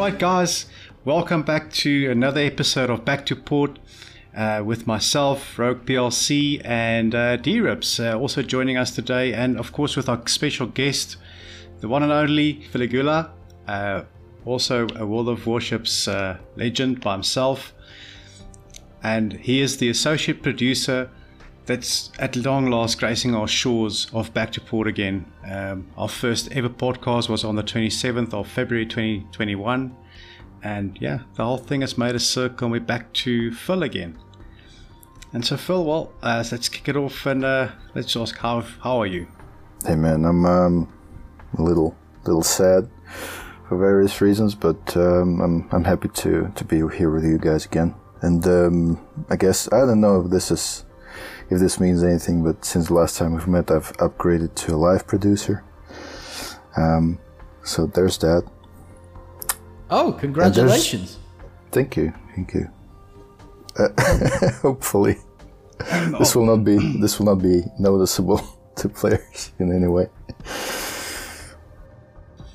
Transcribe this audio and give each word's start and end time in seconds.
Right, 0.00 0.18
guys, 0.18 0.64
welcome 1.04 1.42
back 1.42 1.70
to 1.72 2.10
another 2.10 2.40
episode 2.40 2.88
of 2.88 3.04
Back 3.04 3.26
to 3.26 3.36
Port 3.36 3.78
uh, 4.34 4.62
with 4.64 4.86
myself, 4.86 5.58
Rogue 5.58 5.84
PLC, 5.84 6.62
and 6.64 7.14
uh, 7.14 7.36
D-Rips 7.36 8.00
uh, 8.00 8.18
also 8.18 8.40
joining 8.40 8.78
us 8.78 8.94
today, 8.94 9.34
and 9.34 9.58
of 9.58 9.72
course 9.72 9.98
with 9.98 10.08
our 10.08 10.26
special 10.26 10.68
guest, 10.68 11.18
the 11.80 11.88
one 11.88 12.02
and 12.02 12.12
only 12.12 12.62
Filigula, 12.72 13.32
uh, 13.68 14.04
also 14.46 14.86
a 14.96 15.04
World 15.04 15.28
of 15.28 15.46
Warships 15.46 16.08
uh, 16.08 16.38
legend 16.56 17.02
by 17.02 17.12
himself, 17.12 17.74
and 19.02 19.34
he 19.34 19.60
is 19.60 19.76
the 19.76 19.90
associate 19.90 20.42
producer 20.42 21.10
that's 21.70 22.10
at 22.18 22.34
long 22.34 22.66
last 22.66 22.98
gracing 22.98 23.32
our 23.32 23.46
shores 23.46 24.08
of 24.12 24.34
Back 24.34 24.50
to 24.52 24.60
Port 24.60 24.88
again. 24.88 25.30
Um, 25.48 25.86
our 25.96 26.08
first 26.08 26.50
ever 26.50 26.68
podcast 26.68 27.28
was 27.28 27.44
on 27.44 27.54
the 27.54 27.62
27th 27.62 28.34
of 28.34 28.48
February 28.48 28.86
2021. 28.86 29.94
And 30.64 30.98
yeah, 31.00 31.20
the 31.36 31.44
whole 31.44 31.58
thing 31.58 31.82
has 31.82 31.96
made 31.96 32.16
a 32.16 32.18
circle 32.18 32.66
and 32.66 32.72
we're 32.72 32.80
back 32.80 33.12
to 33.24 33.52
Phil 33.52 33.84
again. 33.84 34.18
And 35.32 35.44
so, 35.46 35.56
Phil, 35.56 35.84
well, 35.84 36.12
uh, 36.24 36.42
let's 36.50 36.68
kick 36.68 36.88
it 36.88 36.96
off 36.96 37.24
and 37.24 37.44
uh, 37.44 37.68
let's 37.94 38.16
ask, 38.16 38.36
how, 38.38 38.62
how 38.82 39.00
are 39.00 39.06
you? 39.06 39.28
Hey 39.86 39.94
man, 39.94 40.24
I'm 40.24 40.44
um, 40.44 40.92
a 41.56 41.62
little 41.62 41.96
little 42.26 42.42
sad 42.42 42.90
for 43.68 43.78
various 43.78 44.20
reasons, 44.20 44.54
but 44.56 44.96
um, 44.96 45.40
I'm 45.40 45.68
I'm 45.70 45.84
happy 45.84 46.08
to 46.08 46.52
to 46.54 46.64
be 46.64 46.82
here 46.96 47.10
with 47.10 47.24
you 47.24 47.38
guys 47.38 47.64
again. 47.64 47.94
And 48.20 48.46
um, 48.46 49.06
I 49.30 49.36
guess 49.36 49.72
I 49.72 49.78
don't 49.86 50.00
know 50.00 50.20
if 50.20 50.30
this 50.30 50.50
is 50.50 50.84
if 51.50 51.58
this 51.58 51.80
means 51.80 52.04
anything, 52.04 52.44
but 52.44 52.64
since 52.64 52.86
the 52.86 52.94
last 52.94 53.18
time 53.18 53.34
we've 53.34 53.48
met, 53.48 53.70
I've 53.70 53.92
upgraded 53.98 54.54
to 54.54 54.74
a 54.74 54.78
live 54.78 55.06
producer. 55.06 55.64
Um, 56.76 57.18
so 57.64 57.86
there's 57.86 58.18
that. 58.18 58.48
Oh, 59.90 60.12
congratulations! 60.12 61.18
Thank 61.72 61.96
you, 61.96 62.12
thank 62.34 62.54
you. 62.54 62.70
Uh, 63.76 63.88
hopefully, 64.62 65.16
this 66.18 66.36
will 66.36 66.46
not 66.46 66.64
be 66.64 66.76
this 67.00 67.18
will 67.18 67.26
not 67.26 67.42
be 67.42 67.64
noticeable 67.78 68.40
to 68.76 68.88
players 68.88 69.52
in 69.58 69.74
any 69.74 69.88
way. 69.88 70.08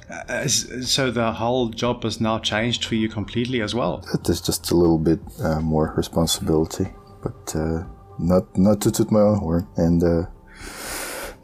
Uh, 0.09 0.47
so 0.47 1.11
the 1.11 1.31
whole 1.33 1.69
job 1.69 2.03
has 2.03 2.21
now 2.21 2.39
changed 2.39 2.85
for 2.85 2.95
you 2.95 3.09
completely 3.09 3.61
as 3.61 3.75
well. 3.75 4.03
There's 4.23 4.41
just 4.41 4.71
a 4.71 4.75
little 4.75 4.97
bit 4.97 5.19
uh, 5.43 5.59
more 5.59 5.93
responsibility, 5.97 6.87
but 7.21 7.55
uh, 7.55 7.83
not 8.19 8.57
not 8.57 8.81
to 8.81 8.91
toot 8.91 9.11
my 9.11 9.19
own 9.19 9.39
horn 9.39 9.67
and 9.77 10.03
uh, 10.03 10.25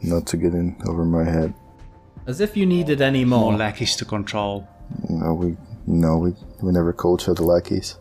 not 0.02 0.26
to 0.26 0.36
get 0.36 0.54
in 0.54 0.76
over 0.86 1.04
my 1.04 1.24
head. 1.24 1.54
As 2.26 2.40
if 2.40 2.56
you 2.56 2.66
needed 2.66 3.00
any 3.00 3.24
more. 3.24 3.50
More 3.50 3.58
lackeys 3.58 3.96
to 3.96 4.04
control. 4.04 4.68
No, 5.08 5.34
we 5.34 5.56
no 5.86 6.18
we 6.18 6.34
we 6.60 6.72
never 6.72 6.92
call 6.92 7.18
each 7.20 7.28
other 7.28 7.42
lackeys. 7.42 7.96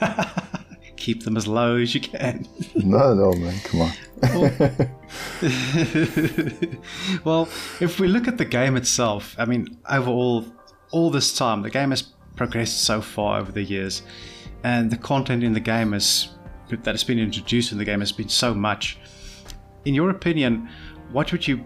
Keep 0.96 1.22
them 1.22 1.36
as 1.36 1.46
low 1.46 1.76
as 1.76 1.94
you 1.94 2.00
can. 2.00 2.48
no, 2.74 3.14
no, 3.14 3.32
man, 3.32 3.60
come 3.60 3.82
on. 3.82 3.92
well, 7.24 7.48
if 7.80 8.00
we 8.00 8.08
look 8.08 8.26
at 8.26 8.38
the 8.38 8.44
game 8.44 8.76
itself, 8.76 9.36
I 9.38 9.44
mean, 9.44 9.78
overall, 9.88 10.44
all 10.90 11.10
this 11.10 11.36
time, 11.36 11.62
the 11.62 11.70
game 11.70 11.90
has 11.90 12.02
progressed 12.34 12.82
so 12.82 13.00
far 13.00 13.38
over 13.38 13.52
the 13.52 13.62
years, 13.62 14.02
and 14.64 14.90
the 14.90 14.96
content 14.96 15.44
in 15.44 15.52
the 15.52 15.60
game 15.60 15.94
is 15.94 16.30
that 16.68 16.86
has 16.86 17.04
been 17.04 17.18
introduced 17.18 17.72
in 17.72 17.78
the 17.78 17.84
game 17.84 18.00
has 18.00 18.12
been 18.12 18.28
so 18.28 18.54
much. 18.54 18.98
In 19.84 19.94
your 19.94 20.10
opinion, 20.10 20.68
what 21.12 21.30
would 21.32 21.46
you 21.46 21.64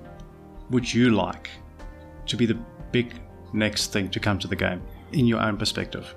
would 0.71 0.93
you 0.93 1.11
like 1.11 1.51
to 2.27 2.37
be 2.37 2.47
the 2.47 2.59
big 2.93 3.21
next 3.53 3.93
thing 3.93 4.09
to 4.11 4.21
come 4.21 4.39
to 4.39 4.49
the 4.49 4.57
game 4.57 4.83
in 5.13 5.27
your 5.27 5.41
own 5.41 5.57
perspective? 5.57 6.15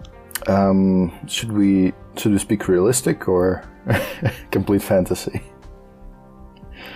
Um, 0.48 1.12
should 1.28 1.52
we 1.52 1.94
should 2.18 2.32
we 2.32 2.38
speak 2.40 2.68
realistic 2.68 3.28
or 3.28 3.64
complete 4.52 4.82
fantasy? 4.82 5.42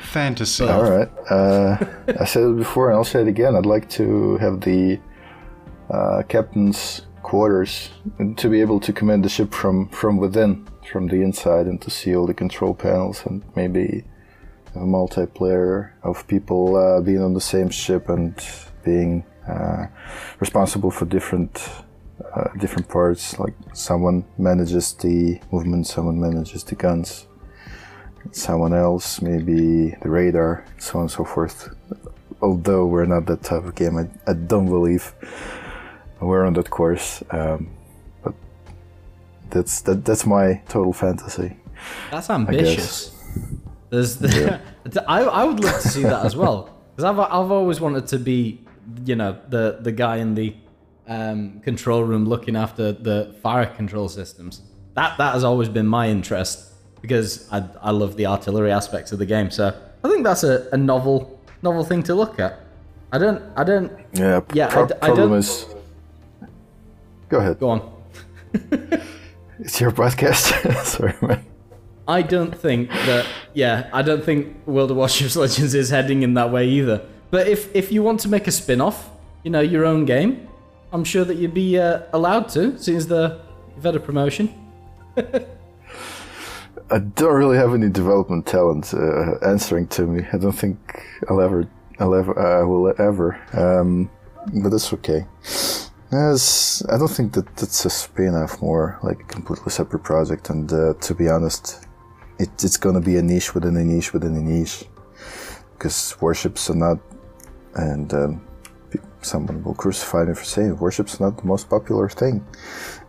Fantasy. 0.03 0.65
All 0.65 0.89
right. 0.89 1.09
Uh, 1.29 1.77
I 2.19 2.25
said 2.25 2.43
it 2.43 2.57
before, 2.57 2.89
and 2.89 2.97
I'll 2.97 3.03
say 3.03 3.21
it 3.21 3.27
again. 3.27 3.55
I'd 3.55 3.65
like 3.65 3.89
to 3.91 4.37
have 4.37 4.61
the 4.61 4.99
uh, 5.89 6.23
captain's 6.27 7.01
quarters 7.23 7.89
to 8.37 8.49
be 8.49 8.61
able 8.61 8.79
to 8.79 8.93
command 8.93 9.23
the 9.23 9.29
ship 9.29 9.53
from 9.53 9.89
from 9.89 10.17
within 10.17 10.67
from 10.87 11.07
the 11.07 11.21
inside 11.21 11.67
and 11.67 11.81
to 11.81 11.89
see 11.89 12.15
all 12.15 12.25
the 12.25 12.33
control 12.33 12.73
panels 12.73 13.23
and 13.25 13.43
maybe 13.55 14.03
a 14.75 14.79
multiplayer 14.79 15.91
of 16.03 16.27
people 16.27 16.75
uh, 16.75 17.01
being 17.01 17.21
on 17.21 17.33
the 17.33 17.41
same 17.41 17.69
ship 17.69 18.09
and 18.09 18.33
being 18.83 19.25
uh, 19.47 19.87
responsible 20.39 20.91
for 20.91 21.05
different 21.05 21.69
uh, 22.35 22.49
different 22.59 22.87
parts. 22.87 23.39
Like 23.39 23.53
someone 23.73 24.25
manages 24.37 24.93
the 24.93 25.39
movement, 25.51 25.87
someone 25.87 26.19
manages 26.19 26.63
the 26.63 26.75
guns, 26.75 27.27
someone 28.31 28.73
else 28.73 29.21
maybe 29.21 29.95
the 30.01 30.09
radar, 30.09 30.65
so 30.77 30.99
on 30.99 31.01
and 31.03 31.11
so 31.11 31.23
forth. 31.23 31.69
Although 32.41 32.85
we're 32.85 33.05
not 33.05 33.25
that 33.25 33.43
type 33.43 33.65
of 33.65 33.75
game, 33.75 33.97
I, 33.97 34.07
I 34.29 34.33
don't 34.33 34.67
believe 34.67 35.13
we're 36.19 36.45
on 36.45 36.53
that 36.53 36.69
course. 36.69 37.23
Um, 37.31 37.76
that's 39.51 39.81
that, 39.81 40.05
that's 40.05 40.25
my 40.25 40.61
total 40.67 40.93
fantasy. 40.93 41.57
That's 42.11 42.29
ambitious. 42.29 43.13
There's 43.89 44.17
the, 44.17 44.61
yeah. 44.85 45.01
I 45.07 45.21
I 45.23 45.43
would 45.43 45.63
love 45.63 45.81
to 45.81 45.87
see 45.87 46.03
that 46.03 46.25
as 46.25 46.35
well 46.35 46.75
because 46.95 47.05
I've 47.05 47.19
I've 47.19 47.51
always 47.51 47.79
wanted 47.79 48.07
to 48.07 48.19
be 48.19 48.65
you 49.05 49.15
know 49.15 49.37
the 49.49 49.79
the 49.81 49.91
guy 49.91 50.17
in 50.17 50.35
the 50.35 50.55
um, 51.07 51.61
control 51.61 52.03
room 52.03 52.25
looking 52.25 52.55
after 52.55 52.91
the 52.91 53.35
fire 53.41 53.65
control 53.65 54.09
systems. 54.09 54.61
That 54.95 55.17
that 55.17 55.33
has 55.33 55.43
always 55.43 55.69
been 55.69 55.87
my 55.87 56.09
interest 56.09 56.73
because 57.01 57.47
I 57.51 57.63
I 57.81 57.91
love 57.91 58.17
the 58.17 58.25
artillery 58.25 58.71
aspects 58.71 59.11
of 59.11 59.19
the 59.19 59.25
game. 59.25 59.51
So 59.51 59.73
I 60.03 60.09
think 60.09 60.23
that's 60.23 60.43
a, 60.43 60.67
a 60.71 60.77
novel 60.77 61.39
novel 61.61 61.83
thing 61.83 62.03
to 62.03 62.15
look 62.15 62.39
at. 62.39 62.59
I 63.11 63.17
don't 63.17 63.41
I 63.55 63.63
don't 63.63 63.91
yeah 64.13 64.41
yeah 64.53 64.67
pro- 64.67 64.83
I, 64.83 64.95
I 65.01 65.07
problem 65.07 65.33
is 65.33 65.65
go 67.29 67.39
ahead 67.39 67.59
go 67.59 67.69
on. 67.69 67.93
It's 69.59 69.81
your 69.81 69.91
podcast. 69.91 70.83
Sorry, 70.85 71.13
man. 71.21 71.43
I 72.07 72.21
don't 72.21 72.55
think 72.55 72.89
that. 72.89 73.25
Yeah, 73.53 73.89
I 73.91 74.01
don't 74.01 74.23
think 74.23 74.55
World 74.67 74.91
of 74.91 74.97
Warships 74.97 75.35
Legends 75.43 75.73
is 75.73 75.89
heading 75.89 76.23
in 76.23 76.35
that 76.35 76.51
way 76.51 76.67
either. 76.67 77.05
But 77.31 77.47
if 77.47 77.75
if 77.75 77.91
you 77.91 78.03
want 78.03 78.19
to 78.21 78.29
make 78.29 78.47
a 78.47 78.51
spin-off, 78.51 79.09
you 79.43 79.51
know, 79.51 79.59
your 79.59 79.85
own 79.85 80.05
game, 80.05 80.47
I'm 80.93 81.03
sure 81.03 81.25
that 81.25 81.35
you'd 81.37 81.53
be 81.53 81.77
uh, 81.77 82.03
allowed 82.13 82.49
to, 82.49 82.77
since 82.77 83.05
the 83.05 83.41
you've 83.75 83.83
had 83.83 83.95
a 83.95 83.99
promotion. 83.99 84.53
I 86.89 86.99
don't 86.99 87.33
really 87.33 87.57
have 87.57 87.73
any 87.73 87.89
development 87.89 88.45
talent 88.45 88.93
uh, 88.93 89.37
answering 89.39 89.87
to 89.87 90.03
me. 90.03 90.25
I 90.31 90.37
don't 90.37 90.53
think 90.53 91.03
I'll 91.29 91.41
ever, 91.41 91.67
I'll 91.99 92.15
ever, 92.15 92.39
I 92.39 92.63
will 92.63 92.93
ever. 92.97 93.37
Um, 93.51 94.09
but 94.53 94.69
that's 94.69 94.93
okay. 94.93 95.25
Yes, 96.11 96.83
I 96.89 96.97
don't 96.97 97.11
think 97.11 97.33
that 97.33 97.53
that's 97.57 97.83
a 97.83 97.89
spin-off, 97.89 98.61
more 98.61 98.97
like 99.03 99.19
a 99.19 99.25
completely 99.25 99.71
separate 99.71 100.03
project. 100.03 100.49
And 100.49 100.71
uh, 100.71 100.93
to 100.93 101.13
be 101.13 101.27
honest, 101.27 101.85
it, 102.39 102.49
it's 102.63 102.77
going 102.77 102.95
to 102.95 103.01
be 103.01 103.17
a 103.17 103.21
niche 103.21 103.53
within 103.53 103.75
a 103.75 103.83
niche 103.83 104.13
within 104.13 104.35
a 104.35 104.41
niche, 104.41 104.85
because 105.73 106.15
warships 106.21 106.69
are 106.69 106.75
not, 106.75 106.99
and 107.75 108.13
um, 108.13 108.47
someone 109.21 109.61
will 109.63 109.73
crucify 109.73 110.23
me 110.23 110.33
for 110.33 110.45
saying 110.45 110.77
warships 110.77 111.19
are 111.19 111.25
not 111.25 111.37
the 111.41 111.45
most 111.45 111.69
popular 111.69 112.07
thing 112.07 112.45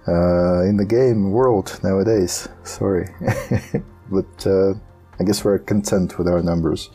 uh, 0.08 0.62
in 0.62 0.76
the 0.76 0.84
game 0.84 1.30
world 1.30 1.78
nowadays. 1.84 2.48
Sorry, 2.64 3.08
but 4.10 4.46
uh, 4.46 4.74
I 5.20 5.24
guess 5.24 5.44
we're 5.44 5.60
content 5.60 6.18
with 6.18 6.26
our 6.26 6.42
numbers, 6.42 6.90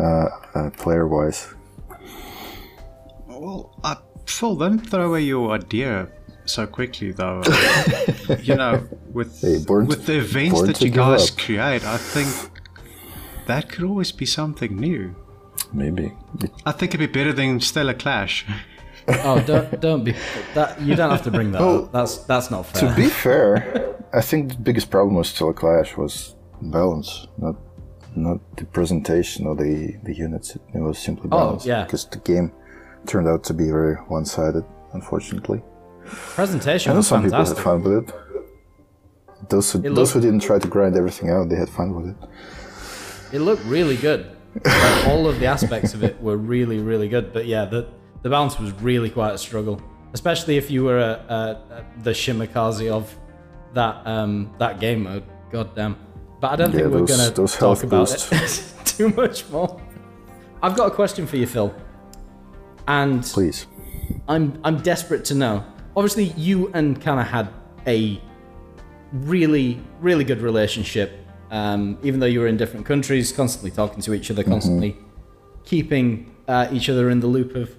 uh, 0.00 0.28
uh, 0.54 0.70
player-wise. 0.70 1.54
Well, 3.28 3.78
I 3.84 3.98
Phil, 4.28 4.56
don't 4.56 4.78
throw 4.78 5.08
away 5.08 5.22
your 5.22 5.52
idea 5.52 6.08
so 6.44 6.66
quickly, 6.66 7.12
though. 7.12 7.42
you 8.42 8.54
know, 8.54 8.86
with 9.12 9.40
hey, 9.40 9.58
with 9.66 10.06
the 10.06 10.18
events 10.18 10.62
that 10.62 10.80
you 10.80 10.90
guys 10.90 11.30
up. 11.30 11.38
create, 11.38 11.84
I 11.84 11.96
think 11.96 12.28
that 13.46 13.68
could 13.68 13.84
always 13.84 14.12
be 14.12 14.26
something 14.26 14.76
new. 14.76 15.14
Maybe. 15.72 16.12
I 16.64 16.72
think 16.72 16.94
it'd 16.94 17.00
be 17.00 17.18
better 17.18 17.32
than 17.32 17.60
Stellar 17.60 17.94
Clash. 17.94 18.46
oh, 19.08 19.42
don't 19.46 19.80
don't 19.80 20.04
be 20.04 20.14
that. 20.54 20.80
You 20.80 20.94
don't 20.94 21.10
have 21.10 21.24
to 21.24 21.30
bring 21.30 21.52
that 21.52 21.60
well, 21.60 21.84
up. 21.84 21.92
That's 21.92 22.18
that's 22.18 22.50
not 22.50 22.66
fair. 22.66 22.88
To 22.88 22.96
be 22.96 23.08
fair, 23.24 23.96
I 24.12 24.20
think 24.20 24.50
the 24.50 24.58
biggest 24.58 24.90
problem 24.90 25.16
with 25.16 25.26
Stellar 25.26 25.54
Clash 25.54 25.96
was 25.96 26.36
balance, 26.60 27.26
not 27.38 27.56
not 28.14 28.40
the 28.56 28.64
presentation 28.64 29.46
or 29.46 29.54
the 29.56 29.96
the 30.02 30.14
units. 30.14 30.56
It 30.56 30.80
was 30.80 30.98
simply 30.98 31.28
oh, 31.32 31.38
balance. 31.38 31.64
Oh, 31.64 31.68
yeah. 31.68 31.84
Because 31.84 32.06
the 32.06 32.18
game 32.18 32.52
turned 33.06 33.28
out 33.28 33.44
to 33.44 33.54
be 33.54 33.64
very 33.70 33.94
one-sided, 33.96 34.64
unfortunately. 34.92 35.62
Presentation 36.04 36.90
I 36.90 36.94
know 36.94 36.98
was 36.98 37.06
some 37.08 37.22
fantastic. 37.22 37.56
people 37.58 37.72
had 37.72 37.82
fun 37.82 37.92
with 37.94 38.08
it. 38.08 38.14
Those 39.50 39.72
who, 39.72 39.84
it 39.84 39.94
those 39.94 40.12
who 40.12 40.20
didn't 40.20 40.40
try 40.40 40.58
to 40.58 40.68
grind 40.68 40.96
everything 40.96 41.30
out, 41.30 41.48
they 41.48 41.56
had 41.56 41.68
fun 41.70 41.94
with 41.94 42.06
it. 42.10 42.16
It 43.36 43.40
looked 43.40 43.64
really 43.64 43.96
good. 43.96 44.34
like 44.64 45.06
all 45.06 45.28
of 45.28 45.38
the 45.38 45.46
aspects 45.46 45.94
of 45.94 46.02
it 46.02 46.20
were 46.20 46.36
really, 46.36 46.78
really 46.78 47.08
good. 47.08 47.32
But 47.32 47.46
yeah, 47.46 47.64
the 47.66 47.86
the 48.22 48.30
balance 48.30 48.58
was 48.58 48.72
really 48.82 49.10
quite 49.10 49.32
a 49.34 49.38
struggle. 49.38 49.80
especially 50.14 50.56
if 50.56 50.70
you 50.70 50.84
were 50.84 50.98
a, 50.98 51.12
a, 51.28 51.74
a, 51.76 51.84
the 52.02 52.10
Shimakaze 52.12 52.90
of 52.90 53.14
that 53.74 54.06
um, 54.06 54.52
that 54.58 54.80
game 54.80 55.04
mode. 55.04 55.24
God 55.52 55.74
damn. 55.76 55.96
But 56.40 56.52
I 56.52 56.56
don't 56.56 56.72
Yeah, 56.72 56.78
think 56.80 56.92
we're 56.92 56.98
those- 57.06 57.16
gonna 57.16 57.30
those 57.30 57.56
talk 57.56 57.82
about 57.84 58.08
boosts. 58.08 58.32
it 58.82 58.86
too 58.96 59.08
much 59.10 59.48
more. 59.50 59.80
I've 60.62 60.76
got 60.76 60.86
a 60.90 60.94
question 60.94 61.26
for 61.26 61.36
you, 61.36 61.46
Phil. 61.46 61.72
And 62.88 63.22
Please. 63.22 63.66
I'm 64.26 64.58
I'm 64.64 64.78
desperate 64.78 65.24
to 65.26 65.34
know. 65.34 65.64
Obviously, 65.94 66.24
you 66.36 66.70
and 66.74 67.00
Kana 67.00 67.22
had 67.22 67.50
a 67.86 68.20
really 69.12 69.80
really 70.00 70.24
good 70.24 70.40
relationship. 70.40 71.12
Um, 71.50 71.98
even 72.02 72.20
though 72.20 72.26
you 72.26 72.40
were 72.40 72.46
in 72.46 72.56
different 72.56 72.84
countries, 72.84 73.30
constantly 73.32 73.70
talking 73.70 74.02
to 74.02 74.12
each 74.12 74.30
other, 74.30 74.42
constantly 74.42 74.96
keeping 75.64 76.34
uh, 76.46 76.68
each 76.72 76.88
other 76.88 77.08
in 77.10 77.20
the 77.20 77.26
loop 77.26 77.54
of 77.54 77.74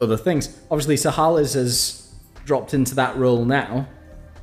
other 0.00 0.16
things. 0.16 0.60
Obviously, 0.70 0.96
Sahales 0.96 1.54
has 1.54 2.14
dropped 2.44 2.74
into 2.74 2.94
that 2.94 3.16
role 3.16 3.44
now. 3.44 3.88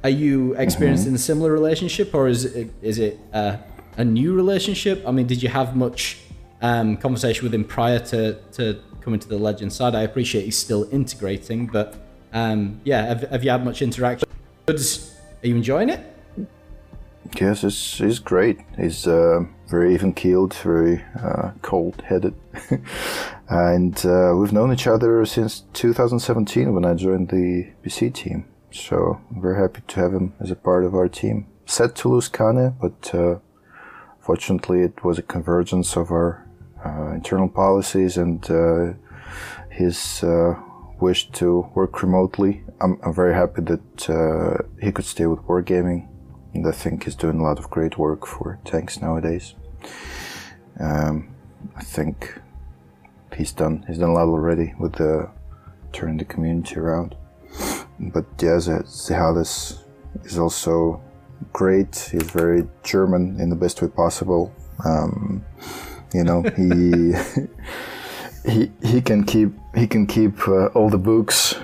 Are 0.03 0.09
you 0.09 0.53
experiencing 0.55 1.15
a 1.15 1.17
similar 1.17 1.51
relationship, 1.51 2.13
or 2.13 2.27
is 2.27 2.44
it 2.45 2.73
is 2.81 3.00
it 3.00 3.19
uh, 3.33 3.57
a 3.97 4.03
new 4.03 4.33
relationship? 4.33 5.01
I 5.07 5.11
mean, 5.11 5.27
did 5.27 5.41
you 5.41 5.50
have 5.50 5.75
much 5.77 6.19
um, 6.63 6.97
conversation 6.97 7.44
with 7.44 7.53
him 7.53 7.65
prior 7.65 8.00
to, 8.00 8.33
to 8.53 8.79
coming 9.03 9.19
to 9.19 9.27
the 9.27 9.38
Legend 9.38 9.71
side? 9.71 9.95
I 9.95 10.01
appreciate 10.01 10.45
he's 10.45 10.57
still 10.57 10.88
integrating, 10.91 11.67
but 11.67 11.95
um, 12.31 12.79
yeah, 12.83 13.05
have, 13.05 13.21
have 13.29 13.44
you 13.44 13.51
had 13.51 13.63
much 13.63 13.81
interaction? 13.81 14.27
Are 14.67 14.77
you 15.44 15.55
enjoying 15.55 15.89
it? 15.89 16.00
Yes, 17.39 17.63
it's, 17.63 17.97
he's 17.97 18.19
great. 18.19 18.59
He's 18.77 19.07
uh, 19.07 19.45
very 19.67 19.94
even 19.94 20.13
keeled, 20.13 20.53
very 20.53 21.03
uh, 21.21 21.51
cold 21.61 22.01
headed. 22.01 22.35
and 23.50 24.05
uh, 24.05 24.33
we've 24.38 24.53
known 24.53 24.71
each 24.71 24.88
other 24.88 25.25
since 25.25 25.63
2017 25.73 26.73
when 26.73 26.85
I 26.85 26.94
joined 26.94 27.29
the 27.29 27.71
PC 27.83 28.13
team. 28.13 28.45
So 28.71 29.21
very 29.31 29.59
happy 29.59 29.81
to 29.88 30.00
have 30.00 30.13
him 30.13 30.33
as 30.39 30.51
a 30.51 30.55
part 30.55 30.85
of 30.85 30.95
our 30.95 31.07
team. 31.07 31.47
Set 31.65 31.95
to 31.97 32.09
lose 32.09 32.27
Kane, 32.27 32.75
but 32.79 33.13
uh, 33.13 33.39
fortunately 34.19 34.81
it 34.81 35.03
was 35.03 35.17
a 35.17 35.23
convergence 35.23 35.95
of 35.95 36.11
our 36.11 36.42
internal 37.13 37.50
policies 37.50 38.18
and 38.18 38.50
uh, 38.50 38.94
his 39.69 40.24
uh, 40.24 40.56
wish 41.00 41.30
to 41.31 41.69
work 41.75 42.01
remotely. 42.01 42.63
I'm, 42.81 43.00
I'm 43.03 43.13
very 43.13 43.33
happy 43.33 43.62
that 43.62 44.09
uh, 44.09 44.63
he 44.81 44.91
could 44.91 45.06
stay 45.06 45.25
with 45.25 45.39
Wargaming 45.39 46.07
and 46.53 46.68
I 46.68 46.71
think 46.71 47.06
he's 47.06 47.15
doing 47.15 47.39
a 47.39 47.44
lot 47.44 47.59
of 47.59 47.69
great 47.69 47.97
work 47.97 48.25
for 48.25 48.59
tanks 48.63 49.01
nowadays. 49.01 49.56
Um, 50.80 51.35
I 51.75 51.83
think 51.83 52.39
he's 53.36 53.51
done 53.51 53.83
he's 53.88 53.97
done 53.97 54.09
a 54.09 54.13
lot 54.13 54.27
already 54.27 54.74
with 54.79 54.94
the 54.94 55.29
turning 55.91 56.18
the 56.18 56.25
community 56.25 56.75
around. 56.75 57.15
But 58.00 58.25
yeah, 58.39 58.57
Zehales 58.57 59.83
is 60.24 60.38
also 60.38 61.01
great. 61.51 62.09
He's 62.12 62.29
very 62.31 62.68
German 62.83 63.39
in 63.39 63.50
the 63.50 63.56
best 63.56 63.81
way 63.81 63.88
possible. 63.88 64.53
Um, 64.86 65.45
you 66.13 66.24
know, 66.24 66.42
he 66.42 67.13
he 68.51 68.71
he 68.83 69.01
can 69.01 69.24
keep 69.24 69.51
he 69.75 69.88
can 69.88 70.06
keep 70.06 70.48
uh, 70.48 70.68
all 70.68 70.89
the 70.89 70.98
books. 70.98 71.56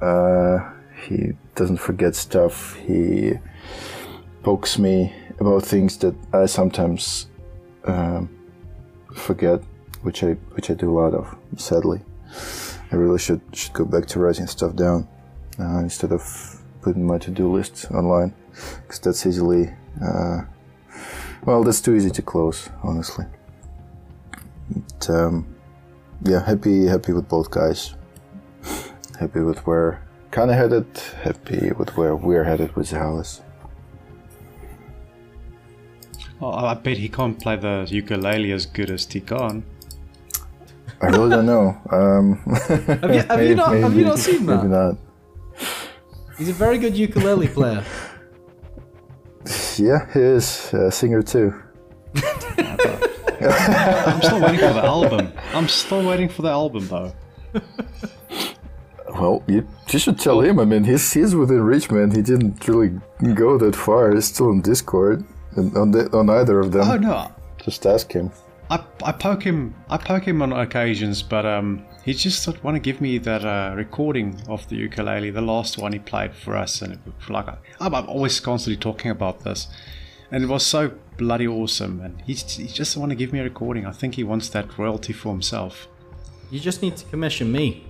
Uh, 0.00 0.58
he 1.06 1.32
doesn't 1.54 1.78
forget 1.78 2.14
stuff. 2.14 2.76
He 2.76 3.34
pokes 4.42 4.78
me 4.78 5.12
about 5.38 5.62
things 5.62 5.96
that 5.98 6.14
I 6.32 6.46
sometimes 6.46 7.26
um, 7.84 8.28
forget, 9.14 9.60
which 10.02 10.22
I 10.24 10.32
which 10.54 10.70
I 10.70 10.74
do 10.74 10.90
a 10.90 10.96
lot 11.00 11.14
of. 11.14 11.36
Sadly, 11.56 12.00
I 12.92 12.96
really 12.96 13.18
should 13.18 13.40
should 13.52 13.72
go 13.72 13.84
back 13.84 14.06
to 14.06 14.20
writing 14.20 14.46
stuff 14.46 14.74
down 14.74 15.08
uh, 15.58 15.78
instead 15.78 16.12
of 16.12 16.22
putting 16.82 17.06
my 17.06 17.18
to-do 17.18 17.50
list 17.50 17.86
online, 17.90 18.34
because 18.82 18.98
that's 19.00 19.26
easily 19.26 19.72
uh, 20.02 20.42
well, 21.44 21.62
that's 21.62 21.82
too 21.82 21.94
easy 21.94 22.10
to 22.10 22.22
close, 22.22 22.70
honestly. 22.82 23.26
But, 24.70 25.10
um, 25.10 25.46
yeah, 26.24 26.44
happy 26.44 26.86
happy 26.86 27.12
with 27.12 27.28
both 27.28 27.50
guys. 27.50 27.94
Happy 29.20 29.40
with 29.40 29.58
where 29.66 30.02
kind 30.30 30.50
of 30.50 30.56
headed. 30.56 30.86
Happy 31.22 31.70
with 31.72 31.96
where 31.96 32.16
we're 32.16 32.44
headed 32.44 32.74
with 32.76 32.88
Zahales. 32.90 33.40
Oh, 36.40 36.50
I 36.50 36.74
bet 36.74 36.96
he 36.98 37.08
can't 37.08 37.40
play 37.40 37.56
the 37.56 37.86
ukulele 37.88 38.52
as 38.52 38.66
good 38.66 38.90
as 38.90 39.06
Tikan. 39.06 39.62
I 41.00 41.06
really 41.08 41.30
don't 41.30 41.46
know. 41.46 41.76
Um, 41.90 42.36
Have 42.68 43.14
you, 43.14 43.20
have 43.22 43.42
you 43.42 43.54
not 43.62 43.74
have 43.76 43.94
you 43.94 44.04
not 44.04 44.18
seen 44.18 44.46
maybe 44.46 44.68
that? 44.68 44.68
not. 44.68 44.96
He's 46.38 46.48
a 46.48 46.52
very 46.52 46.78
good 46.78 46.96
ukulele 46.96 47.48
player. 47.48 47.84
Yeah, 49.76 50.06
he 50.12 50.20
is 50.20 50.72
a 50.72 50.90
singer 50.90 51.20
too. 51.20 51.52
I'm 53.44 54.22
still 54.22 54.40
waiting 54.40 54.60
for 54.60 54.72
the 54.72 54.84
album. 54.84 55.32
I'm 55.52 55.68
still 55.68 56.06
waiting 56.06 56.28
for 56.28 56.42
the 56.42 56.50
album 56.50 56.88
though. 56.88 57.12
Well, 59.14 59.44
you, 59.46 59.66
you 59.90 59.98
should 59.98 60.18
tell 60.18 60.40
him. 60.40 60.58
I 60.58 60.64
mean, 60.64 60.84
he's 60.84 61.12
he's 61.12 61.34
within 61.34 61.62
reach, 61.62 61.90
man. 61.90 62.10
He 62.10 62.22
didn't 62.22 62.66
really 62.66 63.00
go 63.34 63.58
that 63.58 63.76
far. 63.76 64.12
He's 64.12 64.26
still 64.26 64.48
on 64.48 64.60
Discord, 64.60 65.24
and 65.56 65.76
on 65.76 65.92
the, 65.92 66.10
on 66.16 66.28
either 66.30 66.58
of 66.58 66.72
them. 66.72 66.88
Oh 66.90 66.96
no, 66.96 67.30
Just 67.62 67.86
ask 67.86 68.10
him. 68.12 68.32
I, 68.70 68.82
I 69.04 69.12
poke 69.12 69.42
him 69.42 69.74
I 69.88 69.98
poke 69.98 70.26
him 70.26 70.42
on 70.42 70.52
occasions, 70.52 71.22
but 71.22 71.44
um, 71.46 71.84
he 72.04 72.12
just 72.14 72.44
don't 72.44 72.62
want 72.64 72.74
to 72.76 72.80
give 72.80 73.00
me 73.00 73.18
that 73.18 73.44
uh, 73.44 73.74
recording 73.76 74.40
of 74.48 74.68
the 74.68 74.76
ukulele, 74.76 75.30
the 75.30 75.42
last 75.42 75.78
one 75.78 75.92
he 75.92 75.98
played 75.98 76.34
for 76.34 76.56
us, 76.56 76.82
and 76.82 76.94
it 76.94 76.98
like 77.28 77.46
I'm, 77.80 77.94
I'm 77.94 78.08
always 78.08 78.40
constantly 78.40 78.80
talking 78.80 79.10
about 79.10 79.44
this, 79.44 79.68
and 80.34 80.42
it 80.44 80.48
was 80.48 80.66
so 80.66 80.90
bloody 81.16 81.46
awesome, 81.46 82.00
and 82.00 82.20
he 82.26 82.34
he 82.34 82.66
just 82.66 82.96
want 82.96 83.10
to 83.10 83.16
give 83.16 83.32
me 83.32 83.38
a 83.38 83.44
recording. 83.44 83.86
I 83.86 83.92
think 83.92 84.16
he 84.16 84.24
wants 84.24 84.48
that 84.50 84.76
royalty 84.76 85.12
for 85.12 85.30
himself. 85.30 85.86
You 86.50 86.58
just 86.60 86.82
need 86.82 86.96
to 86.96 87.04
commission 87.06 87.52
me. 87.52 87.86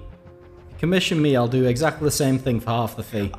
Commission 0.79 1.23
me, 1.23 1.35
I'll 1.37 1.49
do 1.49 1.65
exactly 1.65 2.05
the 2.05 2.11
same 2.25 2.39
thing 2.39 2.61
for 2.61 2.71
half 2.71 2.97
the 2.97 3.03
fee. 3.03 3.33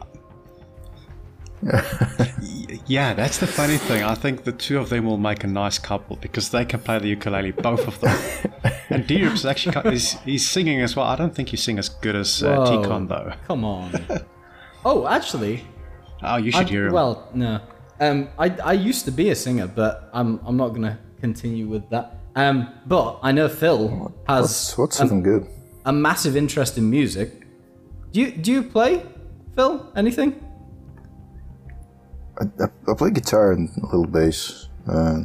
Yeah, 2.88 3.16
that's 3.16 3.40
the 3.40 3.48
funny 3.48 3.78
thing. 3.78 4.04
I 4.04 4.14
think 4.14 4.44
the 4.44 4.52
two 4.52 4.78
of 4.78 4.90
them 4.90 5.06
will 5.06 5.18
make 5.18 5.44
a 5.44 5.48
nice 5.48 5.80
couple 5.80 6.18
because 6.18 6.50
they 6.52 6.66
can 6.66 6.80
play 6.82 7.00
the 7.00 7.08
ukulele, 7.08 7.50
both 7.52 7.88
of 7.88 8.00
them. 8.00 8.16
and 8.92 9.08
D-Rips 9.08 9.40
is 9.40 9.46
actually 9.48 9.90
he's, 9.90 10.12
he's 10.20 10.48
singing 10.48 10.82
as 10.82 10.96
well. 10.96 11.08
I 11.08 11.16
don't 11.16 11.34
think 11.34 11.52
you 11.52 11.58
sing 11.58 11.80
as 11.80 11.90
good 11.90 12.16
as 12.16 12.44
uh, 12.44 12.56
Whoa. 12.56 12.66
Tikon 12.84 13.08
though. 13.08 13.34
Come 13.48 13.66
on. 13.66 13.92
oh, 14.86 15.08
actually, 15.08 15.66
Oh, 16.22 16.36
you 16.38 16.52
should 16.52 16.68
I- 16.68 16.70
hear 16.70 16.86
him. 16.88 16.94
well, 16.94 17.28
no. 17.34 17.60
Um, 18.00 18.28
I 18.38 18.50
I 18.64 18.74
used 18.74 19.06
to 19.06 19.12
be 19.12 19.30
a 19.30 19.36
singer, 19.36 19.68
but 19.68 20.10
I'm 20.14 20.40
I'm 20.46 20.58
not 20.58 20.70
gonna 20.70 21.00
continue 21.22 21.68
with 21.68 21.90
that. 21.90 22.18
Um, 22.36 22.70
but 22.86 23.20
I 23.24 23.32
know 23.32 23.48
Phil 23.48 24.14
has 24.28 24.42
What's 24.76 24.78
what's 24.78 25.00
a, 25.00 25.08
good? 25.08 25.48
a 25.86 25.94
massive 25.94 26.36
interest 26.36 26.78
in 26.78 26.90
music. 26.90 27.48
Do 28.12 28.20
you 28.22 28.32
do 28.32 28.52
you 28.52 28.64
play, 28.64 29.04
Phil? 29.56 29.92
Anything? 29.96 30.42
I, 32.42 32.44
I, 32.64 32.92
I 32.92 32.94
play 32.96 33.12
guitar 33.12 33.54
and 33.54 33.70
a 33.82 33.86
little 33.86 34.06
bass. 34.06 34.68
Uh, 34.88 35.24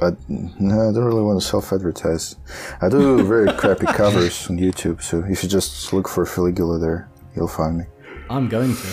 I, 0.00 0.10
no, 0.28 0.90
I 0.90 0.92
don't 0.92 1.04
really 1.04 1.22
want 1.22 1.40
to 1.40 1.46
self-advertise. 1.46 2.36
I 2.80 2.88
do 2.88 3.24
very 3.34 3.52
crappy 3.54 3.86
covers 3.86 4.48
on 4.48 4.58
YouTube, 4.58 5.02
so 5.02 5.24
if 5.28 5.42
you 5.42 5.48
just 5.48 5.92
look 5.92 6.06
for 6.08 6.24
Filigula 6.24 6.78
there, 6.80 7.08
you'll 7.34 7.48
find 7.48 7.78
me. 7.78 7.84
I'm 8.30 8.48
going 8.48 8.76
to. 8.76 8.86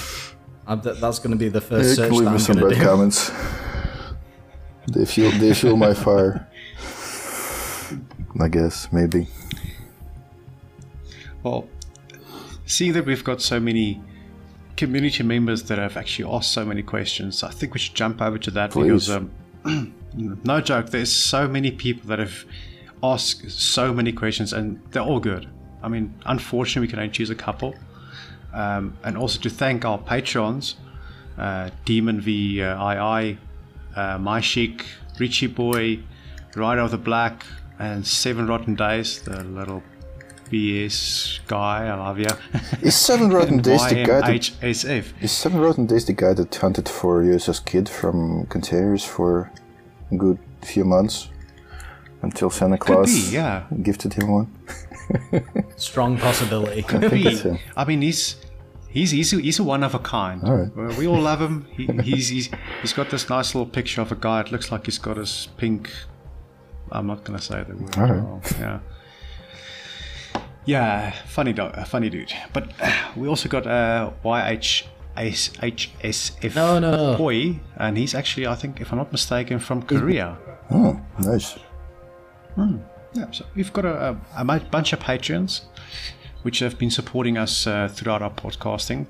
I 0.67 0.75
th- 0.75 0.97
that's 0.99 1.19
going 1.19 1.31
to 1.31 1.37
be 1.37 1.49
the 1.49 1.61
first 1.61 1.95
can 1.95 1.95
search 1.95 2.11
leave 2.11 2.23
that 2.25 2.29
me 2.31 2.35
I'm 2.35 2.39
some 2.39 2.57
going 2.57 2.69
bad 2.73 2.79
do. 2.79 2.85
comments. 2.85 3.31
They 4.87 5.05
fuel, 5.05 5.31
they 5.31 5.53
fuel 5.53 5.77
my 5.77 5.93
fire. 6.05 6.47
I 8.39 8.47
guess 8.47 8.91
maybe. 8.91 9.27
Well, 11.43 11.67
seeing 12.65 12.93
that 12.93 13.05
we've 13.05 13.23
got 13.23 13.41
so 13.41 13.59
many 13.59 14.01
community 14.77 15.23
members 15.23 15.63
that 15.63 15.77
have 15.77 15.95
actually 15.97 16.29
asked 16.35 16.51
so 16.51 16.65
many 16.65 16.83
questions, 16.83 17.43
I 17.43 17.51
think 17.51 17.73
we 17.73 17.79
should 17.79 17.95
jump 17.95 18.21
over 18.21 18.37
to 18.37 18.51
that 18.51 18.73
because, 18.73 19.09
um, 19.09 19.31
no 20.15 20.61
joke, 20.61 20.89
there's 20.89 21.11
so 21.13 21.47
many 21.47 21.71
people 21.71 22.09
that 22.09 22.19
have 22.19 22.45
asked 23.03 23.49
so 23.51 23.93
many 23.93 24.11
questions 24.11 24.53
and 24.53 24.81
they're 24.91 25.03
all 25.03 25.19
good. 25.19 25.47
I 25.81 25.87
mean, 25.87 26.13
unfortunately, 26.25 26.87
we 26.87 26.89
can 26.89 26.99
only 26.99 27.11
choose 27.11 27.29
a 27.29 27.35
couple. 27.35 27.75
Um, 28.55 28.97
and 29.03 29.17
also 29.17 29.39
to 29.41 29.49
thank 29.49 29.83
our 29.83 29.97
patrons, 29.97 30.75
uh, 31.37 31.69
Demon 31.83 32.21
V, 32.21 32.61
uh, 32.61 33.21
II, 33.21 33.37
uh, 33.95 34.17
My 34.17 34.39
Chic, 34.39 34.85
Richie 35.19 35.47
Boy, 35.47 35.99
Rider 36.55 36.81
of 36.81 36.91
the 36.91 36.97
Black, 36.97 37.45
and 37.77 38.07
Seven 38.07 38.47
Rotten 38.47 38.75
Days, 38.75 39.21
the 39.21 39.43
little 39.43 39.83
BS 40.49 41.39
guy. 41.47 41.87
I 41.87 41.95
love 41.95 42.17
you. 42.17 42.27
Is 42.81 42.95
Seven 42.95 43.29
Rotten 43.37 43.61
Days 43.61 43.85
the 43.89 44.03
guy 44.05 44.21
that 44.21 44.29
YMHSF. 44.29 45.21
is 45.21 45.31
Seven 45.33 45.59
Rotten 45.59 45.85
Days 45.85 46.05
the 46.05 46.13
guy 46.13 46.33
that 46.33 46.55
hunted 46.55 46.87
for 46.87 47.23
USS 47.23 47.63
Kidd 47.65 47.89
from 47.89 48.45
containers 48.47 49.03
for 49.03 49.51
a 50.11 50.15
good 50.15 50.39
few 50.61 50.85
months 50.85 51.29
until 52.21 52.49
Santa 52.49 52.77
Claus 52.77 53.11
be, 53.11 53.35
yeah. 53.35 53.63
gifted 53.81 54.13
him 54.13 54.31
one? 54.31 54.47
Strong 55.75 56.17
possibility. 56.19 56.81
Could 56.81 57.11
be. 57.11 57.59
I 57.75 57.85
mean, 57.85 58.01
he's 58.01 58.37
he's 58.95 59.11
he's 59.11 59.31
a, 59.33 59.39
he's 59.39 59.59
a 59.59 59.63
one 59.63 59.83
of 59.83 59.93
a 59.93 59.99
kind. 59.99 60.43
All 60.43 60.55
right. 60.55 60.97
We 60.97 61.05
all 61.05 61.21
love 61.21 61.39
him. 61.39 61.67
He, 61.77 61.85
he's 62.01 62.29
he's 62.29 62.49
he's 62.81 62.93
got 62.93 63.11
this 63.11 63.29
nice 63.29 63.53
little 63.53 63.69
picture 63.69 64.01
of 64.01 64.11
a 64.11 64.15
guy. 64.15 64.39
It 64.41 64.51
looks 64.51 64.71
like 64.71 64.85
he's 64.85 64.97
got 64.97 65.17
his 65.17 65.49
pink. 65.57 65.91
I'm 66.91 67.05
not 67.05 67.23
gonna 67.23 67.41
say 67.41 67.63
the 67.63 67.75
word. 67.75 67.97
All 67.97 68.03
right. 68.03 68.11
wrong. 68.11 68.41
Yeah. 68.59 68.79
Yeah, 70.67 71.11
funny 71.27 71.53
dog, 71.53 71.75
funny 71.85 72.09
dude. 72.09 72.33
But 72.51 72.71
uh, 72.81 72.91
we 73.15 73.27
also 73.27 73.47
got 73.47 73.67
uh, 73.67 74.09
YHSF 74.23 76.55
No, 76.55 76.79
no. 76.79 77.13
Hoi, 77.17 77.59
and 77.77 77.95
he's 77.99 78.15
actually, 78.15 78.47
I 78.47 78.55
think, 78.55 78.81
if 78.81 78.91
I'm 78.91 78.97
not 78.97 79.11
mistaken, 79.11 79.59
from 79.59 79.83
Korea. 79.83 80.39
Oh, 80.71 80.99
nice. 81.19 81.55
Yeah, 83.13 83.29
so 83.31 83.45
we've 83.53 83.71
got 83.71 83.85
a, 83.85 84.17
a, 84.35 84.35
a 84.35 84.59
bunch 84.59 84.91
of 84.91 84.99
patrons 84.99 85.65
which 86.45 86.59
have 86.59 86.77
been 86.77 86.91
supporting 86.91 87.39
us 87.39 87.65
uh, 87.65 87.87
throughout 87.87 88.21
our 88.21 88.29
podcasting. 88.29 89.07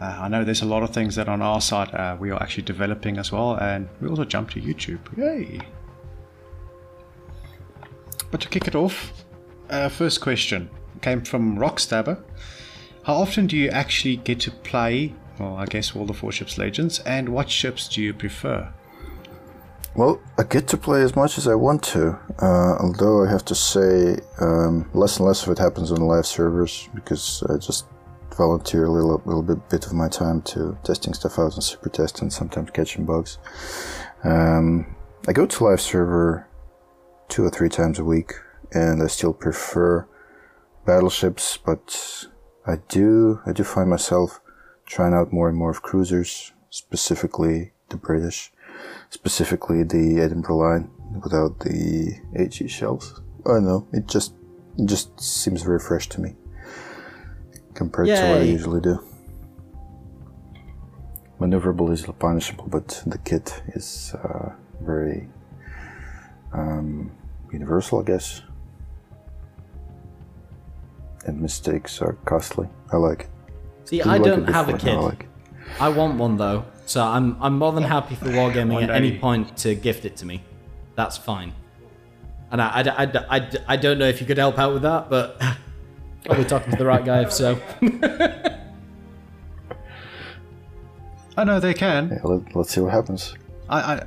Uh, 0.00 0.20
I 0.22 0.28
know 0.28 0.42
there's 0.42 0.62
a 0.62 0.66
lot 0.66 0.82
of 0.82 0.88
things 0.88 1.16
that 1.16 1.28
on 1.28 1.42
our 1.42 1.60
side 1.60 1.94
uh, 1.94 2.16
we 2.18 2.30
are 2.30 2.42
actually 2.42 2.62
developing 2.62 3.18
as 3.18 3.30
well, 3.30 3.56
and 3.56 3.90
we 4.00 4.08
also 4.08 4.24
jump 4.24 4.48
to 4.52 4.60
YouTube. 4.60 5.00
Yay! 5.18 5.60
But 8.30 8.40
to 8.40 8.48
kick 8.48 8.66
it 8.66 8.74
off, 8.74 9.12
uh, 9.68 9.90
first 9.90 10.22
question 10.22 10.70
came 11.02 11.20
from 11.20 11.58
Rockstabber. 11.58 12.18
How 13.02 13.16
often 13.16 13.46
do 13.46 13.54
you 13.54 13.68
actually 13.68 14.16
get 14.16 14.40
to 14.40 14.50
play, 14.50 15.12
well, 15.38 15.56
I 15.56 15.66
guess 15.66 15.94
World 15.94 16.08
of 16.08 16.22
Warships 16.22 16.56
Legends, 16.56 17.00
and 17.00 17.28
what 17.28 17.50
ships 17.50 17.86
do 17.86 18.02
you 18.02 18.14
prefer? 18.14 18.72
Well, 19.96 20.20
I 20.36 20.42
get 20.42 20.66
to 20.68 20.76
play 20.76 21.02
as 21.02 21.14
much 21.14 21.38
as 21.38 21.46
I 21.46 21.54
want 21.54 21.84
to, 21.84 22.18
uh, 22.42 22.78
although 22.80 23.24
I 23.24 23.30
have 23.30 23.44
to 23.44 23.54
say 23.54 24.18
um, 24.40 24.90
less 24.92 25.18
and 25.18 25.26
less 25.26 25.46
of 25.46 25.52
it 25.52 25.58
happens 25.58 25.92
on 25.92 26.00
live 26.00 26.26
servers 26.26 26.88
because 26.96 27.44
I 27.48 27.58
just 27.58 27.86
volunteer 28.36 28.86
a 28.86 28.90
little, 28.90 29.22
little 29.24 29.42
bit, 29.42 29.68
bit 29.68 29.86
of 29.86 29.92
my 29.92 30.08
time 30.08 30.42
to 30.42 30.76
testing 30.82 31.14
stuff 31.14 31.38
out 31.38 31.54
on 31.54 31.60
super 31.60 31.88
test 31.88 32.22
and 32.22 32.32
sometimes 32.32 32.72
catching 32.72 33.04
bugs. 33.04 33.38
Um, 34.24 34.96
I 35.28 35.32
go 35.32 35.46
to 35.46 35.64
live 35.64 35.80
server 35.80 36.48
two 37.28 37.44
or 37.44 37.50
three 37.50 37.68
times 37.68 38.00
a 38.00 38.04
week, 38.04 38.32
and 38.72 39.00
I 39.00 39.06
still 39.06 39.32
prefer 39.32 40.08
battleships, 40.84 41.56
but 41.56 42.26
I 42.66 42.78
do 42.88 43.38
I 43.46 43.52
do 43.52 43.62
find 43.62 43.90
myself 43.90 44.40
trying 44.86 45.14
out 45.14 45.32
more 45.32 45.48
and 45.48 45.56
more 45.56 45.70
of 45.70 45.82
cruisers, 45.82 46.52
specifically 46.70 47.74
the 47.90 47.96
British 47.96 48.50
specifically 49.10 49.82
the 49.82 50.20
Edinburgh 50.20 50.56
line 50.56 50.90
without 51.22 51.60
the 51.60 52.14
HE 52.36 52.68
shells. 52.68 53.20
I 53.46 53.50
don't 53.50 53.64
know. 53.64 53.86
It 53.92 54.06
just 54.06 54.34
it 54.78 54.86
just 54.86 55.20
seems 55.20 55.62
very 55.62 55.78
fresh 55.78 56.08
to 56.10 56.20
me 56.20 56.34
compared 57.74 58.06
to 58.08 58.12
what 58.12 58.40
I 58.40 58.42
usually 58.42 58.80
do. 58.80 58.98
Maneuverable 61.40 61.92
is 61.92 62.06
punishable, 62.18 62.66
but 62.68 63.02
the 63.06 63.18
kit 63.18 63.62
is 63.74 64.14
uh, 64.22 64.50
very 64.80 65.28
um, 66.52 67.10
universal, 67.52 68.00
I 68.00 68.04
guess. 68.04 68.42
And 71.26 71.40
mistakes 71.40 72.00
are 72.00 72.14
costly. 72.24 72.68
I 72.92 72.96
like 72.96 73.20
it. 73.22 73.30
See, 73.84 73.96
Didn't 73.98 74.12
I 74.12 74.16
like 74.18 74.24
don't 74.24 74.46
have 74.48 74.68
a 74.68 74.78
kid. 74.78 74.94
I 74.94 75.00
like. 75.00 75.28
I 75.80 75.88
want 75.88 76.16
one 76.18 76.36
though, 76.36 76.64
so 76.86 77.02
I'm 77.02 77.36
I'm 77.40 77.58
more 77.58 77.72
than 77.72 77.82
happy 77.84 78.14
for 78.14 78.26
wargaming 78.26 78.74
One 78.74 78.84
at 78.84 78.90
any 78.90 79.18
point 79.18 79.56
to 79.58 79.74
gift 79.74 80.04
it 80.04 80.16
to 80.18 80.26
me. 80.26 80.42
That's 80.96 81.16
fine. 81.16 81.52
And 82.50 82.62
I, 82.62 82.80
I, 82.80 83.04
I, 83.04 83.36
I, 83.38 83.50
I 83.68 83.76
don't 83.76 83.98
know 83.98 84.06
if 84.06 84.20
you 84.20 84.26
could 84.26 84.38
help 84.38 84.58
out 84.58 84.72
with 84.74 84.82
that, 84.82 85.10
but 85.10 85.40
probably 86.24 86.44
talking 86.44 86.70
to 86.72 86.78
the 86.78 86.86
right 86.86 87.04
guy 87.04 87.22
if 87.22 87.32
so. 87.32 87.58
I 91.36 91.42
know 91.44 91.58
they 91.58 91.74
can. 91.74 92.10
Yeah, 92.10 92.20
let, 92.22 92.54
let's 92.54 92.70
see 92.70 92.80
what 92.80 92.92
happens. 92.92 93.34
I, 93.68 93.94
I, 93.94 94.06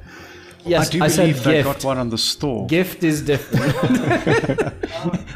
Yes, 0.65 0.87
I 0.87 0.91
do 0.91 1.03
I 1.03 1.07
said 1.07 1.21
believe 1.21 1.43
they 1.43 1.53
gift. 1.63 1.65
got 1.65 1.83
one 1.85 1.97
on 1.97 2.09
the 2.09 2.17
store. 2.17 2.67
Gift 2.67 3.03
is 3.03 3.21
different. 3.21 3.73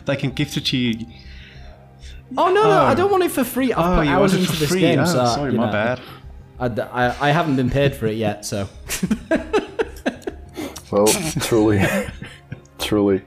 They 0.06 0.16
can 0.16 0.32
gift 0.32 0.58
it 0.58 0.66
to 0.66 0.78
you. 0.78 1.06
oh 2.38 2.48
no, 2.52 2.64
no, 2.64 2.70
I 2.72 2.92
oh. 2.92 2.96
don't 2.96 3.12
want 3.12 3.24
it 3.24 3.32
for 3.32 3.44
free. 3.44 3.72
I've 3.72 3.86
Oh, 3.86 3.98
put 3.98 4.08
you 4.08 4.12
hours 4.12 4.32
want 4.32 4.34
it 4.34 4.40
into 4.40 4.54
for 4.54 4.60
this 4.60 4.70
free? 4.70 4.80
game, 4.82 5.00
oh, 5.00 5.06
so 5.06 5.26
sorry, 5.26 5.52
my 5.54 5.68
know, 5.68 5.72
bad. 5.72 6.02
I, 6.62 6.68
I, 6.68 7.30
I 7.30 7.32
haven't 7.32 7.56
been 7.58 7.70
paid 7.70 7.96
for 7.96 8.06
it 8.06 8.16
yet, 8.16 8.46
so. 8.46 8.70
Well, 10.92 11.08
truly, 11.40 11.82
truly, 12.78 13.22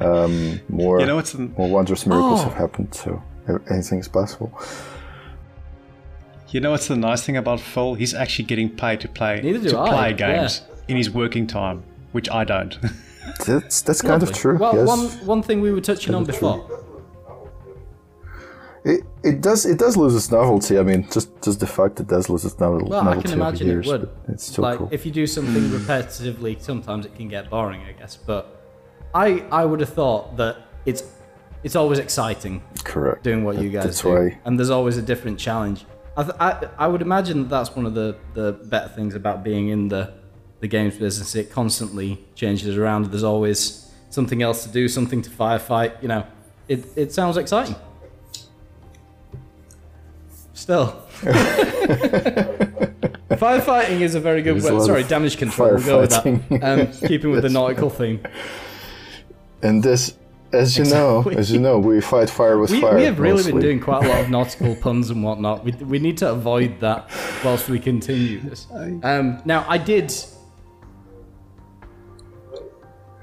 um, 0.00 0.60
more 0.70 0.98
You 1.00 1.06
know 1.06 1.16
what's 1.16 1.32
the, 1.32 1.40
more 1.58 1.68
wondrous 1.68 2.06
miracles 2.06 2.40
Oh. 2.40 2.44
have 2.44 2.54
happened. 2.54 2.94
So 2.94 3.22
a- 3.46 3.60
anything 3.70 3.98
is 3.98 4.08
possible. 4.08 4.50
you 6.48 6.60
know 6.60 6.70
what's 6.70 6.88
the 6.88 6.96
nice 6.96 7.22
thing 7.22 7.36
about 7.36 7.60
Phil? 7.60 7.94
He's 7.94 8.14
actually 8.14 8.46
getting 8.46 8.70
paid 8.70 9.00
to 9.02 9.08
play 9.08 9.40
to 9.42 9.78
I, 9.78 9.88
play 9.90 10.12
games 10.14 10.62
in 10.88 10.96
his 10.96 11.10
working 11.10 11.46
time, 11.46 11.82
which 12.12 12.30
I 12.30 12.44
don't. 12.44 12.78
That's 13.46 13.82
that's 13.82 14.02
kind 14.02 14.22
of 14.22 14.32
true. 14.32 14.58
Well, 14.58 14.74
yes, 14.74 14.88
one 14.88 15.00
one 15.26 15.42
thing 15.42 15.60
we 15.60 15.70
were 15.70 15.80
touching 15.80 16.12
on 16.14 16.24
Kind 16.24 16.34
of 16.34 16.38
true. 16.40 16.48
before. 16.66 16.71
It, 18.84 19.04
it 19.22 19.40
does 19.40 19.64
it 19.64 19.78
does 19.78 19.96
lose 19.96 20.14
its 20.16 20.30
novelty. 20.30 20.78
I 20.78 20.82
mean, 20.82 21.08
just 21.10 21.30
just 21.42 21.60
the 21.60 21.66
fact 21.66 21.96
that 21.96 22.04
it 22.04 22.08
does 22.08 22.28
lose 22.28 22.44
its 22.44 22.58
novel- 22.58 22.88
Well, 22.88 23.08
I 23.08 23.20
can 23.20 23.32
imagine 23.32 23.66
years, 23.66 23.86
it 23.86 23.90
would. 23.90 24.08
It's 24.28 24.46
still 24.46 24.62
like 24.62 24.78
cool. 24.78 24.88
if 24.90 25.06
you 25.06 25.12
do 25.12 25.26
something 25.26 25.62
hmm. 25.62 25.76
repetitively, 25.76 26.60
sometimes 26.60 27.06
it 27.06 27.14
can 27.14 27.28
get 27.28 27.48
boring, 27.48 27.82
I 27.82 27.92
guess. 27.92 28.16
But 28.16 28.60
I 29.14 29.44
I 29.52 29.64
would 29.64 29.80
have 29.80 29.92
thought 29.92 30.36
that 30.36 30.56
it's 30.84 31.04
it's 31.62 31.76
always 31.76 32.00
exciting 32.00 32.62
Correct. 32.82 33.22
doing 33.22 33.44
what 33.44 33.58
you 33.58 33.70
guys 33.70 33.84
that's 33.84 34.02
do, 34.02 34.08
why- 34.08 34.38
and 34.44 34.58
there's 34.58 34.70
always 34.70 34.96
a 34.96 35.02
different 35.02 35.38
challenge. 35.38 35.84
I, 36.16 36.22
th- 36.24 36.36
I 36.40 36.68
I 36.76 36.86
would 36.88 37.02
imagine 37.02 37.42
that 37.42 37.50
that's 37.50 37.76
one 37.76 37.86
of 37.86 37.94
the 37.94 38.16
the 38.34 38.52
better 38.52 38.88
things 38.88 39.14
about 39.14 39.44
being 39.44 39.68
in 39.68 39.88
the 39.88 40.12
the 40.60 40.66
games 40.66 40.96
business. 40.96 41.36
It 41.36 41.52
constantly 41.52 42.24
changes 42.34 42.76
around. 42.76 43.06
There's 43.06 43.22
always 43.22 43.92
something 44.10 44.42
else 44.42 44.64
to 44.64 44.70
do, 44.70 44.88
something 44.88 45.22
to 45.22 45.30
firefight. 45.30 46.02
You 46.02 46.08
know, 46.08 46.26
it 46.66 46.84
it 46.96 47.12
sounds 47.12 47.36
exciting. 47.36 47.76
Still. 50.62 50.86
Firefighting 53.32 54.00
is 54.00 54.14
a 54.14 54.20
very 54.20 54.42
good 54.42 54.60
There's 54.60 54.70
word. 54.72 54.86
Sorry, 54.86 55.02
damage 55.02 55.36
control. 55.36 55.70
We'll 55.74 55.84
go 55.84 56.00
with 56.02 56.10
that. 56.10 56.22
firefighting. 56.22 56.62
Um, 57.02 57.08
keeping 57.08 57.32
with 57.32 57.38
the 57.42 57.48
That's 57.48 57.54
nautical 57.54 57.90
theme. 57.90 58.20
And 59.60 59.82
this, 59.82 60.16
as 60.52 60.78
you 60.78 60.84
know, 60.84 61.22
as 61.36 61.50
you 61.50 61.58
know, 61.58 61.80
we 61.80 62.00
fight 62.00 62.30
fire 62.30 62.58
with 62.58 62.70
We, 62.70 62.80
fire. 62.80 62.94
we 62.94 63.02
have 63.02 63.18
really 63.18 63.42
been 63.42 63.58
doing 63.58 63.80
quite 63.80 64.04
a 64.04 64.08
lot 64.08 64.20
of 64.20 64.30
nautical 64.36 64.76
puns 64.76 65.10
and 65.10 65.24
whatnot. 65.24 65.64
We, 65.64 65.72
we 65.72 65.98
need 65.98 66.16
to 66.18 66.30
avoid 66.30 66.78
that 66.78 67.10
whilst 67.44 67.68
we 67.68 67.80
continue 67.80 68.38
this. 68.38 68.68
Um, 68.70 69.42
now, 69.44 69.66
I 69.68 69.78
did. 69.78 70.14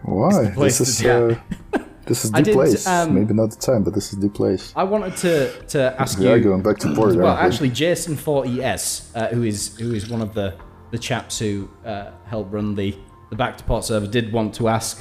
Why? 0.02 0.50
This 0.58 0.82
is 0.82 1.00
chat. 1.00 1.40
uh, 1.74 1.80
this 2.10 2.26
is 2.26 2.32
the 2.32 2.42
did, 2.42 2.54
place. 2.54 2.86
um, 2.88 3.14
Maybe 3.20 3.34
not 3.34 3.50
the 3.56 3.62
time, 3.70 3.82
but 3.86 3.94
this 3.94 4.08
is 4.14 4.20
the 4.20 4.30
place. 4.30 4.74
I 4.76 4.84
wanted 4.94 5.16
to 5.26 5.34
to 5.74 5.80
ask 6.02 6.20
We 6.20 6.28
are 6.28 6.40
going 6.50 6.62
back 6.68 6.78
to 6.80 6.88
port. 6.96 7.16
Well, 7.16 7.38
actually, 7.48 7.70
Jason 7.84 8.16
40s, 8.16 9.12
uh, 9.16 9.28
who 9.36 9.44
is 9.44 9.78
who 9.82 9.94
is 10.00 10.10
one 10.10 10.22
of 10.28 10.32
the 10.34 10.48
the 10.94 10.98
chaps 11.08 11.40
who 11.40 11.52
uh, 11.86 12.12
helped 12.32 12.52
run 12.54 12.76
the 12.76 12.90
the 13.30 13.36
Back 13.36 13.54
to 13.60 13.64
Port 13.64 13.84
server, 13.86 14.08
did 14.08 14.26
want 14.34 14.56
to 14.60 14.68
ask 14.68 14.94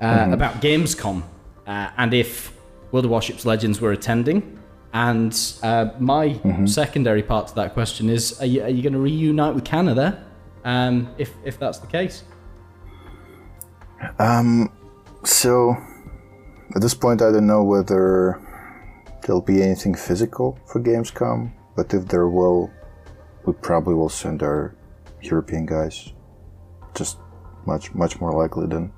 uh, 0.00 0.04
Mm-hmm. 0.06 0.32
about 0.38 0.54
Gamescom 0.62 1.22
uh, 1.66 1.90
and 2.00 2.12
if 2.14 2.52
World 2.92 3.04
of 3.06 3.10
Warships 3.10 3.44
Legends 3.46 3.80
were 3.80 3.92
attending. 3.92 4.40
And 4.92 5.32
uh, 5.62 5.90
my 5.98 6.24
Mm-hmm. 6.28 6.66
secondary 6.66 7.22
part 7.22 7.48
to 7.48 7.54
that 7.60 7.70
question 7.74 8.08
is: 8.08 8.40
Are 8.40 8.46
you, 8.52 8.62
are 8.66 8.70
you 8.76 8.82
going 8.82 8.94
to 9.00 9.04
reunite 9.10 9.54
with 9.54 9.64
Canada? 9.64 10.06
Um, 10.64 11.08
if 11.18 11.30
if 11.44 11.58
that's 11.58 11.78
the 11.84 11.86
case, 11.98 12.24
Um, 14.18 14.70
So, 15.24 15.76
at 16.76 16.82
this 16.82 16.92
point, 16.92 17.22
I 17.22 17.32
don't 17.32 17.46
know 17.46 17.64
whether 17.64 18.38
there'll 19.22 19.40
be 19.40 19.62
anything 19.62 19.94
physical 19.94 20.58
for 20.66 20.78
Gamescom, 20.78 21.50
but 21.74 21.94
if 21.94 22.06
there 22.08 22.28
will, 22.28 22.70
we 23.46 23.54
probably 23.54 23.94
will 23.94 24.10
send 24.10 24.42
our 24.42 24.76
European 25.22 25.64
guys. 25.64 26.12
Just 26.94 27.16
much, 27.66 27.94
much 27.94 28.20
more 28.20 28.30
likely 28.32 28.66
than 28.66 28.92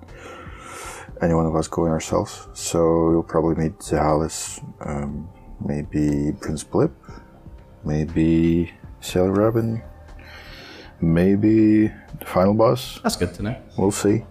any 1.22 1.34
one 1.34 1.46
of 1.46 1.54
us 1.54 1.68
going 1.68 1.92
ourselves. 1.92 2.48
So, 2.52 3.10
we'll 3.10 3.22
probably 3.22 3.54
meet 3.54 3.78
Zahalis, 3.78 4.60
um, 4.84 5.28
maybe 5.64 6.32
Prince 6.40 6.64
Blip, 6.64 6.92
maybe 7.84 8.72
Sailor 9.00 9.30
Robin, 9.30 9.80
maybe 11.00 11.86
the 11.86 12.24
final 12.24 12.54
boss. 12.54 12.98
that's 13.04 13.14
good 13.14 13.34
to 13.34 13.42
know. 13.42 13.56
We'll 13.76 13.92
see. 13.92 14.24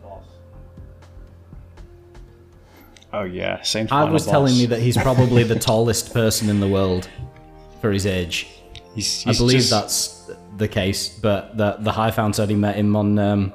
Oh 3.20 3.24
yeah, 3.24 3.62
Saint. 3.62 3.92
I 3.92 4.02
Final 4.02 4.14
was 4.14 4.26
telling 4.26 4.54
Boss. 4.54 4.60
me 4.60 4.66
that 4.68 4.80
he's 4.82 4.98
probably 4.98 5.44
the 5.44 5.60
tallest 5.72 6.14
person 6.14 6.50
in 6.50 6.60
the 6.60 6.68
world 6.68 7.08
for 7.82 7.92
his 7.92 8.06
age. 8.06 8.48
He's, 8.96 9.26
I 9.28 9.34
believe 9.34 9.58
just- 9.60 9.70
that's 9.72 10.32
the 10.58 10.68
case, 10.68 11.10
but 11.20 11.56
the 11.58 11.78
the 11.80 11.92
High 11.92 12.12
Found 12.12 12.36
said 12.36 12.50
he 12.50 12.56
met 12.56 12.76
him 12.76 12.96
on 12.96 13.20
um, 13.20 13.54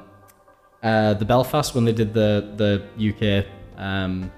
uh, 0.82 1.14
the 1.14 1.24
Belfast 1.24 1.74
when 1.74 1.84
they 1.84 1.92
did 1.92 2.14
the 2.14 2.52
the 2.56 2.82
UK 3.10 3.46
um, 3.80 4.30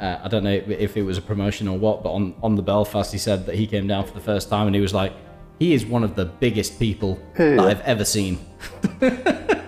uh, 0.00 0.18
I 0.24 0.28
don't 0.28 0.44
know 0.44 0.50
if 0.50 0.96
it 0.96 1.02
was 1.02 1.18
a 1.18 1.22
promotion 1.22 1.68
or 1.68 1.78
what, 1.78 2.02
but 2.02 2.12
on, 2.12 2.34
on 2.42 2.54
the 2.54 2.62
Belfast, 2.62 3.12
he 3.12 3.18
said 3.18 3.44
that 3.46 3.54
he 3.54 3.66
came 3.66 3.86
down 3.86 4.06
for 4.06 4.14
the 4.14 4.20
first 4.20 4.48
time 4.48 4.66
and 4.66 4.74
he 4.74 4.80
was 4.80 4.94
like, 4.94 5.12
he 5.58 5.74
is 5.74 5.84
one 5.84 6.02
of 6.02 6.16
the 6.16 6.24
biggest 6.24 6.78
people 6.78 7.18
Hey. 7.36 7.56
that 7.56 7.66
I've 7.66 7.80
ever 7.82 8.06
seen. 8.06 8.38
but 8.98 9.66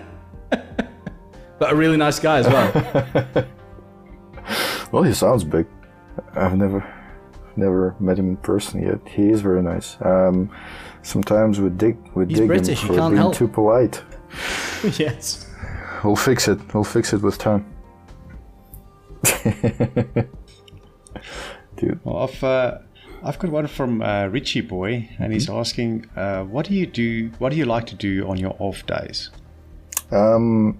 a 1.71 1.75
really 1.75 1.97
nice 1.97 2.17
guy 2.19 2.39
as 2.39 2.47
well. 2.47 3.45
Well, 4.93 5.01
he 5.01 5.13
sounds 5.13 5.43
big. 5.43 5.65
I've 6.35 6.55
never, 6.55 6.85
never 7.55 7.95
met 7.99 8.19
him 8.19 8.29
in 8.29 8.37
person 8.37 8.83
yet. 8.83 8.99
He 9.07 9.29
is 9.31 9.41
very 9.41 9.63
nice. 9.63 9.97
Um, 10.01 10.51
sometimes 11.01 11.59
we 11.59 11.69
dig, 11.71 11.97
we 12.13 12.27
He's 12.27 12.37
dig 12.37 12.47
British, 12.47 12.81
him 12.83 12.87
for 12.89 12.93
being 12.93 13.17
help. 13.17 13.33
too 13.33 13.47
polite. 13.47 14.03
yes. 14.99 15.49
We'll 16.03 16.15
fix 16.15 16.47
it. 16.47 16.59
We'll 16.75 16.83
fix 16.83 17.11
it 17.11 17.23
with 17.23 17.39
time. 17.39 17.65
Dude, 21.77 21.99
Well, 22.03 22.17
I've 22.29 22.43
uh, 22.43 22.77
I've 23.23 23.39
got 23.39 23.49
one 23.49 23.65
from 23.67 24.01
uh, 24.03 24.27
Richie 24.27 24.61
Boy, 24.61 25.09
and 25.17 25.33
he's 25.33 25.49
asking, 25.49 26.05
uh, 26.15 26.43
"What 26.43 26.67
do 26.67 26.75
you 26.75 26.85
do? 26.85 27.31
What 27.39 27.49
do 27.51 27.55
you 27.57 27.65
like 27.65 27.87
to 27.87 27.95
do 27.95 28.27
on 28.27 28.37
your 28.37 28.55
off 28.59 28.85
days?" 28.85 29.31
Um, 30.11 30.77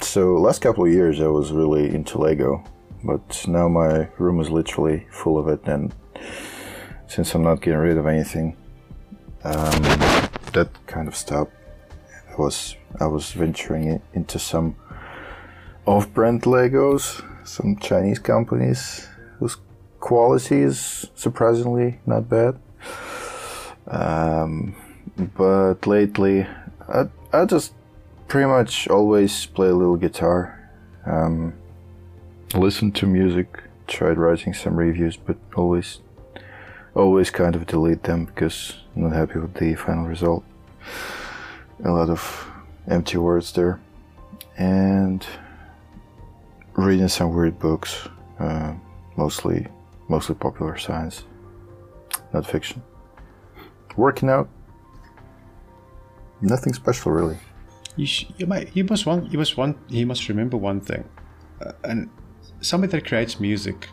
so 0.00 0.34
last 0.36 0.60
couple 0.62 0.84
of 0.84 0.92
years 0.92 1.20
I 1.20 1.26
was 1.26 1.50
really 1.52 1.92
into 1.92 2.18
Lego, 2.18 2.62
but 3.04 3.44
now 3.46 3.68
my 3.68 4.08
room 4.18 4.40
is 4.40 4.50
literally 4.50 5.06
full 5.10 5.38
of 5.38 5.48
it, 5.48 5.66
and 5.66 5.94
since 7.06 7.34
I'm 7.34 7.42
not 7.42 7.60
getting 7.60 7.80
rid 7.80 7.98
of 7.98 8.06
anything, 8.06 8.56
um, 9.44 9.82
that 10.52 10.68
kind 10.86 11.08
of 11.08 11.16
stopped. 11.16 11.52
I 12.30 12.36
was 12.40 12.76
I 13.00 13.06
was 13.06 13.32
venturing 13.32 14.00
into 14.14 14.38
some 14.38 14.76
off-brand 15.86 16.42
Legos, 16.42 17.22
some 17.44 17.76
Chinese 17.76 18.18
companies 18.18 19.08
whose 19.38 19.56
quality 19.98 20.60
is 20.60 21.08
surprisingly 21.14 22.00
not 22.06 22.28
bad. 22.28 22.58
Um, 23.86 24.74
but 25.16 25.86
lately, 25.86 26.46
I 26.88 27.08
I 27.32 27.44
just 27.44 27.72
pretty 28.28 28.46
much 28.46 28.88
always 28.88 29.46
play 29.46 29.68
a 29.68 29.74
little 29.74 29.96
guitar, 29.96 30.70
um, 31.06 31.54
listen 32.54 32.92
to 32.92 33.06
music, 33.06 33.62
tried 33.86 34.18
writing 34.18 34.54
some 34.54 34.76
reviews, 34.76 35.16
but 35.16 35.36
always, 35.56 36.00
always 36.94 37.30
kind 37.30 37.54
of 37.54 37.66
delete 37.66 38.02
them 38.04 38.24
because 38.24 38.74
I'm 38.94 39.02
not 39.02 39.12
happy 39.12 39.38
with 39.38 39.54
the 39.54 39.74
final 39.74 40.04
result. 40.06 40.44
A 41.84 41.90
lot 41.90 42.10
of 42.10 42.50
empty 42.88 43.16
words 43.18 43.52
there, 43.52 43.80
and 44.58 45.26
reading 46.74 47.08
some 47.08 47.34
weird 47.34 47.58
books, 47.58 48.08
uh, 48.38 48.74
mostly, 49.16 49.66
mostly 50.08 50.34
popular 50.34 50.76
science, 50.76 51.24
not 52.32 52.46
fiction. 52.46 52.82
Working 53.96 54.28
out, 54.28 54.48
nothing 56.40 56.74
special 56.74 57.12
really. 57.12 57.38
You, 57.96 58.06
sh- 58.06 58.26
you, 58.36 58.46
might, 58.46 58.74
you 58.76 58.84
must 58.84 59.06
want 59.06 59.32
you 59.32 59.38
must 59.38 59.56
want 59.56 59.76
you 59.88 60.06
must 60.06 60.28
remember 60.28 60.56
one 60.56 60.80
thing, 60.80 61.04
uh, 61.64 61.72
and 61.84 62.08
somebody 62.60 62.90
that 62.92 63.06
creates 63.06 63.40
music 63.40 63.88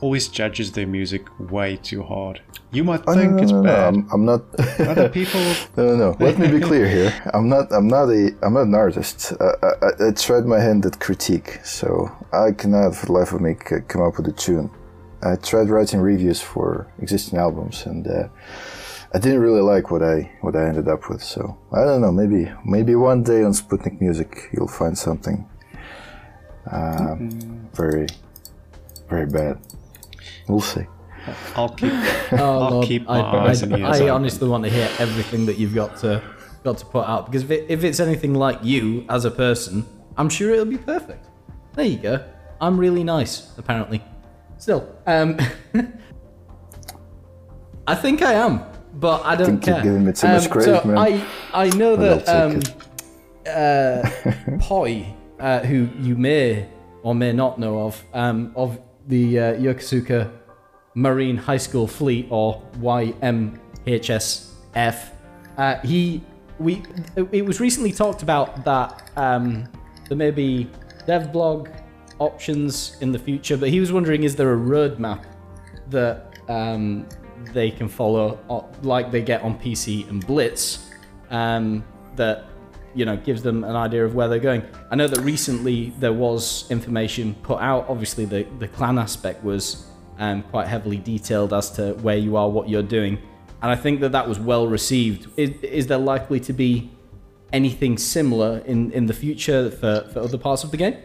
always 0.00 0.28
judges 0.28 0.72
their 0.72 0.86
music 0.86 1.26
way 1.38 1.76
too 1.76 2.02
hard. 2.02 2.40
You 2.70 2.84
might 2.84 3.02
Oh, 3.06 3.14
think 3.14 3.30
no, 3.32 3.36
no, 3.36 3.42
it's 3.42 3.52
no, 3.52 3.62
bad. 3.62 3.94
I'm, 3.94 4.08
I'm 4.12 4.24
not. 4.26 4.42
Other 4.80 5.08
people, 5.18 5.40
no, 5.76 5.86
no, 5.86 5.96
no. 5.96 6.16
Let 6.20 6.38
me 6.38 6.48
be 6.48 6.60
clear 6.60 6.86
here. 6.88 7.14
I'm 7.32 7.48
not. 7.48 7.72
I'm 7.72 7.88
not 7.88 8.10
a. 8.10 8.34
I'm 8.42 8.54
not 8.54 8.62
an 8.66 8.74
artist. 8.74 9.32
Uh, 9.40 9.52
I, 9.62 9.86
I, 9.86 10.08
I 10.08 10.10
tried 10.12 10.44
my 10.44 10.60
hand 10.60 10.84
at 10.84 11.00
critique, 11.00 11.60
so 11.64 12.10
I 12.32 12.52
cannot, 12.52 12.94
for 12.94 13.06
the 13.06 13.12
life 13.12 13.32
of 13.32 13.40
me, 13.40 13.54
c- 13.66 13.76
come 13.88 14.02
up 14.02 14.18
with 14.18 14.28
a 14.28 14.32
tune. 14.32 14.70
I 15.22 15.36
tried 15.36 15.70
writing 15.70 16.00
reviews 16.00 16.40
for 16.42 16.92
existing 16.98 17.38
albums, 17.38 17.86
and 17.86 18.06
uh, 18.06 18.28
I 19.14 19.18
didn't 19.18 19.40
really 19.40 19.62
like 19.62 19.90
what 19.90 20.02
I 20.02 20.30
what 20.42 20.54
I 20.56 20.66
ended 20.68 20.88
up 20.88 21.08
with. 21.08 21.22
So 21.22 21.56
I 21.72 21.84
don't 21.84 22.02
know. 22.02 22.12
Maybe 22.12 22.52
maybe 22.66 22.94
one 22.96 23.22
day 23.22 23.42
on 23.44 23.52
Sputnik 23.52 24.00
Music 24.00 24.50
you'll 24.52 24.68
find 24.68 24.98
something 24.98 25.48
uh, 26.70 27.16
very 27.74 28.06
very 29.08 29.26
bad. 29.26 29.58
We'll 30.48 30.60
see. 30.60 30.86
I'll 31.54 31.68
keep. 31.70 31.92
Oh, 32.32 32.62
I'll 32.64 32.70
Lord, 32.70 32.86
keep 32.88 33.06
my 33.06 33.20
I, 33.20 33.48
eyes 33.48 33.62
I, 33.62 33.66
and 33.66 33.76
ears 33.78 33.88
I 33.88 33.94
open. 34.04 34.10
honestly 34.10 34.48
want 34.48 34.64
to 34.64 34.70
hear 34.70 34.88
everything 34.98 35.46
that 35.46 35.58
you've 35.58 35.74
got 35.74 35.96
to 35.98 36.20
got 36.64 36.78
to 36.78 36.86
put 36.86 37.06
out 37.06 37.26
because 37.26 37.44
if, 37.44 37.50
it, 37.52 37.66
if 37.68 37.84
it's 37.84 38.00
anything 38.00 38.34
like 38.34 38.58
you 38.64 39.04
as 39.08 39.24
a 39.24 39.30
person, 39.30 39.86
I'm 40.16 40.28
sure 40.28 40.50
it'll 40.50 40.64
be 40.64 40.76
perfect. 40.78 41.24
There 41.74 41.84
you 41.84 41.98
go. 41.98 42.24
I'm 42.60 42.76
really 42.78 43.04
nice, 43.04 43.52
apparently. 43.58 44.02
Still, 44.58 44.92
um, 45.06 45.38
I 47.86 47.94
think 47.94 48.22
I 48.22 48.32
am, 48.34 48.62
but 48.94 49.24
I 49.24 49.36
don't 49.36 49.46
think 49.46 49.66
you're 49.66 49.74
care. 49.76 49.84
giving 49.84 50.04
me 50.04 50.12
too 50.12 50.26
um, 50.26 50.32
much 50.34 50.50
credit, 50.50 50.82
so 50.82 50.88
man. 50.88 50.98
I 50.98 51.24
I 51.54 51.68
know 51.76 51.96
But 51.96 52.26
that 52.26 52.42
um, 52.42 52.60
uh, 53.46 54.02
Poi, 54.60 55.14
uh, 55.38 55.60
who 55.60 55.88
you 56.00 56.16
may 56.16 56.68
or 57.02 57.14
may 57.14 57.32
not 57.32 57.58
know 57.58 57.86
of, 57.86 58.02
um, 58.12 58.52
of 58.56 58.80
the 59.06 59.38
uh, 59.38 59.54
Yokosuka 59.54 60.32
Marine 60.94 61.36
High 61.36 61.58
School 61.58 61.86
Fleet 61.86 62.26
or 62.30 62.62
YMHSF. 62.78 63.50
Uh, 65.56 65.76
he, 65.80 66.22
we, 66.58 66.82
it 67.32 67.44
was 67.44 67.60
recently 67.60 67.92
talked 67.92 68.22
about 68.22 68.64
that 68.64 69.10
um, 69.16 69.68
there 70.08 70.16
may 70.16 70.30
be 70.30 70.68
dev 71.06 71.32
blog 71.32 71.68
options 72.18 72.96
in 73.00 73.12
the 73.12 73.18
future, 73.18 73.56
but 73.56 73.68
he 73.68 73.80
was 73.80 73.92
wondering, 73.92 74.24
is 74.24 74.34
there 74.36 74.52
a 74.52 74.56
roadmap 74.56 75.24
that 75.90 76.38
um, 76.48 77.06
they 77.52 77.70
can 77.70 77.88
follow, 77.88 78.38
like 78.82 79.10
they 79.10 79.22
get 79.22 79.42
on 79.42 79.58
PC 79.58 80.08
and 80.08 80.26
Blitz, 80.26 80.90
um, 81.30 81.84
that 82.16 82.46
you 82.96 83.04
know 83.04 83.16
gives 83.16 83.42
them 83.42 83.62
an 83.62 83.76
idea 83.76 84.04
of 84.04 84.14
where 84.14 84.28
they're 84.28 84.38
going. 84.38 84.62
I 84.90 84.96
know 84.96 85.06
that 85.06 85.20
recently 85.20 85.92
there 86.00 86.12
was 86.12 86.68
information 86.70 87.34
put 87.42 87.60
out. 87.60 87.86
Obviously, 87.88 88.24
the 88.24 88.46
the 88.58 88.68
clan 88.68 88.98
aspect 88.98 89.44
was 89.44 89.86
um, 90.18 90.42
quite 90.44 90.66
heavily 90.66 90.96
detailed 90.96 91.52
as 91.52 91.70
to 91.72 91.92
where 91.94 92.16
you 92.16 92.36
are, 92.36 92.48
what 92.48 92.68
you're 92.68 92.82
doing, 92.98 93.18
and 93.62 93.70
I 93.70 93.76
think 93.76 94.00
that 94.00 94.12
that 94.12 94.26
was 94.26 94.38
well 94.40 94.66
received. 94.66 95.28
Is, 95.36 95.50
is 95.62 95.86
there 95.86 95.98
likely 95.98 96.40
to 96.40 96.52
be 96.52 96.90
anything 97.52 97.98
similar 97.98 98.58
in 98.66 98.90
in 98.92 99.06
the 99.06 99.14
future 99.14 99.70
for 99.70 100.08
for 100.12 100.20
other 100.20 100.38
parts 100.38 100.64
of 100.64 100.70
the 100.70 100.78
game? 100.78 100.96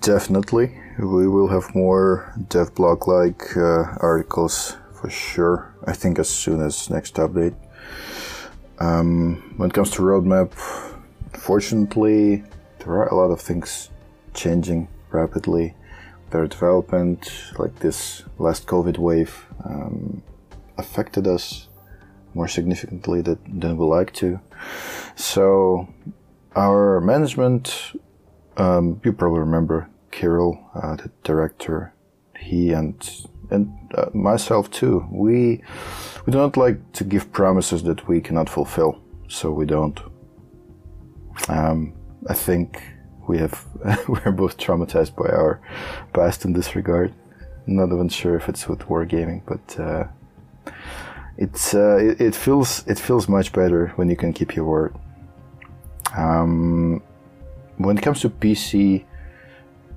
Definitely, 0.00 0.80
we 0.98 1.28
will 1.28 1.48
have 1.48 1.74
more 1.74 2.32
devblog 2.48 3.06
like 3.06 3.54
uh, 3.56 3.84
articles 4.00 4.76
for 5.04 5.10
sure. 5.10 5.73
I 5.86 5.92
think 5.92 6.18
as 6.18 6.28
soon 6.28 6.60
as 6.60 6.90
next 6.90 7.14
update. 7.16 7.54
Um, 8.78 9.54
when 9.56 9.70
it 9.70 9.74
comes 9.74 9.90
to 9.92 10.02
roadmap, 10.02 10.52
fortunately, 11.32 12.44
there 12.78 12.92
are 12.94 13.08
a 13.08 13.14
lot 13.14 13.30
of 13.30 13.40
things 13.40 13.90
changing 14.34 14.88
rapidly. 15.10 15.74
Their 16.30 16.46
development, 16.46 17.30
like 17.58 17.78
this 17.78 18.24
last 18.38 18.66
COVID 18.66 18.98
wave, 18.98 19.46
um, 19.64 20.22
affected 20.76 21.26
us 21.26 21.68
more 22.34 22.48
significantly 22.48 23.20
than, 23.22 23.76
we 23.76 23.86
like 23.86 24.12
to. 24.14 24.40
So, 25.14 25.88
our 26.56 27.00
management 27.00 27.94
um, 28.56 29.00
you 29.04 29.12
probably 29.12 29.40
remember 29.40 29.88
Kirill, 30.10 30.60
uh, 30.74 30.96
the 30.96 31.10
director. 31.22 31.92
He 32.38 32.70
and 32.72 33.26
and 33.54 33.72
uh, 33.94 34.10
myself 34.12 34.70
too. 34.70 35.06
We 35.10 35.62
we 36.26 36.32
don't 36.32 36.56
like 36.56 36.78
to 36.92 37.04
give 37.04 37.32
promises 37.32 37.82
that 37.84 38.06
we 38.08 38.20
cannot 38.20 38.48
fulfill, 38.48 39.00
so 39.28 39.50
we 39.50 39.66
don't. 39.66 40.00
Um, 41.48 41.92
I 42.28 42.34
think 42.34 42.82
we 43.28 43.38
have 43.38 43.64
we're 44.08 44.32
both 44.32 44.56
traumatized 44.56 45.14
by 45.16 45.28
our 45.28 45.60
past 46.12 46.44
in 46.44 46.52
this 46.52 46.76
regard. 46.76 47.12
Not 47.66 47.92
even 47.92 48.08
sure 48.08 48.36
if 48.36 48.48
it's 48.48 48.68
with 48.68 48.80
wargaming, 48.80 49.40
but 49.46 49.80
uh, 49.80 50.04
it's 51.38 51.74
uh, 51.74 51.96
it, 51.96 52.20
it 52.20 52.34
feels 52.34 52.86
it 52.86 52.98
feels 52.98 53.28
much 53.28 53.52
better 53.52 53.88
when 53.96 54.08
you 54.10 54.16
can 54.16 54.32
keep 54.32 54.54
your 54.54 54.64
word. 54.64 54.94
Um, 56.16 57.02
when 57.76 57.98
it 57.98 58.02
comes 58.02 58.20
to 58.20 58.30
PC, 58.30 59.04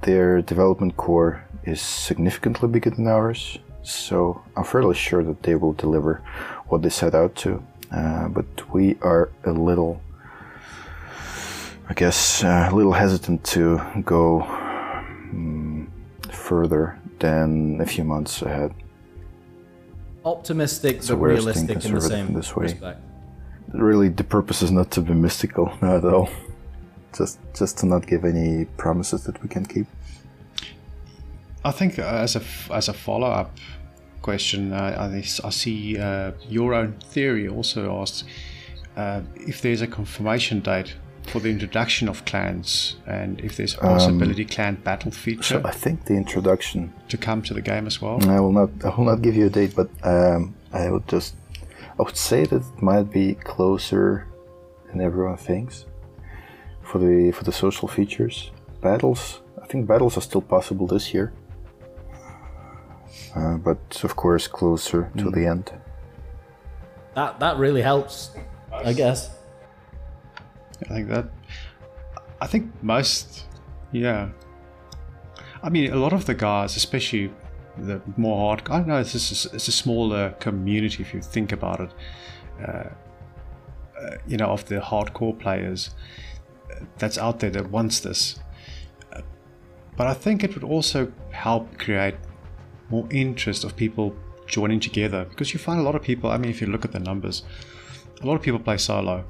their 0.02 0.42
development 0.42 0.98
core 0.98 1.47
is 1.68 1.82
significantly 1.82 2.70
bigger 2.70 2.90
than 2.90 3.08
ours, 3.08 3.60
so 3.84 4.42
I'm 4.56 4.64
fairly 4.64 4.96
sure 4.96 5.24
that 5.24 5.44
they 5.44 5.56
will 5.56 5.74
deliver 5.74 6.24
what 6.68 6.82
they 6.82 6.90
set 6.90 7.14
out 7.14 7.36
to. 7.38 7.62
Uh, 7.92 8.28
but 8.30 8.46
we 8.74 8.98
are 9.02 9.30
a 9.46 9.52
little, 9.52 10.02
I 11.90 11.94
guess, 11.94 12.44
uh, 12.44 12.70
a 12.72 12.76
little 12.76 12.94
hesitant 12.94 13.44
to 13.56 13.82
go 14.04 14.42
um, 14.44 15.92
further 16.32 17.00
than 17.20 17.80
a 17.82 17.86
few 17.86 18.04
months 18.04 18.42
ahead. 18.42 18.74
Optimistic 20.24 21.04
So 21.04 21.16
but 21.16 21.26
realistic 21.26 21.86
in 21.86 21.94
the 21.94 22.02
same 22.02 22.28
in 22.28 22.34
this 22.34 22.56
way. 22.56 22.64
respect. 22.64 23.02
Really, 23.74 24.10
the 24.10 24.24
purpose 24.24 24.62
is 24.62 24.72
not 24.72 24.92
to 24.92 25.02
be 25.02 25.14
mystical, 25.14 25.72
not 25.82 25.98
at 26.06 26.14
all. 26.14 26.30
just 27.18 27.40
just 27.54 27.78
to 27.80 27.86
not 27.86 28.06
give 28.06 28.26
any 28.26 28.66
promises 28.78 29.24
that 29.24 29.42
we 29.42 29.50
can 29.50 29.66
keep. 29.66 29.88
I 31.68 31.72
think 31.72 32.00
uh, 32.00 32.04
as 32.04 32.36
a 32.36 32.42
as 32.72 32.88
a 32.88 32.94
follow 32.94 33.28
up 33.28 33.52
question, 34.22 34.74
uh, 34.74 35.12
I, 35.12 35.48
I 35.48 35.50
see 35.50 35.98
uh, 35.98 36.32
your 36.50 36.74
own 36.74 36.94
theory 37.14 37.48
also 37.48 38.00
asks 38.02 38.24
uh, 38.96 39.22
if 39.36 39.62
there's 39.62 39.82
a 39.82 39.88
confirmation 39.88 40.62
date 40.62 40.96
for 41.28 41.40
the 41.42 41.50
introduction 41.50 42.08
of 42.08 42.24
clans 42.24 42.96
and 43.06 43.42
if 43.42 43.58
there's 43.58 43.74
a 43.76 43.80
possibility 43.80 44.44
um, 44.44 44.50
clan 44.50 44.76
battle 44.76 45.12
feature. 45.12 45.44
So 45.44 45.62
I 45.66 45.72
think 45.72 46.06
the 46.06 46.16
introduction 46.16 46.94
to 47.10 47.18
come 47.18 47.42
to 47.44 47.54
the 47.54 47.62
game 47.62 47.86
as 47.86 48.02
well. 48.02 48.18
I 48.30 48.40
will 48.40 48.54
not. 48.54 48.70
I 48.86 48.90
will 48.96 49.06
not 49.06 49.22
give 49.22 49.36
you 49.36 49.48
a 49.48 49.50
date, 49.50 49.74
but 49.76 49.90
um, 50.04 50.56
I 50.72 50.90
would 50.90 51.08
just. 51.08 51.36
I 52.00 52.04
would 52.04 52.18
say 52.18 52.46
that 52.46 52.62
it 52.62 52.82
might 52.82 53.12
be 53.12 53.36
closer 53.36 54.28
than 54.88 55.02
everyone 55.02 55.38
thinks 55.38 55.86
for 56.82 57.00
the 57.00 57.32
for 57.32 57.44
the 57.44 57.52
social 57.52 57.88
features. 57.88 58.52
Battles. 58.82 59.42
I 59.62 59.66
think 59.68 59.86
battles 59.86 60.16
are 60.18 60.22
still 60.22 60.42
possible 60.42 60.88
this 60.88 61.14
year, 61.14 61.34
uh, 63.36 63.58
but 63.58 64.04
of 64.04 64.16
course 64.16 64.48
closer 64.48 65.04
mm. 65.04 65.24
to 65.24 65.32
the 65.32 65.46
end. 65.46 65.72
That 67.16 67.40
that 67.40 67.58
really 67.58 67.82
helps, 67.82 68.32
I 68.72 68.94
guess. 68.94 69.32
I 70.84 70.94
think 70.94 71.10
that. 71.10 71.26
I 72.40 72.46
think 72.46 72.72
most, 72.84 73.46
yeah. 73.92 74.30
I 75.64 75.70
mean, 75.70 75.92
a 75.92 75.96
lot 75.96 76.14
of 76.14 76.26
the 76.26 76.36
guys, 76.36 76.76
especially 76.76 77.32
the 77.78 78.02
more 78.16 78.38
hard. 78.38 78.70
I 78.70 78.82
know 78.82 78.98
it's 78.98 79.16
a, 79.16 79.56
it's 79.56 79.68
a 79.68 79.72
smaller 79.72 80.36
community 80.40 81.02
if 81.02 81.14
you 81.14 81.22
think 81.22 81.52
about 81.52 81.80
it. 81.80 81.92
Uh, 82.64 82.90
uh, 84.00 84.18
you 84.28 84.38
know, 84.38 84.48
of 84.48 84.66
the 84.66 84.80
hardcore 84.80 85.38
players 85.38 85.90
uh, 86.72 86.82
that's 87.00 87.18
out 87.18 87.40
there 87.40 87.50
that 87.50 87.72
wants 87.72 88.00
this. 88.00 88.40
Uh, 89.12 89.22
but 89.96 90.06
I 90.06 90.14
think 90.14 90.44
it 90.44 90.54
would 90.54 90.64
also 90.64 91.12
help 91.32 91.80
create 91.80 92.16
more 92.90 93.08
interest 93.12 93.64
of 93.64 93.76
people 93.76 94.16
joining 94.48 94.80
together 94.80 95.26
because 95.26 95.54
you 95.54 95.60
find 95.60 95.80
a 95.80 95.84
lot 95.84 95.96
of 95.96 96.02
people. 96.02 96.30
I 96.30 96.38
mean, 96.38 96.52
if 96.52 96.62
you 96.62 96.68
look 96.68 96.86
at 96.86 96.92
the 96.92 97.00
numbers, 97.00 97.44
a 98.22 98.26
lot 98.26 98.36
of 98.36 98.42
people 98.42 98.60
play 98.60 98.78
solo 98.78 99.26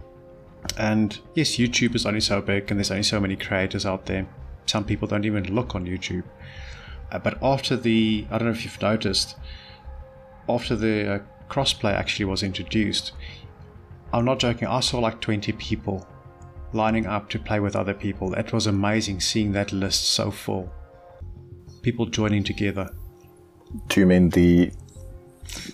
and 0.77 1.19
yes, 1.33 1.51
YouTube 1.51 1.95
is 1.95 2.05
only 2.05 2.19
so 2.19 2.41
big 2.41 2.69
and 2.69 2.79
there's 2.79 2.91
only 2.91 3.03
so 3.03 3.19
many 3.19 3.35
creators 3.35 3.85
out 3.85 4.05
there. 4.05 4.27
Some 4.65 4.83
people 4.83 5.07
don't 5.07 5.25
even 5.25 5.53
look 5.55 5.75
on 5.75 5.85
YouTube. 5.85 6.23
Uh, 7.11 7.19
but 7.19 7.41
after 7.41 7.77
the, 7.77 8.25
I 8.29 8.37
don't 8.37 8.47
know 8.47 8.53
if 8.53 8.65
you've 8.65 8.81
noticed, 8.81 9.37
after 10.49 10.75
the 10.75 11.15
uh, 11.15 11.19
crossplay 11.49 11.93
actually 11.93 12.25
was 12.25 12.43
introduced, 12.43 13.13
I'm 14.13 14.25
not 14.25 14.39
joking, 14.39 14.67
I 14.67 14.81
saw 14.81 14.99
like 14.99 15.21
20 15.21 15.51
people 15.53 16.05
lining 16.73 17.05
up 17.05 17.29
to 17.29 17.39
play 17.39 17.59
with 17.59 17.75
other 17.75 17.93
people. 17.93 18.33
It 18.33 18.51
was 18.51 18.67
amazing 18.67 19.21
seeing 19.21 19.53
that 19.53 19.71
list 19.71 20.09
so 20.09 20.31
full. 20.31 20.71
People 21.81 22.05
joining 22.05 22.43
together. 22.43 22.89
Do 23.87 23.99
you 23.99 24.05
mean 24.05 24.29
the 24.29 24.71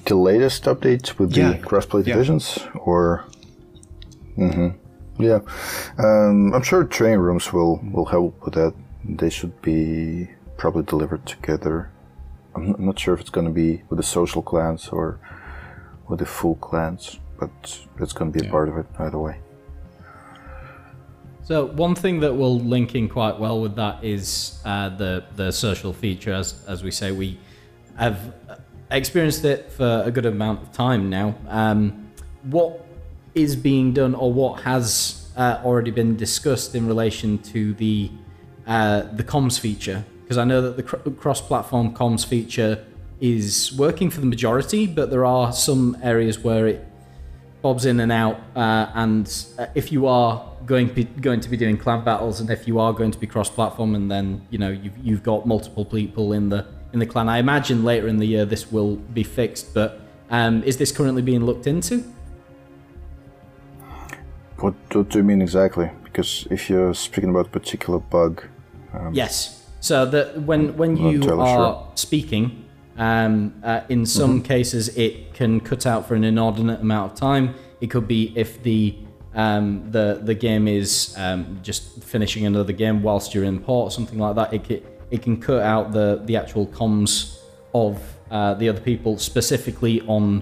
the 0.05 0.15
latest 0.15 0.63
updates 0.65 1.17
with 1.17 1.35
yeah. 1.35 1.53
the 1.53 1.57
crossplay 1.59 2.03
divisions, 2.03 2.59
or? 2.75 3.25
Mm-hmm. 4.37 4.69
Yeah, 5.23 5.39
um, 5.99 6.53
I'm 6.53 6.63
sure 6.63 6.83
training 6.83 7.19
rooms 7.19 7.53
will 7.53 7.79
will 7.91 8.05
help 8.05 8.43
with 8.43 8.55
that. 8.55 8.73
They 9.05 9.29
should 9.29 9.61
be 9.61 10.29
probably 10.57 10.83
delivered 10.83 11.25
together. 11.25 11.91
I'm 12.55 12.75
not 12.79 12.97
sure 12.99 13.13
if 13.13 13.21
it's 13.21 13.29
going 13.29 13.47
to 13.47 13.53
be 13.53 13.83
with 13.89 13.97
the 13.97 14.03
social 14.03 14.41
clans 14.41 14.89
or 14.89 15.19
with 16.07 16.19
the 16.19 16.25
full 16.25 16.55
clans, 16.55 17.19
but 17.39 17.51
it's 17.99 18.13
going 18.13 18.31
to 18.31 18.39
be 18.39 18.47
a 18.47 18.49
part 18.49 18.69
of 18.69 18.77
it 18.77 18.85
either 18.99 19.19
way. 19.19 19.37
So 21.43 21.65
one 21.65 21.93
thing 21.93 22.21
that 22.21 22.33
will 22.33 22.57
link 22.59 22.95
in 22.95 23.09
quite 23.09 23.37
well 23.37 23.59
with 23.59 23.75
that 23.75 24.03
is 24.03 24.61
uh, 24.65 24.89
the 24.89 25.25
the 25.35 25.51
social 25.51 25.93
feature. 25.93 26.33
As 26.33 26.63
as 26.67 26.83
we 26.83 26.91
say, 26.91 27.11
we 27.11 27.37
have 27.97 28.33
experienced 28.91 29.45
it 29.45 29.71
for 29.71 30.03
a 30.05 30.11
good 30.11 30.25
amount 30.25 30.61
of 30.61 30.71
time 30.71 31.09
now. 31.09 31.35
Um, 31.47 32.11
what 32.43 32.85
is 33.35 33.55
being 33.55 33.93
done 33.93 34.13
or 34.15 34.31
what 34.31 34.61
has 34.61 35.31
uh, 35.35 35.61
already 35.63 35.91
been 35.91 36.15
discussed 36.15 36.75
in 36.75 36.87
relation 36.87 37.39
to 37.39 37.73
the 37.75 38.11
uh, 38.67 39.01
the 39.13 39.23
comms 39.23 39.59
feature 39.59 40.05
because 40.23 40.37
I 40.37 40.45
know 40.45 40.61
that 40.61 40.77
the 40.77 40.83
cr- 40.83 41.09
cross-platform 41.09 41.93
comms 41.93 42.25
feature 42.25 42.83
is 43.19 43.73
working 43.77 44.09
for 44.09 44.19
the 44.19 44.25
majority, 44.25 44.87
but 44.87 45.09
there 45.09 45.25
are 45.25 45.51
some 45.53 45.97
areas 46.01 46.39
where 46.39 46.67
it 46.67 46.87
bobs 47.61 47.85
in 47.85 47.99
and 47.99 48.11
out. 48.11 48.39
Uh, 48.55 48.89
and 48.95 49.45
uh, 49.59 49.67
if 49.75 49.91
you 49.91 50.07
are 50.07 50.43
going 50.65 50.87
to 50.87 50.93
be, 50.93 51.03
going 51.03 51.39
to 51.41 51.49
be 51.49 51.57
doing 51.57 51.77
clan 51.77 52.03
battles, 52.03 52.39
and 52.39 52.49
if 52.49 52.67
you 52.67 52.79
are 52.79 52.93
going 52.93 53.11
to 53.11 53.19
be 53.19 53.27
cross-platform, 53.27 53.95
and 53.95 54.09
then 54.09 54.45
you 54.49 54.57
know 54.57 54.69
you've 54.69 54.97
you've 54.97 55.23
got 55.23 55.45
multiple 55.45 55.85
people 55.85 56.33
in 56.33 56.49
the 56.49 56.65
in 56.93 56.99
the 56.99 57.05
clan, 57.07 57.27
I 57.27 57.39
imagine 57.39 57.83
later 57.83 58.07
in 58.07 58.17
the 58.17 58.25
year 58.25 58.45
this 58.45 58.71
will 58.71 58.95
be 58.95 59.23
fixed. 59.23 59.73
But 59.73 59.99
um, 60.29 60.63
is 60.63 60.77
this 60.77 60.91
currently 60.91 61.23
being 61.23 61.45
looked 61.45 61.67
into? 61.67 62.03
What, 64.57 64.75
what 64.93 65.09
do 65.09 65.17
you 65.17 65.23
mean 65.23 65.41
exactly? 65.41 65.89
Because 66.03 66.47
if 66.49 66.69
you're 66.69 66.93
speaking 66.93 67.31
about 67.31 67.47
a 67.47 67.49
particular 67.49 67.99
bug. 67.99 68.43
Um, 68.93 69.13
yes. 69.13 69.67
So 69.79 70.05
that 70.05 70.43
when 70.43 70.77
when 70.77 70.95
you 70.95 71.19
are 71.41 71.57
sure. 71.57 71.91
speaking, 71.95 72.63
um, 72.95 73.53
uh, 73.63 73.81
in 73.89 74.05
some 74.05 74.35
mm-hmm. 74.37 74.45
cases 74.45 74.95
it 74.95 75.33
can 75.33 75.59
cut 75.59 75.85
out 75.85 76.07
for 76.07 76.15
an 76.15 76.23
inordinate 76.23 76.79
amount 76.79 77.11
of 77.11 77.19
time. 77.19 77.55
It 77.81 77.87
could 77.87 78.07
be 78.07 78.31
if 78.37 78.63
the 78.63 78.95
um, 79.35 79.91
the 79.91 80.21
the 80.23 80.35
game 80.35 80.69
is 80.69 81.13
um, 81.17 81.59
just 81.63 82.01
finishing 82.03 82.45
another 82.45 82.71
game 82.71 83.01
whilst 83.01 83.33
you're 83.33 83.43
in 83.43 83.59
port, 83.59 83.91
something 83.91 84.19
like 84.19 84.35
that. 84.35 84.53
It 84.53 84.92
it 85.13 85.21
can 85.21 85.39
cut 85.39 85.61
out 85.61 85.91
the 85.91 86.21
the 86.25 86.35
actual 86.35 86.65
comms 86.67 87.39
of 87.73 88.01
uh, 88.31 88.55
the 88.55 88.67
other 88.67 88.81
people 88.81 89.17
specifically 89.19 90.01
on 90.07 90.41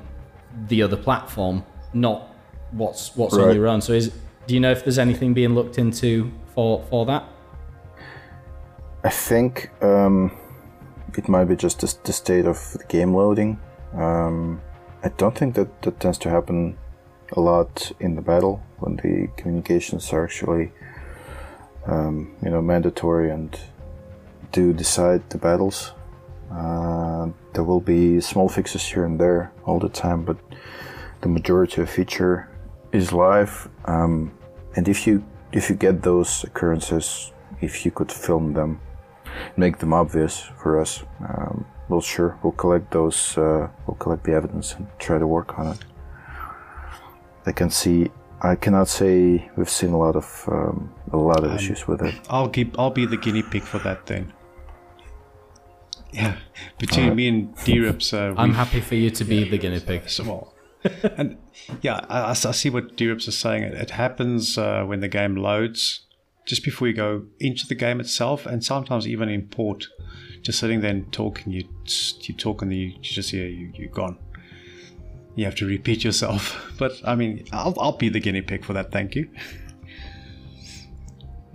the 0.70 0.82
other 0.82 0.96
platform, 0.96 1.64
not 1.94 2.34
what's 2.72 3.14
what's 3.18 3.36
right. 3.36 3.50
on 3.50 3.56
your 3.56 3.68
own. 3.68 3.82
So 3.82 3.92
is 3.92 4.14
do 4.48 4.54
you 4.54 4.62
know 4.62 4.72
if 4.72 4.84
there's 4.86 4.98
anything 4.98 5.34
being 5.34 5.54
looked 5.54 5.78
into 5.78 6.32
for 6.56 6.84
for 6.90 7.06
that? 7.08 7.24
I 9.04 9.10
think 9.10 9.70
um, 9.84 10.32
it 11.18 11.28
might 11.28 11.46
be 11.46 11.58
just 11.58 11.82
the, 11.82 11.94
the, 12.04 12.14
state 12.14 12.46
of 12.46 12.74
the 12.74 12.86
game 12.86 13.14
loading. 13.14 13.60
Um, 13.94 14.62
I 15.04 15.10
don't 15.10 15.38
think 15.38 15.56
that 15.56 15.82
that 15.82 16.00
tends 16.00 16.18
to 16.20 16.30
happen 16.30 16.78
a 17.34 17.42
lot 17.42 17.92
in 18.00 18.16
the 18.16 18.22
battle 18.22 18.64
when 18.80 18.96
the 18.98 19.28
communications 19.36 20.14
are 20.14 20.24
actually 20.24 20.72
um, 21.88 22.34
you 22.42 22.50
know 22.50 22.62
mandatory 22.62 23.32
and 23.32 23.60
do 24.52 24.74
decide 24.74 25.30
the 25.30 25.38
battles. 25.38 25.94
Uh, 26.52 27.30
there 27.54 27.64
will 27.64 27.80
be 27.80 28.20
small 28.20 28.50
fixes 28.50 28.86
here 28.86 29.06
and 29.06 29.20
there 29.20 29.52
all 29.66 29.80
the 29.80 29.90
time, 29.90 30.24
but 30.24 30.38
the 31.22 31.30
majority 31.30 31.82
of 31.82 31.90
feature 31.90 32.50
is 32.92 33.14
live, 33.14 33.70
um, 33.86 34.32
and 34.76 34.88
if 34.88 35.08
you 35.08 35.24
if 35.52 35.70
you 35.70 35.76
get 35.76 36.02
those 36.02 36.44
occurrences, 36.44 37.32
if 37.62 37.86
you 37.86 37.92
could 37.92 38.12
film 38.12 38.54
them, 38.54 38.80
make 39.56 39.78
them 39.78 39.94
obvious 39.94 40.50
for 40.62 40.80
us, 40.80 41.04
um, 41.20 41.66
we'll 41.90 42.02
sure 42.02 42.38
we'll 42.44 42.54
collect 42.54 42.92
those. 42.92 43.38
Uh, 43.38 43.68
we'll 43.86 43.96
collect 43.96 44.24
the 44.24 44.34
evidence 44.34 44.76
and 44.76 44.88
try 45.00 45.18
to 45.18 45.28
work 45.28 45.58
on 45.60 45.68
it. 45.68 45.86
I 47.46 47.52
can 47.52 47.70
see. 47.70 48.12
I 48.42 48.56
cannot 48.56 48.88
say 48.88 49.50
we've 49.56 49.70
seen 49.70 49.92
a 49.92 49.98
lot 49.98 50.16
of 50.16 50.46
um, 50.48 50.92
a 51.14 51.18
lot 51.18 51.44
of 51.44 51.52
um, 51.52 51.56
issues 51.56 51.88
with 51.88 52.02
it. 52.02 52.16
I'll 52.30 52.50
keep. 52.50 52.78
I'll 52.80 52.90
be 52.90 53.06
the 53.06 53.18
guinea 53.18 53.44
pig 53.44 53.64
for 53.64 53.80
that 53.80 54.06
then. 54.06 54.34
Yeah, 56.12 56.38
between 56.78 57.08
right. 57.08 57.16
me 57.16 57.28
and 57.28 57.56
D-Rips, 57.64 58.14
uh, 58.14 58.34
I'm 58.38 58.54
happy 58.54 58.82
for 58.82 58.96
you 58.96 59.10
to 59.12 59.24
be 59.24 59.38
yeah, 59.38 59.52
the 59.52 59.58
guinea 59.58 59.80
pig. 59.80 60.10
So, 60.10 60.52
and 61.04 61.38
yeah, 61.82 62.06
I, 62.10 62.32
I, 62.32 62.34
see 62.34 62.70
what 62.70 62.98
D-Rips 62.98 63.28
is 63.28 63.38
saying. 63.38 63.64
It, 63.64 63.74
it 63.76 63.92
happens 63.92 64.58
uh, 64.58 64.84
when 64.84 65.00
the 65.00 65.08
game 65.08 65.36
loads, 65.36 66.02
just 66.46 66.64
before 66.66 66.88
you 66.88 66.94
go 66.94 67.24
into 67.40 67.66
the 67.66 67.76
game 67.76 68.02
itself, 68.02 68.46
and 68.46 68.64
sometimes 68.64 69.08
even 69.08 69.30
in 69.30 69.48
port. 69.48 69.88
Just 70.42 70.58
sitting 70.58 70.82
there 70.82 70.90
and 70.90 71.14
talking, 71.14 71.54
you 71.54 71.68
you 72.22 72.34
talk 72.34 72.64
and 72.64 72.74
you, 72.74 72.88
you 72.88 73.00
just 73.00 73.30
hear 73.30 73.46
you 73.48 73.72
you're 73.76 73.90
gone. 73.90 74.18
You 75.36 75.46
have 75.46 75.56
to 75.56 75.68
repeat 75.68 76.04
yourself. 76.04 76.58
But 76.80 77.00
I 77.06 77.14
mean, 77.14 77.46
I'll 77.52 77.76
I'll 77.80 77.98
be 77.98 78.10
the 78.10 78.20
guinea 78.20 78.42
pig 78.42 78.66
for 78.66 78.74
that. 78.74 78.92
Thank 78.92 79.16
you. 79.16 79.30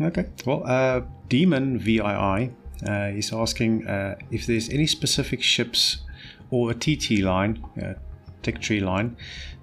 Okay. 0.01 0.27
Well, 0.45 0.63
uh, 0.65 1.01
Demon 1.29 1.79
VII 1.79 2.53
uh, 2.89 3.11
is 3.15 3.33
asking 3.33 3.87
uh, 3.87 4.17
if 4.31 4.47
there's 4.47 4.69
any 4.69 4.87
specific 4.87 5.43
ships 5.43 5.99
or 6.51 6.71
a 6.71 6.75
TT 6.75 7.23
line, 7.23 7.65
uh, 7.83 7.95
tech 8.43 8.61
tree 8.61 8.81
line 8.81 9.17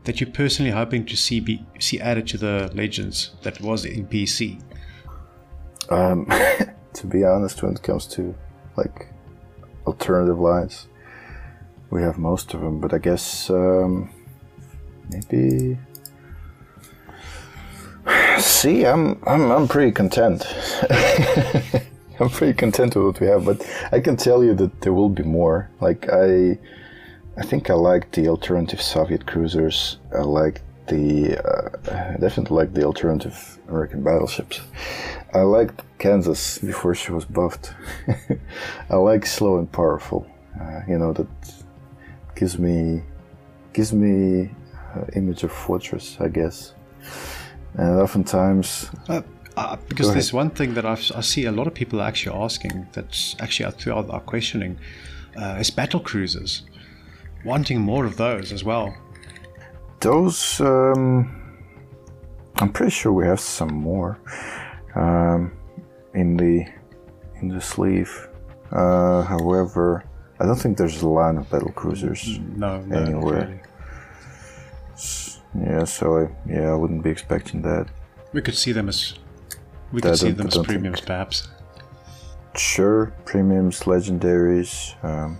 that 0.03 0.19
you're 0.19 0.29
personally 0.29 0.71
hoping 0.71 1.05
to 1.05 1.15
see 1.15 1.39
be 1.39 1.65
see 1.79 1.99
added 1.99 2.27
to 2.27 2.37
the 2.37 2.71
legends 2.73 3.31
that 3.43 3.61
was 3.61 3.85
in 3.85 4.07
PC? 4.07 4.61
Um, 5.89 6.25
to 6.93 7.07
be 7.07 7.23
honest, 7.23 7.61
when 7.63 7.73
it 7.73 7.83
comes 7.83 8.07
to 8.07 8.35
like 8.75 9.07
alternative 9.85 10.39
lines, 10.39 10.87
we 11.89 12.01
have 12.01 12.17
most 12.17 12.53
of 12.53 12.61
them. 12.61 12.79
But 12.79 12.93
I 12.93 12.97
guess 12.97 13.49
um, 13.49 14.09
maybe 15.09 15.77
See, 18.39 18.85
I'm 18.85 19.21
I'm 19.25 19.51
I'm 19.51 19.67
pretty 19.67 19.91
content. 19.91 20.45
I'm 22.23 22.29
pretty 22.29 22.53
content 22.53 22.95
with 22.95 23.05
what 23.05 23.19
we 23.19 23.27
have, 23.27 23.43
but 23.43 23.61
I 23.91 23.99
can 23.99 24.15
tell 24.15 24.45
you 24.45 24.53
that 24.53 24.79
there 24.79 24.93
will 24.93 25.09
be 25.09 25.23
more. 25.23 25.69
Like 25.81 26.07
I, 26.09 26.57
I 27.35 27.43
think 27.43 27.69
I 27.69 27.73
like 27.73 28.11
the 28.13 28.29
alternative 28.29 28.81
Soviet 28.81 29.25
cruisers. 29.25 29.97
I 30.15 30.21
like 30.21 30.61
the 30.87 31.37
uh, 31.37 32.17
definitely 32.19 32.55
like 32.55 32.73
the 32.73 32.85
alternative 32.85 33.59
American 33.67 34.03
battleships. 34.03 34.61
I 35.33 35.41
liked 35.41 35.81
Kansas 35.99 36.59
before 36.59 36.95
she 36.95 37.11
was 37.11 37.25
buffed. 37.25 37.73
I 38.89 38.95
like 38.95 39.25
slow 39.25 39.57
and 39.57 39.69
powerful. 39.69 40.25
Uh, 40.57 40.79
you 40.87 40.97
know 40.97 41.11
that 41.11 41.27
gives 42.35 42.57
me 42.57 43.03
gives 43.73 43.91
me 43.91 44.49
uh, 44.95 45.03
image 45.13 45.43
of 45.43 45.51
fortress, 45.51 46.15
I 46.21 46.29
guess. 46.29 46.73
And 47.73 47.99
oftentimes, 47.99 48.89
uh, 49.09 49.23
uh, 49.55 49.77
because 49.87 50.11
there's 50.13 50.33
one 50.33 50.49
thing 50.49 50.73
that 50.73 50.85
I've, 50.85 51.11
i 51.15 51.21
see 51.21 51.45
a 51.45 51.51
lot 51.51 51.67
of 51.67 51.73
people 51.73 52.01
actually 52.01 52.35
asking 52.35 52.87
that's 52.93 53.35
actually 53.39 53.71
throughout 53.71 54.09
our 54.09 54.21
questioning 54.21 54.77
uh, 55.35 55.57
is 55.59 55.69
battle 55.69 55.99
cruisers, 55.99 56.63
wanting 57.45 57.81
more 57.81 58.05
of 58.05 58.17
those 58.17 58.51
as 58.51 58.63
well. 58.63 58.95
Those, 59.99 60.59
um, 60.61 61.59
I'm 62.57 62.71
pretty 62.71 62.91
sure 62.91 63.11
we 63.11 63.25
have 63.25 63.39
some 63.39 63.73
more 63.73 64.19
um, 64.95 65.51
in 66.13 66.37
the 66.37 66.65
in 67.41 67.49
the 67.49 67.61
sleeve. 67.61 68.27
Uh, 68.71 69.21
however, 69.23 70.03
I 70.39 70.45
don't 70.45 70.55
think 70.55 70.77
there's 70.77 71.01
a 71.01 71.07
line 71.07 71.37
of 71.37 71.49
battle 71.49 71.71
cruisers 71.71 72.39
no, 72.39 72.81
no 72.81 72.97
anywhere. 72.97 73.47
Really. 73.47 73.59
Yeah, 75.55 75.83
so 75.83 76.17
I, 76.17 76.51
yeah, 76.51 76.71
I 76.71 76.75
wouldn't 76.75 77.03
be 77.03 77.11
expecting 77.11 77.61
that. 77.61 77.87
We 78.33 78.41
could 78.41 78.55
see 78.55 78.71
them 78.71 78.89
as 78.89 79.13
we 79.93 80.01
could 80.01 80.17
see 80.17 80.31
them 80.31 80.47
as 80.47 80.57
premiums, 80.57 80.99
think. 80.99 81.07
perhaps. 81.07 81.47
Sure, 82.55 83.13
premiums, 83.25 83.81
legendaries. 83.81 85.01
Um, 85.03 85.39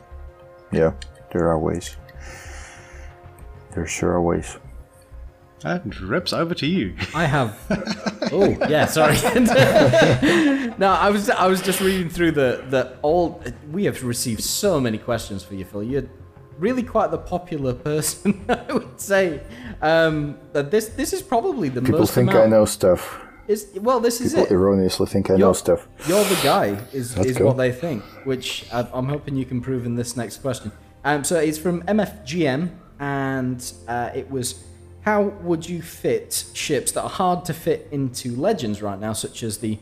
yeah, 0.71 0.93
there 1.31 1.49
are 1.49 1.59
ways. 1.59 1.97
There 3.73 3.87
sure 3.87 4.11
are 4.11 4.21
ways. 4.21 4.57
And 5.63 5.95
Rips, 6.01 6.33
over 6.33 6.53
to 6.55 6.67
you. 6.67 6.95
I 7.15 7.25
have. 7.25 7.57
oh 8.31 8.55
yeah, 8.69 8.85
sorry. 8.85 9.15
no, 10.77 10.89
I 10.91 11.09
was 11.09 11.29
I 11.29 11.47
was 11.47 11.61
just 11.61 11.79
reading 11.79 12.09
through 12.09 12.31
the 12.31 12.63
the 12.69 12.97
all. 13.01 13.41
We 13.71 13.85
have 13.85 14.03
received 14.03 14.43
so 14.43 14.79
many 14.79 14.97
questions 14.97 15.43
for 15.43 15.55
you, 15.55 15.65
Phil. 15.65 15.83
You're 15.83 16.09
really 16.59 16.83
quite 16.83 17.11
the 17.11 17.17
popular 17.17 17.73
person, 17.73 18.45
I 18.49 18.73
would 18.73 18.99
say. 18.99 19.41
Um, 19.81 20.37
this 20.51 20.89
this 20.89 21.13
is 21.13 21.21
probably 21.21 21.69
the 21.69 21.81
People 21.81 21.99
most. 21.99 22.11
People 22.11 22.23
think 22.23 22.31
amount. 22.31 22.47
I 22.47 22.49
know 22.49 22.65
stuff. 22.65 23.21
Is 23.47 23.67
well, 23.75 23.99
this 23.99 24.19
People 24.19 24.43
is 24.43 24.51
it. 24.51 24.53
Erroneously 24.53 25.07
think 25.07 25.29
I 25.29 25.33
you're, 25.33 25.47
know 25.47 25.53
stuff. 25.53 25.87
You're 26.07 26.23
the 26.23 26.39
guy, 26.43 26.79
is 26.93 27.17
is 27.17 27.39
what 27.39 27.57
they 27.57 27.71
think. 27.71 28.03
Which 28.23 28.65
I'm 28.71 29.09
hoping 29.09 29.35
you 29.35 29.45
can 29.45 29.59
prove 29.61 29.85
in 29.85 29.95
this 29.95 30.15
next 30.15 30.37
question. 30.37 30.71
Um, 31.03 31.23
so 31.25 31.39
it's 31.39 31.57
from 31.57 31.83
MFGM, 31.83 32.69
and 32.99 33.73
uh, 33.87 34.11
it 34.15 34.31
was 34.31 34.63
how 35.01 35.23
would 35.23 35.67
you 35.67 35.81
fit 35.81 36.45
ships 36.53 36.93
that 36.93 37.03
are 37.03 37.09
hard 37.09 37.43
to 37.45 37.53
fit 37.53 37.89
into 37.91 38.33
legends 38.37 38.81
right 38.81 38.99
now, 38.99 39.11
such 39.11 39.43
as 39.43 39.57
the 39.57 39.77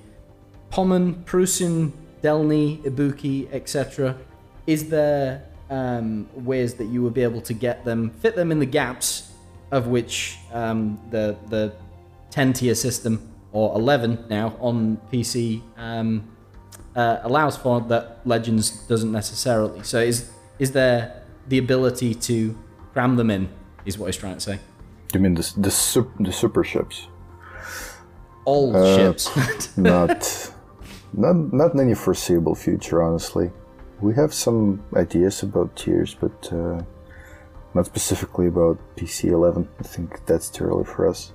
Pommern, 0.72 1.24
Prussian, 1.26 1.94
Delny, 2.24 2.82
Ibuki, 2.84 3.48
etc.? 3.54 4.18
Is 4.66 4.90
there 4.90 5.44
um, 5.70 6.28
ways 6.34 6.74
that 6.76 6.86
you 6.86 7.04
would 7.04 7.14
be 7.14 7.22
able 7.22 7.42
to 7.42 7.54
get 7.54 7.86
them, 7.86 8.10
fit 8.10 8.36
them 8.36 8.52
in 8.52 8.58
the 8.58 8.66
gaps 8.66 9.32
of 9.70 9.88
which 9.88 10.38
um, 10.52 11.00
the 11.12 11.38
the 11.50 11.74
10 12.32 12.54
tier 12.54 12.76
system 12.76 13.31
or 13.52 13.76
11 13.76 14.26
now 14.30 14.56
on 14.60 14.98
PC 15.12 15.62
um, 15.78 16.28
uh, 16.96 17.20
allows 17.24 17.58
for 17.58 17.82
that 17.82 18.20
Legends 18.26 18.72
doesn't 18.88 19.12
necessarily. 19.12 19.84
So 19.84 20.00
is 20.00 20.32
is 20.60 20.72
there 20.72 21.24
the 21.48 21.58
ability 21.58 22.14
to 22.16 22.58
cram 22.94 23.16
them 23.16 23.30
in? 23.30 23.50
Is 23.86 23.98
what 23.98 24.08
he's 24.08 24.18
trying 24.18 24.36
to 24.36 24.42
say. 24.42 24.60
You 25.14 25.20
mean 25.20 25.36
the 25.36 25.54
the, 25.58 25.72
super, 25.72 26.24
the 26.24 26.32
super 26.32 26.64
ships? 26.64 27.08
All 28.46 28.76
uh, 28.76 28.96
ships? 28.96 29.30
not, 29.78 30.52
not, 31.14 31.36
not 31.54 31.74
in 31.74 31.80
any 31.80 31.96
foreseeable 31.96 32.56
future, 32.56 33.02
honestly. 33.02 33.52
We 34.02 34.14
have 34.16 34.34
some 34.34 34.84
ideas 34.96 35.44
about 35.44 35.76
tiers, 35.76 36.16
but 36.16 36.52
uh, 36.52 36.82
not 37.74 37.86
specifically 37.86 38.48
about 38.48 38.78
PC 38.96 39.32
11. 39.32 39.68
I 39.80 39.84
think 39.84 40.26
that's 40.26 40.50
too 40.50 40.64
early 40.64 40.86
for 40.86 41.08
us. 41.08 41.34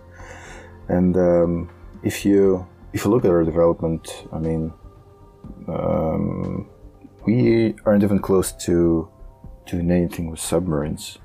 And 0.88 1.16
um, 1.16 1.70
if 2.06 2.24
you 2.24 2.66
if 2.92 3.04
you 3.04 3.10
look 3.10 3.24
at 3.24 3.30
our 3.30 3.42
development, 3.42 4.26
I 4.32 4.38
mean, 4.38 4.72
um, 5.68 6.68
we 7.26 7.74
aren't 7.84 8.04
even 8.04 8.20
close 8.20 8.52
to 8.66 9.08
doing 9.66 9.90
anything 9.90 10.30
with 10.30 10.40
submarines. 10.40 11.18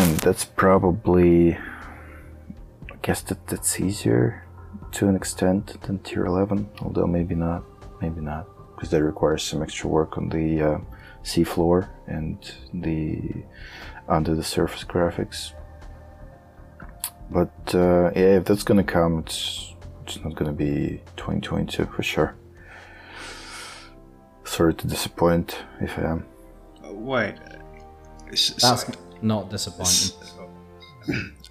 And 0.00 0.16
that's 0.18 0.44
probably, 0.44 1.54
I 1.54 2.96
guess 3.02 3.20
that 3.22 3.46
that's 3.46 3.78
easier 3.78 4.44
to 4.92 5.08
an 5.08 5.14
extent 5.14 5.80
than 5.82 5.98
tier 5.98 6.24
11, 6.24 6.68
although 6.80 7.06
maybe 7.06 7.34
not, 7.34 7.62
maybe 8.00 8.22
not, 8.22 8.48
because 8.74 8.90
that 8.90 9.02
requires 9.04 9.42
some 9.42 9.62
extra 9.62 9.88
work 9.88 10.16
on 10.16 10.30
the 10.30 10.62
uh, 10.62 10.78
seafloor 11.22 11.88
and 12.06 12.38
the 12.72 13.44
under 14.08 14.34
the 14.34 14.42
surface 14.42 14.84
graphics. 14.84 15.52
But 17.34 17.74
uh, 17.74 18.12
yeah, 18.14 18.38
if 18.38 18.44
that's 18.44 18.62
gonna 18.62 18.84
come, 18.84 19.18
it's 19.18 19.74
it's 20.06 20.22
not 20.22 20.36
gonna 20.36 20.52
be 20.52 21.00
2022 21.16 21.86
for 21.86 22.02
sure. 22.02 22.36
Sorry 24.44 24.74
to 24.74 24.86
disappoint 24.86 25.64
if 25.80 25.98
I 25.98 26.02
am. 26.02 26.24
Wait, 26.84 27.34
that's 28.30 28.90
not 29.20 29.50
disappointing. 29.50 30.12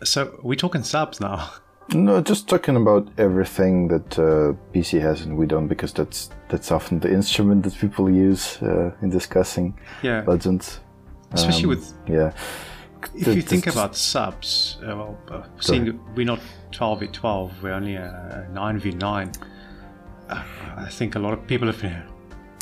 So 0.03 0.37
we 0.43 0.55
talking 0.55 0.83
subs 0.83 1.21
now? 1.21 1.49
No, 1.93 2.21
just 2.21 2.47
talking 2.47 2.75
about 2.75 3.07
everything 3.17 3.87
that 3.89 4.19
uh, 4.19 4.53
PC 4.73 4.99
has 5.01 5.21
and 5.21 5.37
we 5.37 5.45
don't, 5.45 5.67
because 5.67 5.93
that's 5.93 6.29
that's 6.49 6.71
often 6.71 6.99
the 6.99 7.11
instrument 7.11 7.63
that 7.63 7.75
people 7.77 8.09
use 8.09 8.61
uh, 8.61 8.91
in 9.01 9.09
discussing 9.09 9.77
yeah. 10.01 10.23
legends. 10.25 10.79
Especially 11.33 11.63
um, 11.63 11.69
with 11.69 11.93
yeah. 12.07 12.31
If 13.15 13.27
you 13.27 13.41
think 13.41 13.67
about 13.67 13.95
subs, 13.95 14.77
uh, 14.81 14.95
well, 14.95 15.17
uh, 15.29 15.43
seeing 15.59 15.99
we're 16.15 16.25
not 16.25 16.39
12v12, 16.71 17.61
we're 17.61 17.73
only 17.73 17.95
a 17.95 18.47
9v9. 18.53 19.43
Uh, 20.29 20.43
I 20.77 20.89
think 20.89 21.15
a 21.15 21.19
lot 21.19 21.33
of 21.33 21.45
people 21.47 21.71
have. 21.71 21.83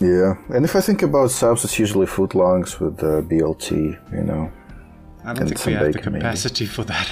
Yeah, 0.02 0.34
and 0.50 0.66
if 0.66 0.76
I 0.76 0.82
think 0.82 1.04
about 1.04 1.32
subs, 1.32 1.64
it's 1.64 1.78
usually 1.78 2.08
footlongs 2.08 2.80
with 2.80 2.98
the 2.98 3.22
BLT, 3.22 4.14
you 4.14 4.24
know. 4.24 4.52
I 5.24 5.34
don't 5.34 5.48
think 5.48 5.66
we 5.66 5.74
have 5.74 5.94
the 5.94 6.00
capacity 6.00 6.64
maybe. 6.64 6.74
for 6.74 6.84
that. 6.86 7.08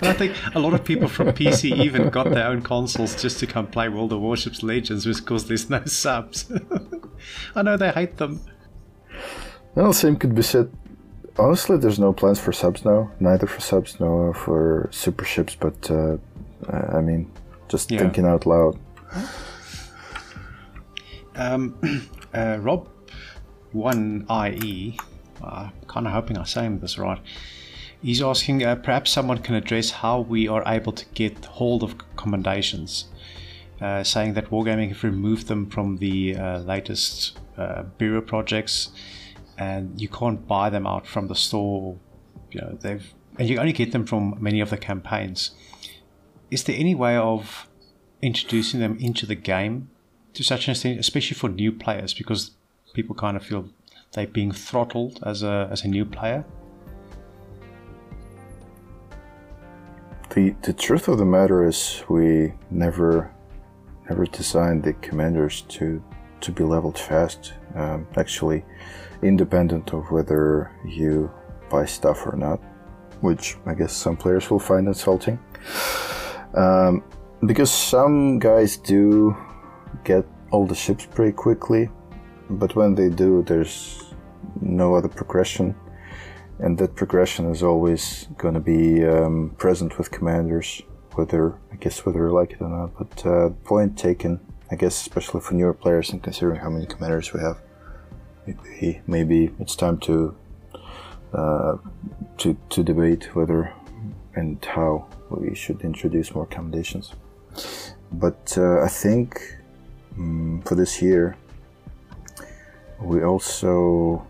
I 0.00 0.14
think 0.14 0.34
a 0.54 0.58
lot 0.58 0.72
of 0.72 0.84
people 0.84 1.06
from 1.06 1.28
PC 1.28 1.76
even 1.76 2.08
got 2.08 2.30
their 2.30 2.46
own 2.46 2.62
consoles 2.62 3.20
just 3.20 3.38
to 3.40 3.46
come 3.46 3.66
play 3.66 3.90
World 3.90 4.12
of 4.14 4.20
Warships 4.20 4.62
Legends 4.62 5.04
because 5.04 5.46
there's 5.46 5.68
no 5.68 5.84
subs. 5.84 6.50
I 7.54 7.62
know 7.62 7.76
they 7.76 7.90
hate 7.90 8.16
them. 8.16 8.40
Well, 9.74 9.92
same 9.92 10.16
could 10.16 10.34
be 10.34 10.42
said. 10.42 10.72
Honestly, 11.38 11.76
there's 11.78 11.98
no 11.98 12.12
plans 12.12 12.40
for 12.40 12.52
subs 12.52 12.84
now. 12.84 13.10
Neither 13.20 13.46
for 13.46 13.60
subs 13.60 14.00
nor 14.00 14.34
for 14.34 14.88
super 14.92 15.24
ships. 15.24 15.56
But 15.58 15.90
uh, 15.90 16.16
I 16.68 17.00
mean, 17.00 17.30
just 17.68 17.90
yeah. 17.90 17.98
thinking 17.98 18.26
out 18.26 18.46
loud. 18.46 18.78
Um, 21.36 22.08
uh, 22.34 22.58
Rob, 22.60 22.88
one 23.72 24.26
IE 24.28 24.98
uh, 25.42 25.70
kind 25.86 26.06
of 26.06 26.12
hoping 26.12 26.36
I'm 26.36 26.44
saying 26.44 26.80
this 26.80 26.98
right. 26.98 27.20
He's 28.02 28.22
asking 28.22 28.64
uh, 28.64 28.76
perhaps 28.76 29.10
someone 29.10 29.38
can 29.38 29.54
address 29.54 29.90
how 29.90 30.20
we 30.20 30.46
are 30.46 30.62
able 30.66 30.92
to 30.92 31.04
get 31.14 31.44
hold 31.44 31.82
of 31.82 31.96
commendations, 32.16 33.06
uh, 33.80 34.04
saying 34.04 34.34
that 34.34 34.50
Wargaming 34.50 34.88
have 34.88 35.02
removed 35.02 35.48
them 35.48 35.68
from 35.68 35.96
the 35.96 36.36
uh, 36.36 36.58
latest 36.60 37.38
uh, 37.56 37.82
bureau 37.98 38.20
projects, 38.20 38.90
and 39.58 40.00
you 40.00 40.08
can't 40.08 40.46
buy 40.46 40.70
them 40.70 40.86
out 40.86 41.06
from 41.06 41.26
the 41.26 41.34
store. 41.34 41.98
You 42.52 42.60
know 42.60 42.78
they've 42.80 43.14
and 43.38 43.48
you 43.48 43.58
only 43.58 43.72
get 43.72 43.92
them 43.92 44.06
from 44.06 44.36
many 44.40 44.60
of 44.60 44.70
the 44.70 44.76
campaigns. 44.76 45.52
Is 46.50 46.64
there 46.64 46.76
any 46.76 46.94
way 46.94 47.16
of 47.16 47.68
introducing 48.22 48.80
them 48.80 48.96
into 48.98 49.26
the 49.26 49.34
game 49.34 49.90
to 50.34 50.42
such 50.42 50.66
an 50.66 50.72
extent, 50.72 50.98
especially 50.98 51.36
for 51.36 51.48
new 51.48 51.70
players, 51.72 52.14
because 52.14 52.52
people 52.94 53.14
kind 53.14 53.36
of 53.36 53.44
feel 53.44 53.68
they're 54.12 54.26
being 54.26 54.52
throttled 54.52 55.20
as 55.24 55.42
a 55.42 55.68
as 55.70 55.84
a 55.84 55.88
new 55.88 56.04
player? 56.04 56.44
The 60.30 60.54
the 60.62 60.72
truth 60.72 61.08
of 61.08 61.18
the 61.18 61.24
matter 61.24 61.66
is 61.66 62.02
we 62.08 62.52
never 62.70 63.32
never 64.08 64.24
designed 64.26 64.84
the 64.84 64.94
commanders 64.94 65.62
to 65.62 66.02
to 66.40 66.52
be 66.52 66.64
leveled 66.64 66.98
fast. 66.98 67.54
Um, 67.74 68.06
actually, 68.16 68.64
independent 69.22 69.92
of 69.92 70.10
whether 70.10 70.70
you 70.84 71.30
buy 71.70 71.84
stuff 71.84 72.26
or 72.26 72.36
not, 72.36 72.60
which 73.20 73.56
I 73.66 73.74
guess 73.74 73.92
some 73.92 74.16
players 74.16 74.50
will 74.50 74.58
find 74.58 74.86
insulting. 74.86 75.38
Um, 76.54 77.02
because 77.46 77.70
some 77.70 78.38
guys 78.38 78.76
do 78.76 79.36
get 80.04 80.24
all 80.50 80.66
the 80.66 80.74
ships 80.74 81.06
pretty 81.06 81.32
quickly, 81.32 81.90
but 82.50 82.74
when 82.74 82.94
they 82.94 83.08
do, 83.10 83.42
there's 83.42 84.14
no 84.60 84.94
other 84.94 85.08
progression, 85.08 85.74
and 86.58 86.76
that 86.78 86.94
progression 86.96 87.50
is 87.50 87.62
always 87.62 88.28
going 88.38 88.54
to 88.54 88.60
be 88.60 89.04
um, 89.06 89.54
present 89.58 89.98
with 89.98 90.10
commanders, 90.10 90.82
whether 91.14 91.58
I 91.72 91.76
guess 91.76 92.04
whether 92.04 92.26
you 92.26 92.32
like 92.32 92.52
it 92.52 92.60
or 92.60 92.68
not. 92.68 92.98
But 92.98 93.26
uh, 93.26 93.50
point 93.64 93.98
taken, 93.98 94.40
I 94.70 94.76
guess, 94.76 95.00
especially 95.00 95.40
for 95.40 95.54
newer 95.54 95.74
players 95.74 96.10
and 96.10 96.22
considering 96.22 96.60
how 96.60 96.70
many 96.70 96.86
commanders 96.86 97.32
we 97.32 97.40
have, 97.40 97.60
maybe 98.56 99.00
maybe 99.06 99.50
it's 99.58 99.76
time 99.76 99.98
to 99.98 100.34
uh, 101.32 101.76
to 102.38 102.56
to 102.70 102.82
debate 102.82 103.34
whether 103.34 103.72
and 104.34 104.64
how 104.64 105.06
we 105.30 105.54
should 105.54 105.80
introduce 105.82 106.34
more 106.34 106.44
accommodations. 106.44 107.14
But 108.12 108.56
uh, 108.56 108.82
I 108.82 108.88
think 108.88 109.56
um, 110.16 110.62
for 110.64 110.74
this 110.74 111.02
year, 111.02 111.36
we 113.00 113.22
also 113.22 114.26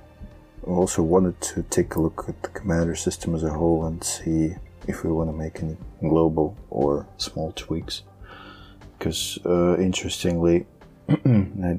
also 0.66 1.02
wanted 1.02 1.40
to 1.40 1.62
take 1.62 1.94
a 1.94 2.00
look 2.00 2.24
at 2.28 2.42
the 2.42 2.48
commander 2.48 2.94
system 2.94 3.34
as 3.34 3.42
a 3.42 3.50
whole 3.50 3.86
and 3.86 4.02
see 4.02 4.54
if 4.86 5.04
we 5.04 5.10
want 5.10 5.30
to 5.30 5.36
make 5.36 5.62
any 5.62 5.76
global 6.00 6.56
or 6.70 7.06
small 7.16 7.52
tweaks. 7.52 8.02
Because 8.98 9.38
uh, 9.46 9.76
interestingly, 9.78 10.66
I, 11.08 11.78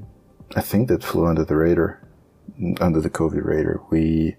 I 0.56 0.62
think 0.62 0.88
that 0.88 1.04
flew 1.04 1.26
under 1.26 1.44
the 1.44 1.56
radar, 1.56 2.02
under 2.80 3.02
the 3.02 3.10
COVID 3.10 3.44
radar. 3.46 3.82
We 3.90 4.36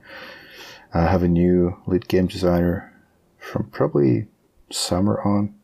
uh, 0.93 1.07
have 1.07 1.23
a 1.23 1.29
new 1.29 1.77
lead 1.87 2.09
game 2.09 2.27
designer 2.27 2.93
from 3.39 3.71
probably 3.71 4.27
summer 4.71 5.21
on. 5.23 5.55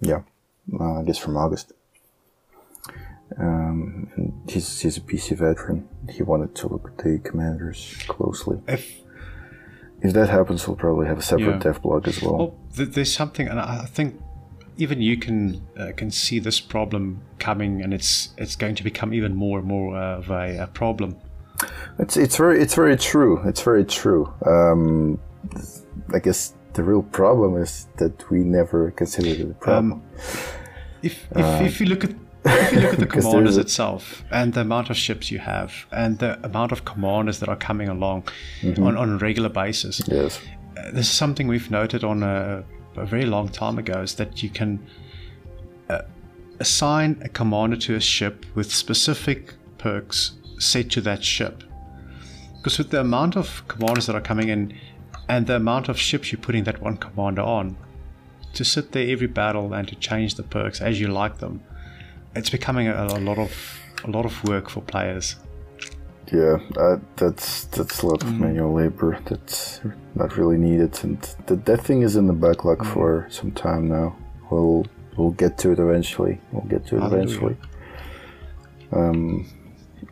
Yeah, 0.00 0.22
uh, 0.80 1.00
I 1.00 1.02
guess 1.04 1.18
from 1.18 1.36
August. 1.36 1.72
Um, 3.38 4.08
and 4.16 4.32
he's, 4.50 4.80
he's 4.80 4.96
a 4.96 5.00
PC 5.00 5.36
veteran. 5.38 5.88
He 6.10 6.22
wanted 6.22 6.54
to 6.56 6.68
look 6.68 6.88
at 6.88 6.98
the 7.04 7.18
commanders 7.24 7.96
closely. 8.06 8.60
If 8.68 9.00
If 10.02 10.12
that 10.12 10.28
happens, 10.28 10.66
we'll 10.68 10.76
probably 10.76 11.06
have 11.06 11.18
a 11.18 11.22
separate 11.22 11.46
Yeah. 11.54 11.58
dev 11.58 11.82
blog 11.82 12.06
as 12.06 12.20
well. 12.22 12.36
well, 12.36 12.54
th- 12.76 12.90
there's 12.90 13.12
something, 13.12 13.48
and 13.48 13.58
I 13.58 13.86
think 13.86 14.20
even 14.76 15.00
you 15.00 15.16
can 15.16 15.62
uh, 15.78 15.92
can 15.96 16.10
see 16.10 16.38
this 16.38 16.60
problem 16.60 17.22
coming, 17.38 17.82
and 17.82 17.94
it's 17.94 18.34
it's 18.36 18.54
going 18.56 18.74
to 18.76 18.84
become 18.84 19.14
even 19.14 19.34
more 19.34 19.58
and 19.60 19.66
more 19.66 19.96
of 19.96 20.30
a, 20.30 20.58
a 20.58 20.66
problem. 20.66 21.16
It's 21.98 22.16
it's 22.16 22.36
very 22.36 22.60
it's 22.60 22.74
very 22.74 22.96
true. 22.96 23.40
It's 23.46 23.62
very 23.62 23.84
true. 23.84 24.32
Um, 24.46 25.18
I 26.12 26.18
guess 26.18 26.54
the 26.74 26.82
real 26.82 27.02
problem 27.02 27.56
is 27.62 27.86
that 27.98 28.30
we 28.30 28.40
never 28.40 28.90
considered 28.90 29.40
it 29.40 29.50
a 29.50 29.54
problem. 29.54 30.02
If 31.02 31.26
if, 31.36 31.60
if 31.62 31.80
you 31.80 31.86
look 31.86 32.04
at 32.04 32.10
if 32.44 32.72
you 32.72 32.80
look 32.80 32.92
at 32.94 32.98
the 32.98 33.06
commanders 33.20 33.56
itself 33.56 34.24
and 34.30 34.52
the 34.52 34.60
amount 34.60 34.90
of 34.90 34.96
ships 34.96 35.30
you 35.30 35.38
have 35.38 35.86
and 35.92 36.18
the 36.18 36.38
amount 36.44 36.72
of 36.72 36.84
commanders 36.84 37.38
that 37.38 37.48
are 37.48 37.56
coming 37.56 37.88
along 37.88 38.24
Mm-hmm. 38.62 38.82
on, 38.82 38.96
on 38.96 39.10
a 39.14 39.16
regular 39.18 39.48
basis, 39.48 40.02
yes. 40.08 40.40
uh, 40.76 40.90
this 40.92 41.06
is 41.06 41.12
something 41.12 41.48
we've 41.48 41.70
noted 41.70 42.02
on 42.04 42.22
a, 42.22 42.64
a 42.96 43.06
very 43.06 43.26
long 43.26 43.48
time 43.48 43.78
ago 43.78 44.02
is 44.02 44.14
that 44.16 44.42
you 44.42 44.50
can 44.50 44.78
uh, 45.88 46.02
assign 46.60 47.20
a 47.22 47.28
commander 47.28 47.76
to 47.76 47.94
a 47.94 48.00
ship 48.00 48.46
with 48.54 48.72
specific 48.72 49.54
perks 49.78 50.32
set 50.58 50.90
to 50.90 51.00
that 51.02 51.24
ship. 51.24 51.62
Because 52.56 52.78
with 52.78 52.90
the 52.90 53.00
amount 53.00 53.36
of 53.36 53.66
commanders 53.68 54.06
that 54.06 54.16
are 54.16 54.20
coming 54.20 54.48
in 54.48 54.74
and 55.28 55.46
the 55.46 55.56
amount 55.56 55.88
of 55.88 55.98
ships 55.98 56.32
you're 56.32 56.40
putting 56.40 56.64
that 56.64 56.80
one 56.80 56.96
commander 56.96 57.42
on, 57.42 57.76
to 58.54 58.64
sit 58.64 58.92
there 58.92 59.10
every 59.10 59.26
battle 59.26 59.74
and 59.74 59.88
to 59.88 59.94
change 59.96 60.36
the 60.36 60.42
perks 60.42 60.80
as 60.80 61.00
you 61.00 61.08
like 61.08 61.38
them, 61.38 61.62
it's 62.34 62.50
becoming 62.50 62.88
a, 62.88 63.04
a 63.04 63.20
lot 63.20 63.38
of 63.38 63.52
a 64.04 64.10
lot 64.10 64.24
of 64.24 64.44
work 64.44 64.68
for 64.68 64.80
players. 64.80 65.36
Yeah, 66.32 66.58
uh, 66.76 66.96
that's 67.16 67.64
that's 67.66 68.02
a 68.02 68.06
lot 68.06 68.22
of 68.22 68.32
manual 68.32 68.72
labor 68.72 69.18
that's 69.26 69.80
not 70.14 70.36
really 70.36 70.56
needed, 70.56 70.98
and 71.04 71.20
that 71.46 71.64
that 71.66 71.80
thing 71.82 72.02
is 72.02 72.16
in 72.16 72.26
the 72.26 72.32
backlog 72.32 72.84
for 72.86 73.26
some 73.30 73.52
time 73.52 73.88
now. 73.88 74.16
We'll 74.50 74.86
we'll 75.16 75.32
get 75.32 75.58
to 75.58 75.72
it 75.72 75.78
eventually. 75.78 76.40
We'll 76.50 76.64
get 76.64 76.86
to 76.86 76.96
it 76.96 77.00
Hallelujah. 77.00 77.22
eventually. 77.22 77.56
Um, 78.92 79.46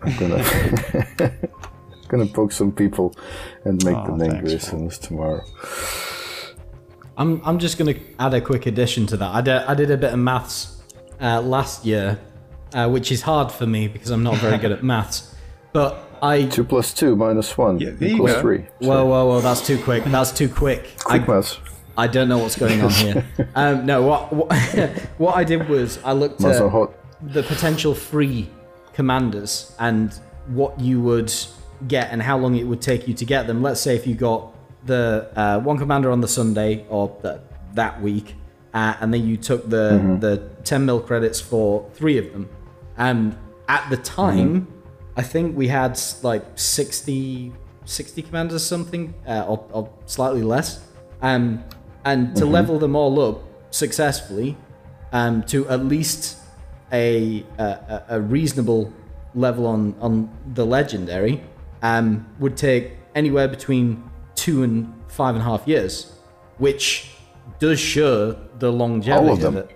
I'm 0.04 0.16
gonna 0.16 0.42
gonna 2.08 2.26
poke 2.26 2.52
some 2.52 2.72
people 2.72 3.14
and 3.64 3.82
make 3.84 3.96
Oh, 3.96 4.06
them 4.06 4.18
thanks, 4.18 4.34
angry 4.34 4.54
as 4.54 4.62
soon 4.66 4.86
as 4.86 4.98
tomorrow. 4.98 5.42
I'm 7.16 7.40
I'm 7.44 7.58
just 7.58 7.78
gonna 7.78 7.94
add 8.18 8.34
a 8.34 8.40
quick 8.40 8.66
addition 8.66 9.06
to 9.08 9.16
that. 9.18 9.30
I 9.34 9.40
did, 9.40 9.54
I 9.54 9.74
did 9.74 9.90
a 9.90 9.96
bit 9.96 10.12
of 10.12 10.18
maths 10.18 10.82
uh, 11.20 11.40
last 11.40 11.84
year, 11.84 12.18
uh, 12.74 12.88
which 12.88 13.12
is 13.12 13.22
hard 13.22 13.52
for 13.52 13.66
me 13.66 13.86
because 13.88 14.10
I'm 14.10 14.22
not 14.22 14.36
very 14.36 14.58
good 14.58 14.72
at 14.72 14.82
maths. 14.92 15.34
But 15.72 15.96
I 16.22 16.44
Two 16.44 16.64
plus 16.64 16.94
two 16.94 17.16
minus 17.16 17.56
one 17.58 17.78
Yeah, 17.80 17.90
equals 18.00 18.32
go. 18.32 18.40
three. 18.40 18.66
whoa 18.80 19.04
whoa 19.04 19.26
whoa 19.26 19.40
that's 19.40 19.64
too 19.66 19.78
quick. 19.82 20.04
That's 20.04 20.32
too 20.32 20.48
quick. 20.48 20.86
I, 21.06 21.18
Quick 21.18 21.28
maths. 21.28 21.58
I 21.96 22.06
don't 22.06 22.28
know 22.28 22.38
what's 22.38 22.56
going 22.56 22.80
on 22.80 22.90
here. 22.90 23.24
Um, 23.54 23.84
no, 23.84 24.02
what 24.02 24.32
what, 24.32 24.50
what 25.18 25.36
I 25.36 25.44
did 25.44 25.68
was 25.68 25.98
I 26.02 26.12
looked 26.12 26.40
Maths 26.40 26.58
at 26.60 26.70
hot. 26.70 26.94
the 27.20 27.42
potential 27.42 27.94
free 27.94 28.48
commanders 28.94 29.74
and 29.78 30.12
what 30.48 30.78
you 30.80 31.00
would 31.00 31.32
get 31.88 32.10
and 32.10 32.22
how 32.22 32.38
long 32.38 32.56
it 32.56 32.64
would 32.64 32.82
take 32.82 33.08
you 33.08 33.14
to 33.14 33.24
get 33.24 33.46
them. 33.46 33.62
Let's 33.62 33.80
say 33.80 33.96
if 33.96 34.06
you 34.06 34.14
got 34.14 34.54
the 34.84 35.30
uh, 35.36 35.60
one 35.60 35.78
commander 35.78 36.10
on 36.10 36.20
the 36.20 36.28
Sunday 36.28 36.84
or 36.88 37.16
the, 37.22 37.40
that 37.74 38.00
week, 38.00 38.34
uh, 38.74 38.96
and 39.00 39.12
then 39.12 39.26
you 39.26 39.36
took 39.36 39.68
the 39.68 40.16
the 40.20 40.48
10 40.64 40.86
mil 40.86 41.00
credits 41.00 41.40
for 41.40 41.88
three 41.94 42.18
of 42.18 42.32
them. 42.32 42.48
And 42.96 43.36
at 43.68 43.88
the 43.90 43.96
time, 43.96 44.66
I 45.16 45.22
think 45.22 45.56
we 45.56 45.68
had 45.68 46.00
like 46.22 46.44
60, 46.56 47.52
60 47.84 48.22
commanders 48.22 48.56
or 48.56 48.64
something, 48.64 49.14
uh, 49.26 49.44
or, 49.46 49.66
or 49.72 49.92
slightly 50.06 50.42
less. 50.42 50.80
Um, 51.20 51.64
and 52.04 52.34
to 52.36 52.46
level 52.46 52.78
them 52.78 52.96
all 52.96 53.20
up 53.20 53.42
successfully, 53.70 54.56
um, 55.12 55.42
to 55.44 55.68
at 55.68 55.84
least 55.84 56.38
a, 56.92 57.44
a, 57.58 58.02
a- 58.08 58.20
reasonable 58.20 58.92
level 59.34 59.66
on, 59.66 59.94
on 60.00 60.28
the 60.54 60.64
legendary, 60.66 61.42
um, 61.82 62.26
would 62.38 62.56
take 62.56 62.92
anywhere 63.14 63.48
between 63.48 64.02
two 64.34 64.62
and 64.62 64.92
five 65.08 65.34
and 65.34 65.42
a 65.42 65.44
half 65.44 65.66
years, 65.66 66.12
which 66.58 67.10
does 67.58 67.80
show 67.80 68.32
the 68.58 68.70
longevity 68.70 69.26
All 69.28 69.32
of 69.32 69.40
them? 69.40 69.56
it. 69.56 69.70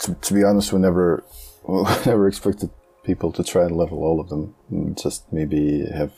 to, 0.00 0.14
to 0.14 0.34
be 0.34 0.44
honest, 0.44 0.72
we 0.72 0.78
never, 0.80 1.24
we 1.68 1.82
never 2.06 2.26
expected 2.28 2.70
people 3.04 3.32
to 3.32 3.44
try 3.44 3.62
and 3.64 3.76
level 3.76 3.98
all 4.02 4.20
of 4.20 4.28
them. 4.28 4.54
Just 4.94 5.32
maybe 5.32 5.86
have, 5.94 6.12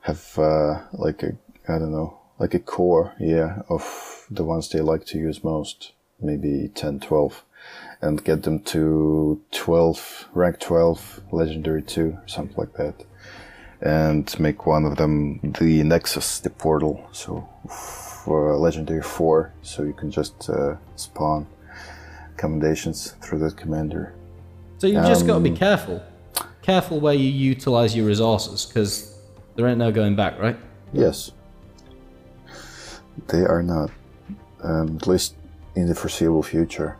have 0.00 0.38
uh, 0.38 0.80
like 0.92 1.22
a, 1.22 1.36
I 1.68 1.78
don't 1.78 1.92
know, 1.92 2.18
like 2.38 2.54
a 2.54 2.58
core, 2.58 3.14
yeah, 3.20 3.62
of 3.68 4.26
the 4.30 4.44
ones 4.44 4.68
they 4.68 4.80
like 4.80 5.04
to 5.06 5.18
use 5.18 5.44
most. 5.44 5.92
Maybe 6.22 6.70
10, 6.74 7.00
12, 7.00 7.44
and 8.00 8.24
get 8.24 8.42
them 8.42 8.60
to 8.60 9.40
12, 9.50 10.28
rank 10.34 10.60
12, 10.60 11.20
legendary 11.32 11.82
2, 11.82 12.16
something 12.26 12.56
like 12.56 12.74
that. 12.74 13.04
And 13.80 14.38
make 14.38 14.64
one 14.66 14.84
of 14.84 14.96
them 14.96 15.40
the 15.60 15.82
Nexus, 15.82 16.38
the 16.38 16.50
portal. 16.50 17.04
So 17.12 17.48
for 18.24 18.56
legendary 18.56 19.02
4, 19.02 19.52
so 19.62 19.82
you 19.82 19.92
can 19.92 20.10
just 20.10 20.48
uh, 20.48 20.76
spawn 20.94 21.46
commendations 22.36 23.12
through 23.20 23.40
that 23.40 23.56
commander. 23.56 24.14
So 24.78 24.86
you've 24.86 25.04
just 25.06 25.26
got 25.26 25.34
to 25.34 25.40
be 25.40 25.50
Um, 25.50 25.56
careful. 25.56 26.02
Careful 26.62 27.00
where 27.00 27.14
you 27.14 27.28
utilize 27.28 27.96
your 27.96 28.06
resources, 28.06 28.66
because 28.66 29.16
there 29.56 29.66
ain't 29.66 29.78
no 29.78 29.90
going 29.90 30.14
back, 30.14 30.38
right? 30.38 30.56
Yes. 30.92 31.32
They 33.28 33.44
are 33.44 33.62
not. 33.62 33.90
Um, 34.62 34.96
at 34.96 35.06
least 35.08 35.34
in 35.74 35.86
the 35.88 35.94
foreseeable 35.94 36.42
future. 36.42 36.96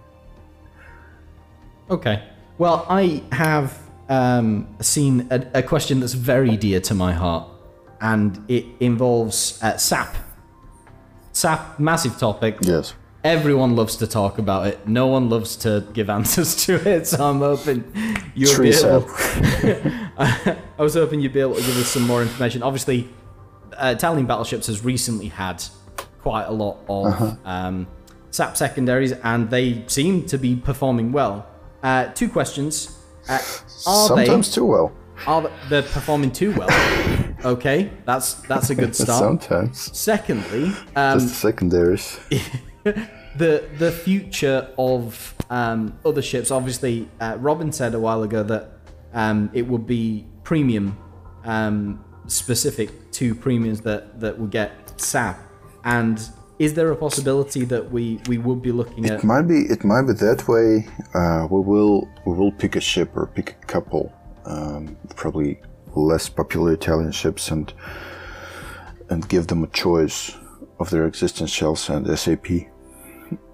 Okay. 1.90 2.22
Well, 2.58 2.86
I 2.88 3.22
have 3.32 3.78
um, 4.08 4.66
seen 4.80 5.26
a, 5.30 5.46
a 5.54 5.62
question 5.62 6.00
that's 6.00 6.12
very 6.14 6.56
dear 6.56 6.80
to 6.82 6.94
my 6.94 7.12
heart, 7.12 7.48
and 8.00 8.42
it 8.48 8.64
involves 8.80 9.62
uh, 9.62 9.76
SAP. 9.76 10.14
SAP, 11.32 11.78
massive 11.78 12.18
topic. 12.18 12.58
Yes. 12.62 12.94
Everyone 13.24 13.76
loves 13.76 13.96
to 13.96 14.06
talk 14.06 14.38
about 14.38 14.66
it. 14.66 14.86
No 14.88 15.06
one 15.06 15.30
loves 15.30 15.54
to 15.56 15.86
give 15.92 16.10
answers 16.18 16.54
to 16.66 16.74
it, 16.88 17.06
so 17.06 17.24
I'm 17.24 17.38
hoping 17.38 17.84
you'll 18.34 18.54
Tree 18.54 18.70
be 18.70 18.76
able. 18.76 19.06
I 20.18 20.56
was 20.78 20.94
hoping 20.94 21.20
you'd 21.20 21.32
be 21.32 21.40
able 21.40 21.54
to 21.54 21.60
give 21.62 21.76
us 21.76 21.88
some 21.88 22.02
more 22.02 22.22
information. 22.22 22.62
Obviously, 22.62 23.08
uh, 23.76 23.94
Italian 23.96 24.26
Battleships 24.26 24.66
has 24.66 24.84
recently 24.84 25.28
had 25.28 25.62
quite 26.20 26.44
a 26.44 26.52
lot 26.52 26.78
of 26.88 27.06
Uh-huh. 27.06 27.36
um, 27.44 27.86
SAP 28.32 28.56
secondaries, 28.56 29.12
and 29.12 29.48
they 29.50 29.84
seem 29.86 30.26
to 30.26 30.38
be 30.38 30.56
performing 30.56 31.12
well. 31.12 31.46
Uh, 31.82 32.06
two 32.06 32.28
questions: 32.28 32.98
uh, 33.28 33.34
Are 33.34 33.38
Sometimes 34.08 34.48
they 34.48 34.54
too 34.54 34.66
well. 34.66 34.92
are 35.26 35.50
they 35.68 35.82
performing 35.82 36.32
too 36.32 36.52
well? 36.52 36.70
Okay, 37.44 37.90
that's 38.04 38.34
that's 38.48 38.70
a 38.70 38.74
good 38.74 38.96
start. 39.02 39.18
Sometimes. 39.18 39.96
Secondly, 39.96 40.72
um, 40.96 41.18
Just 41.18 41.28
the 41.28 41.34
secondaries. 41.34 42.20
the 43.36 43.68
the 43.78 43.92
future 43.92 44.68
of 44.78 45.34
um, 45.50 45.98
other 46.04 46.22
ships. 46.22 46.50
Obviously, 46.50 47.08
uh, 47.20 47.36
Robin 47.38 47.70
said 47.70 47.94
a 47.94 48.00
while 48.00 48.22
ago 48.22 48.42
that 48.42 48.70
um, 49.12 49.50
it 49.52 49.66
would 49.66 49.86
be 49.86 50.26
premium 50.42 50.96
um, 51.44 52.04
specific 52.26 53.10
to 53.12 53.34
premiums 53.34 53.82
that 53.82 54.20
that 54.20 54.38
would 54.38 54.50
get 54.50 55.00
SAP. 55.00 55.38
And 55.84 56.20
is 56.59 56.74
there 56.74 56.90
a 56.92 56.96
possibility 56.96 57.64
that 57.64 57.90
we 57.90 58.20
we 58.28 58.38
would 58.38 58.62
be 58.62 58.72
looking 58.72 59.05
It 59.05 59.11
at? 59.12 59.24
might 59.24 59.46
be. 59.48 59.61
It 59.74 59.84
might 59.84 60.03
be 60.07 60.12
that 60.14 60.46
way. 60.48 60.86
Uh, 61.14 61.46
we 61.50 61.61
will. 61.61 62.09
We 62.26 62.32
will 62.34 62.53
pick 62.53 62.76
a 62.76 62.80
ship 62.80 63.11
or 63.16 63.26
pick 63.26 63.57
a 63.62 63.66
couple. 63.66 64.12
Um, 64.44 64.96
probably 65.16 65.61
less 65.94 66.28
popular 66.28 66.72
Italian 66.72 67.12
ships 67.12 67.50
and 67.50 67.72
and 69.11 69.28
give 69.28 69.46
them 69.46 69.62
a 69.64 69.68
choice 69.68 70.36
of 70.78 70.90
their 70.90 71.07
existing 71.07 71.46
shells 71.46 71.88
and 71.90 72.07
SAP, 72.18 72.46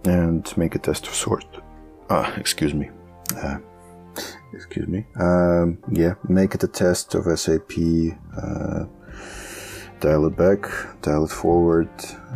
and 0.05 0.57
make 0.57 0.74
a 0.74 0.78
test 0.78 1.07
of 1.07 1.14
sort. 1.14 1.44
Ah, 2.11 2.32
excuse 2.36 2.72
me. 2.74 2.90
Uh, 3.36 3.59
excuse 4.53 4.86
me. 4.88 5.07
Um, 5.20 5.78
yeah, 5.92 6.14
make 6.28 6.55
it 6.55 6.62
a 6.64 6.68
test 6.68 7.14
of 7.14 7.24
SAP. 7.38 7.72
Uh, 8.36 8.84
dial 10.01 10.26
it 10.26 10.36
back, 10.36 10.66
dial 11.03 11.24
it 11.24 11.30
forward, 11.30 11.88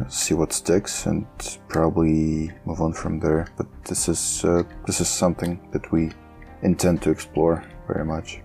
see 0.08 0.34
what 0.34 0.52
sticks, 0.52 1.06
and 1.06 1.26
probably 1.68 2.50
move 2.64 2.80
on 2.80 2.92
from 2.92 3.20
there. 3.20 3.48
But 3.56 3.66
this 3.84 4.08
is 4.08 4.44
uh, 4.44 4.62
this 4.86 5.00
is 5.00 5.08
something 5.08 5.60
that 5.72 5.90
we 5.92 6.10
intend 6.62 7.02
to 7.02 7.10
explore 7.10 7.64
very 7.86 8.04
much. 8.04 8.40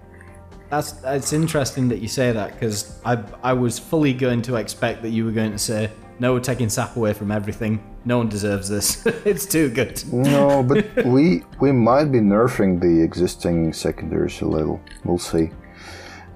That's 0.69 0.95
it's 1.05 1.33
interesting 1.33 1.87
that 1.89 1.99
you 1.99 2.07
say 2.07 2.31
that 2.31 2.53
because 2.53 2.99
I 3.05 3.23
I 3.43 3.53
was 3.53 3.79
fully 3.79 4.13
going 4.13 4.41
to 4.43 4.55
expect 4.55 5.01
that 5.01 5.09
you 5.09 5.25
were 5.25 5.31
going 5.31 5.51
to 5.51 5.59
say 5.59 5.89
no, 6.19 6.33
we're 6.33 6.39
taking 6.39 6.67
SAP 6.67 6.95
away 6.95 7.13
from 7.13 7.29
everything. 7.31 7.79
No 8.03 8.17
one 8.17 8.27
deserves 8.27 8.67
this. 8.67 9.05
it's 9.25 9.45
too 9.45 9.69
good. 9.69 10.03
No, 10.11 10.63
but 10.67 11.05
we 11.05 11.43
we 11.59 11.71
might 11.71 12.11
be 12.11 12.19
nerfing 12.19 12.81
the 12.81 13.03
existing 13.03 13.73
secondaries 13.73 14.41
a 14.41 14.45
little. 14.45 14.81
We'll 15.03 15.19
see. 15.19 15.51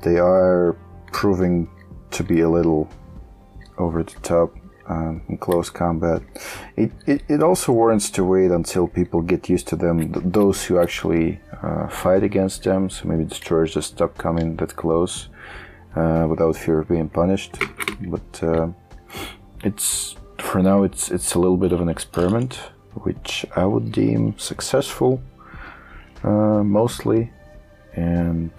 They 0.01 0.17
are 0.17 0.75
proving 1.11 1.67
to 2.11 2.23
be 2.23 2.41
a 2.41 2.49
little 2.49 2.87
over 3.77 4.03
the 4.03 4.19
top 4.21 4.53
um, 4.87 5.21
in 5.29 5.37
close 5.37 5.69
combat. 5.69 6.21
It, 6.75 6.91
it, 7.05 7.23
it 7.27 7.43
also 7.43 7.71
warrants 7.71 8.09
to 8.11 8.23
wait 8.23 8.51
until 8.51 8.87
people 8.87 9.21
get 9.21 9.49
used 9.49 9.67
to 9.69 9.75
them, 9.75 10.13
th- 10.13 10.25
those 10.25 10.65
who 10.65 10.79
actually 10.79 11.39
uh, 11.61 11.87
fight 11.87 12.23
against 12.23 12.63
them, 12.63 12.89
so 12.89 13.07
maybe 13.07 13.23
destroyers 13.23 13.73
just 13.73 13.91
stop 13.91 14.17
coming 14.17 14.55
that 14.57 14.75
close 14.75 15.29
uh, 15.95 16.27
without 16.29 16.55
fear 16.55 16.79
of 16.79 16.87
being 16.87 17.09
punished. 17.09 17.57
But 18.01 18.43
uh, 18.43 18.69
it's 19.63 20.15
for 20.39 20.61
now 20.61 20.83
it's 20.83 21.11
it's 21.11 21.35
a 21.35 21.39
little 21.39 21.57
bit 21.57 21.71
of 21.71 21.81
an 21.81 21.89
experiment, 21.89 22.55
which 23.03 23.45
I 23.55 23.65
would 23.65 23.91
deem 23.91 24.37
successful, 24.37 25.21
uh, 26.23 26.63
mostly, 26.63 27.31
and 27.93 28.51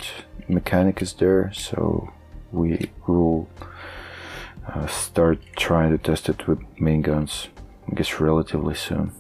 mechanic 0.49 1.03
is 1.03 1.13
there, 1.15 1.53
so 1.53 2.13
we 2.53 2.91
will 3.07 3.49
uh, 4.67 4.87
start 4.87 5.41
trying 5.57 5.91
to 5.91 5.99
test 5.99 6.29
it 6.29 6.47
with 6.47 6.61
main 6.79 7.03
guns. 7.03 7.49
I 7.91 7.95
guess 7.95 8.21
relatively 8.21 8.75
soon. 8.75 9.13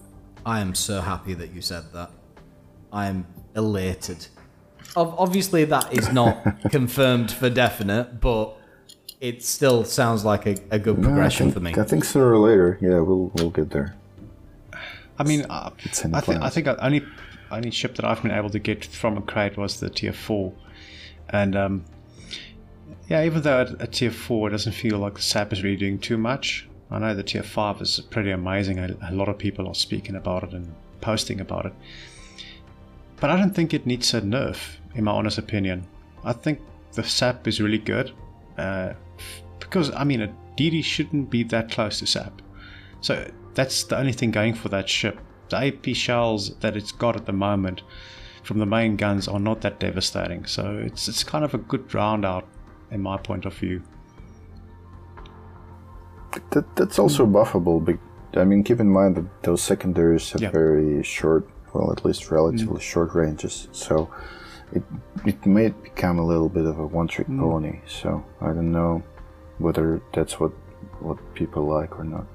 I 0.47 0.61
am 0.61 0.75
so 0.75 1.01
happy 1.01 1.35
that 1.35 1.53
you 1.53 1.61
said 1.61 1.93
that. 1.93 2.11
I 2.93 3.07
am 3.07 3.27
elated. 3.57 4.29
Obviously, 4.95 5.65
that 5.65 5.93
is 5.93 6.13
not 6.13 6.45
confirmed 6.71 7.31
for 7.31 7.49
definite, 7.49 8.21
but 8.21 8.57
it 9.21 9.43
still 9.43 9.85
sounds 9.85 10.25
like 10.25 10.47
a, 10.47 10.57
a 10.71 10.79
good 10.79 10.99
No, 10.99 11.05
progression 11.05 11.47
think, 11.47 11.55
for 11.55 11.61
me. 11.61 11.75
I 11.81 11.85
think 11.85 12.05
sooner 12.05 12.33
or 12.33 12.39
later, 12.39 12.79
yeah, 12.81 12.99
we'll 12.99 13.31
we'll 13.37 13.51
get 13.51 13.71
there. 13.71 13.95
I 15.19 15.25
mean, 15.25 15.47
uh, 15.49 15.71
It's 15.85 16.05
in 16.05 16.15
I 16.15 16.21
think 16.21 16.43
I 16.43 16.51
think 16.51 16.67
the 16.67 16.85
only 16.85 17.05
only 17.51 17.71
ship 17.71 17.95
that 17.97 18.05
I've 18.05 18.23
been 18.23 18.33
able 18.33 18.51
to 18.51 18.59
get 18.59 18.85
from 18.85 19.17
a 19.17 19.23
crate 19.23 19.57
was 19.57 19.81
the 19.81 19.89
tier 19.89 20.13
four, 20.13 20.53
and 21.31 21.57
um, 21.57 21.85
yeah, 23.13 23.25
even 23.25 23.43
though 23.43 23.61
at, 23.61 23.93
tier 23.93 24.11
four 24.11 24.49
it 24.49 24.53
doesn't 24.53 24.73
feel 24.73 24.97
like 24.99 25.17
the 25.17 25.21
SAP 25.21 25.53
is 25.53 25.63
really 25.63 25.77
doing 25.77 25.99
too 25.99 26.17
much. 26.17 26.67
I 26.91 26.99
know 26.99 27.15
the 27.15 27.23
tier 27.23 27.43
five 27.43 27.83
is 27.83 28.01
pretty 28.01 28.31
amazing. 28.31 28.79
A, 28.79 28.97
a 29.11 29.13
lot 29.13 29.29
of 29.29 29.37
people 29.37 29.69
are 29.69 29.75
speaking 29.75 30.17
about 30.17 30.45
it 30.45 30.55
and 30.55 30.75
posting 31.03 31.39
about 31.41 31.67
it, 31.67 31.75
but 33.21 33.29
I 33.29 33.37
don't 33.37 33.55
think 33.55 33.75
it 33.75 33.85
needs 33.85 34.15
a 34.15 34.23
nerf. 34.23 34.77
In 34.95 35.05
my 35.05 35.13
honest 35.13 35.37
opinion, 35.37 35.87
I 36.25 36.33
think 36.33 36.61
the 36.95 37.05
SAP 37.05 37.47
is 37.49 37.61
really 37.61 37.77
good 37.77 38.13
uh, 38.57 38.95
because 39.61 39.91
I 39.91 40.05
mean 40.05 40.23
a 40.23 40.35
DD 40.57 40.83
shouldn't 40.83 41.29
be 41.29 41.43
that 41.45 41.71
close 41.71 41.99
to 41.99 42.07
SAP. 42.07 42.41
So 43.03 43.31
that's 43.53 43.85
the 43.85 43.99
only 43.99 44.13
thing 44.13 44.31
going 44.31 44.55
for 44.55 44.71
that 44.71 44.89
ship. 44.89 45.21
The 45.51 45.67
AP 45.67 45.95
shells 45.95 46.57
that 46.61 46.79
it's 46.79 46.93
got 46.93 47.17
at 47.17 47.27
the 47.27 47.35
moment 47.35 47.83
from 48.43 48.59
the 48.59 48.65
main 48.65 48.97
guns 48.97 49.29
are 49.29 49.39
not 49.39 49.61
that 49.61 49.81
devastating. 49.81 50.47
So 50.47 50.79
it's 50.83 51.09
it's 51.09 51.23
kind 51.23 51.45
of 51.45 51.53
a 51.53 51.59
good 51.59 51.95
round 51.95 52.25
out 52.25 52.49
in 52.93 53.01
my 53.03 53.17
point 53.17 53.45
of 53.47 53.55
view. 53.55 53.83
That, 56.51 56.77
that's 56.77 56.99
also 56.99 57.25
hmm. 57.27 57.37
buffable, 57.37 57.85
but 57.85 57.99
I 58.41 58.45
mean, 58.45 58.63
keep 58.63 58.81
in 58.81 58.89
mind 58.89 59.17
that 59.17 59.43
those 59.43 59.63
secondaries 59.63 60.31
have 60.33 60.41
Yeah. 60.43 60.51
very 60.51 61.03
short, 61.03 61.49
well, 61.73 61.93
at 61.93 62.05
least 62.05 62.31
relatively 62.31 62.75
hmm. 62.75 62.93
short 62.93 63.15
ranges. 63.15 63.69
So 63.73 64.09
it 64.73 64.83
it 65.27 65.45
may 65.47 65.69
become 65.69 66.19
a 66.19 66.27
little 66.33 66.49
bit 66.49 66.65
of 66.65 66.79
a 66.79 66.87
one-trick 66.87 67.27
hmm. 67.27 67.41
pony. 67.41 67.81
So 67.87 68.25
I 68.41 68.53
don't 68.55 68.73
know 68.73 69.03
whether 69.59 70.01
that's 70.13 70.39
what 70.41 70.53
what 71.01 71.19
people 71.35 71.65
like 71.67 71.99
or 71.99 72.05
not. 72.05 72.27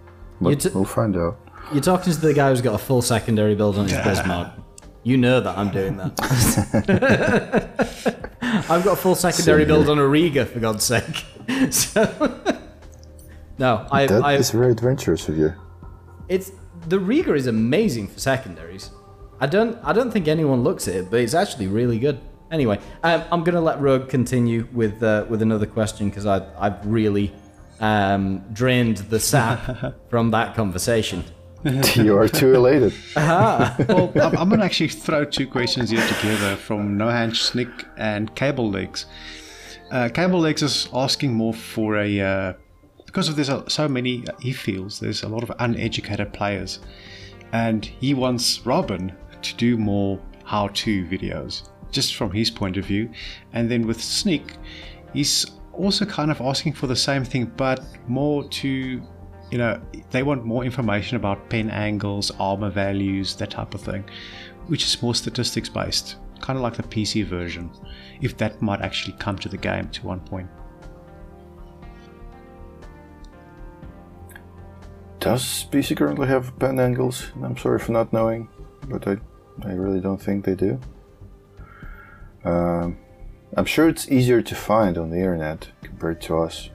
But 0.42 0.60
t- 0.60 0.70
we'll 0.74 0.86
find 0.86 1.16
out. 1.18 1.40
You're 1.74 1.82
talking 1.82 2.14
to 2.14 2.20
the 2.20 2.34
guy 2.34 2.50
who's 2.50 2.62
got 2.62 2.76
a 2.76 2.84
full 2.90 3.02
secondary 3.02 3.56
build 3.56 3.78
on 3.78 3.88
his 3.88 3.98
Bismarck. 4.06 4.54
You 5.04 5.18
know 5.18 5.40
that 5.40 5.58
I'm 5.58 5.72
doing 5.72 5.98
that. 5.98 6.14
I've 8.70 8.84
got 8.84 8.94
a 8.94 8.96
full 8.96 9.16
secondary 9.16 9.60
here. 9.60 9.68
build 9.68 9.90
on 9.90 10.00
a 10.00 10.08
Riga, 10.08 10.46
for 10.46 10.60
God's 10.60 10.84
sake. 10.84 11.26
So, 11.72 12.04
no, 13.58 13.88
I, 13.90 14.06
That 14.06 14.24
I, 14.24 14.34
is 14.34 14.52
very 14.52 14.72
adventurous 14.74 15.30
of 15.30 15.38
you. 15.38 15.54
it's 16.28 16.52
the 16.88 17.00
Riga 17.00 17.34
is 17.36 17.48
amazing 17.48 18.10
for 18.10 18.20
secondaries. 18.20 18.92
I 19.40 19.48
don't, 19.48 19.78
I 19.82 19.94
don't 19.94 20.12
think 20.12 20.28
anyone 20.28 20.62
looks 20.64 20.88
at 20.90 20.96
it, 20.96 21.10
but 21.10 21.22
it's 21.22 21.34
actually 21.34 21.68
really 21.68 22.00
good. 22.00 22.20
Anyway, 22.52 22.80
um, 23.04 23.24
I'm 23.32 23.44
gonna 23.44 23.62
let 23.62 23.80
Rogue 23.82 24.10
continue 24.10 24.68
with 24.74 25.02
uh, 25.04 25.26
with 25.30 25.42
another 25.42 25.66
question 25.66 26.10
because 26.10 26.26
I 26.26 26.46
I've 26.58 26.86
really 26.86 27.34
um, 27.80 28.40
drained 28.54 28.98
the 28.98 29.20
sap 29.20 29.96
from 30.10 30.32
that 30.32 30.56
conversation. 30.56 31.24
you 31.96 32.18
are 32.18 32.28
too 32.28 32.54
elated. 32.54 32.94
well, 33.16 34.12
I'm, 34.16 34.38
I'm 34.38 34.50
going 34.50 34.60
to 34.60 34.66
actually 34.66 34.90
throw 34.90 35.26
two 35.26 35.48
questions 35.48 35.90
here 35.90 36.06
together 36.08 36.56
from 36.56 36.98
Nohan 36.98 37.36
Snick 37.36 37.70
and 37.98 38.34
Cable 38.36 38.70
Legs. 38.70 39.06
Uh, 39.92 40.10
Cable 40.10 40.40
Legs 40.40 40.62
is 40.62 40.88
asking 40.94 41.34
more 41.34 41.54
for 41.54 41.98
a 41.98 42.20
uh, 42.20 42.54
because 43.06 43.30
of 43.30 43.36
there's 43.36 43.50
a, 43.50 43.68
so 43.70 43.88
many 43.88 44.24
he 44.40 44.52
feels 44.52 45.00
there's 45.00 45.24
a 45.24 45.30
lot 45.30 45.44
of 45.44 45.52
uneducated 45.60 46.32
players, 46.34 46.80
and 47.54 47.86
he 47.86 48.14
wants 48.14 48.66
Robin 48.66 49.12
to 49.42 49.56
do 49.56 49.78
more 49.78 50.20
how-to 50.44 51.06
videos 51.06 51.70
just 51.92 52.16
from 52.16 52.32
his 52.32 52.52
point 52.52 52.78
of 52.78 52.86
view, 52.86 53.10
and 53.54 53.72
then 53.72 53.88
with 53.88 54.02
Sneak, 54.02 54.54
he's 55.14 55.46
also 55.74 56.06
kind 56.06 56.32
of 56.32 56.42
asking 56.42 56.74
for 56.74 56.88
the 56.88 56.96
same 56.96 57.24
thing, 57.24 57.46
but 57.56 57.82
more 58.08 58.44
to 58.50 59.02
you 59.52 59.58
know, 59.58 59.80
they 60.12 60.24
want 60.24 60.46
more 60.46 60.64
information 60.64 61.18
about 61.18 61.50
pen 61.50 61.70
angles, 61.70 62.32
armor 62.40 62.70
values, 62.70 63.36
that 63.36 63.52
type 63.52 63.74
of 63.74 63.82
thing, 63.82 64.04
which 64.68 64.84
is 64.86 65.02
more 65.02 65.16
statistics 65.16 65.70
based, 65.70 66.18
kind 66.42 66.58
of 66.58 66.64
like 66.64 66.76
the 66.76 66.84
PC 66.84 67.26
version, 67.26 67.70
if 68.22 68.38
that 68.38 68.62
might 68.62 68.82
actually 68.82 69.16
come 69.18 69.38
to 69.40 69.50
the 69.50 69.58
game 69.58 69.90
to 69.90 70.06
one 70.06 70.20
point. 70.20 70.50
Does 75.20 75.66
PC 75.72 75.98
currently 75.98 76.28
have 76.28 76.58
pen 76.60 76.80
angles? 76.80 77.32
I'm 77.44 77.58
sorry 77.58 77.80
for 77.80 77.92
not 77.92 78.14
knowing, 78.14 78.50
but 78.88 79.08
I, 79.08 79.18
I 79.64 79.74
really 79.74 80.00
don't 80.00 80.22
think 80.22 80.46
they 80.46 80.56
do. 80.56 80.80
Um, 82.44 82.98
I'm 83.56 83.66
sure 83.66 83.90
it's 83.90 84.10
easier 84.12 84.42
to 84.42 84.56
find 84.56 84.98
on 84.98 85.10
the 85.10 85.18
internet 85.18 85.70
compared 85.82 86.22
to 86.22 86.38
us. 86.40 86.70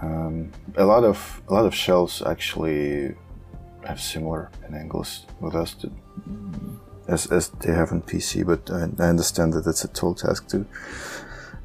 Um, 0.00 0.52
a 0.76 0.84
lot 0.84 1.04
of 1.04 1.42
a 1.48 1.54
lot 1.54 1.66
of 1.66 1.74
shells 1.74 2.22
actually 2.22 3.14
have 3.84 4.00
similar 4.00 4.50
angles 4.72 5.26
with 5.40 5.54
us 5.54 5.74
to, 5.74 5.90
as 7.08 7.26
as 7.32 7.48
they 7.48 7.72
have 7.72 7.90
on 7.90 8.02
PC, 8.02 8.46
but 8.46 8.70
I, 8.70 8.82
I 9.02 9.08
understand 9.08 9.54
that 9.54 9.66
it's 9.66 9.84
a 9.84 9.88
tall 9.88 10.14
task 10.14 10.48
to 10.48 10.66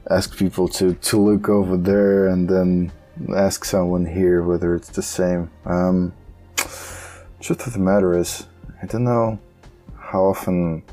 ask 0.09 0.35
people 0.35 0.67
to 0.69 0.95
to 0.95 1.17
look 1.19 1.47
over 1.49 1.77
there 1.77 2.27
and 2.27 2.49
then 2.49 2.91
ask 3.35 3.65
someone 3.65 4.05
here 4.05 4.41
whether 4.41 4.75
it's 4.75 4.89
the 4.89 5.03
same. 5.03 5.51
Um, 5.65 6.13
truth 7.39 7.67
of 7.67 7.73
the 7.73 7.79
matter 7.79 8.17
is, 8.17 8.47
I 8.81 8.87
don't 8.87 9.03
know 9.03 9.39
how 9.97 10.23
often. 10.23 10.83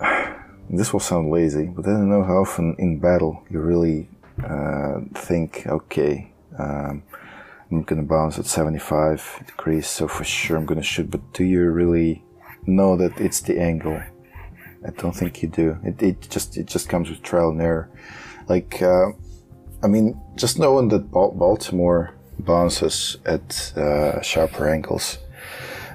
This 0.70 0.92
will 0.92 1.00
sound 1.00 1.30
lazy, 1.30 1.64
but 1.64 1.86
I 1.86 1.92
don't 1.92 2.10
know 2.10 2.22
how 2.22 2.42
often 2.42 2.76
in 2.78 2.98
battle 2.98 3.42
you 3.48 3.58
really 3.58 4.06
uh, 4.44 5.00
think, 5.14 5.66
okay, 5.66 6.32
um, 6.58 7.02
I'm 7.70 7.82
gonna 7.82 8.02
bounce 8.02 8.38
at 8.38 8.46
75 8.46 9.44
degrees, 9.46 9.86
so 9.86 10.08
for 10.08 10.24
sure 10.24 10.56
I'm 10.56 10.64
gonna 10.66 10.82
shoot. 10.82 11.10
But 11.10 11.32
do 11.32 11.44
you 11.44 11.68
really 11.70 12.24
know 12.66 12.96
that 12.96 13.20
it's 13.20 13.40
the 13.40 13.60
angle? 13.60 14.00
I 14.86 14.90
don't 14.90 15.14
think 15.14 15.42
you 15.42 15.48
do. 15.48 15.76
It, 15.84 16.02
it 16.02 16.30
just 16.30 16.56
it 16.56 16.66
just 16.66 16.88
comes 16.88 17.10
with 17.10 17.22
trial 17.22 17.50
and 17.50 17.60
error. 17.60 17.90
Like, 18.48 18.80
uh, 18.80 19.10
I 19.82 19.86
mean, 19.86 20.18
just 20.36 20.58
knowing 20.58 20.88
that 20.88 21.10
Baltimore 21.10 22.14
bounces 22.38 23.18
at 23.26 23.72
uh, 23.76 24.22
sharper 24.22 24.68
angles 24.68 25.18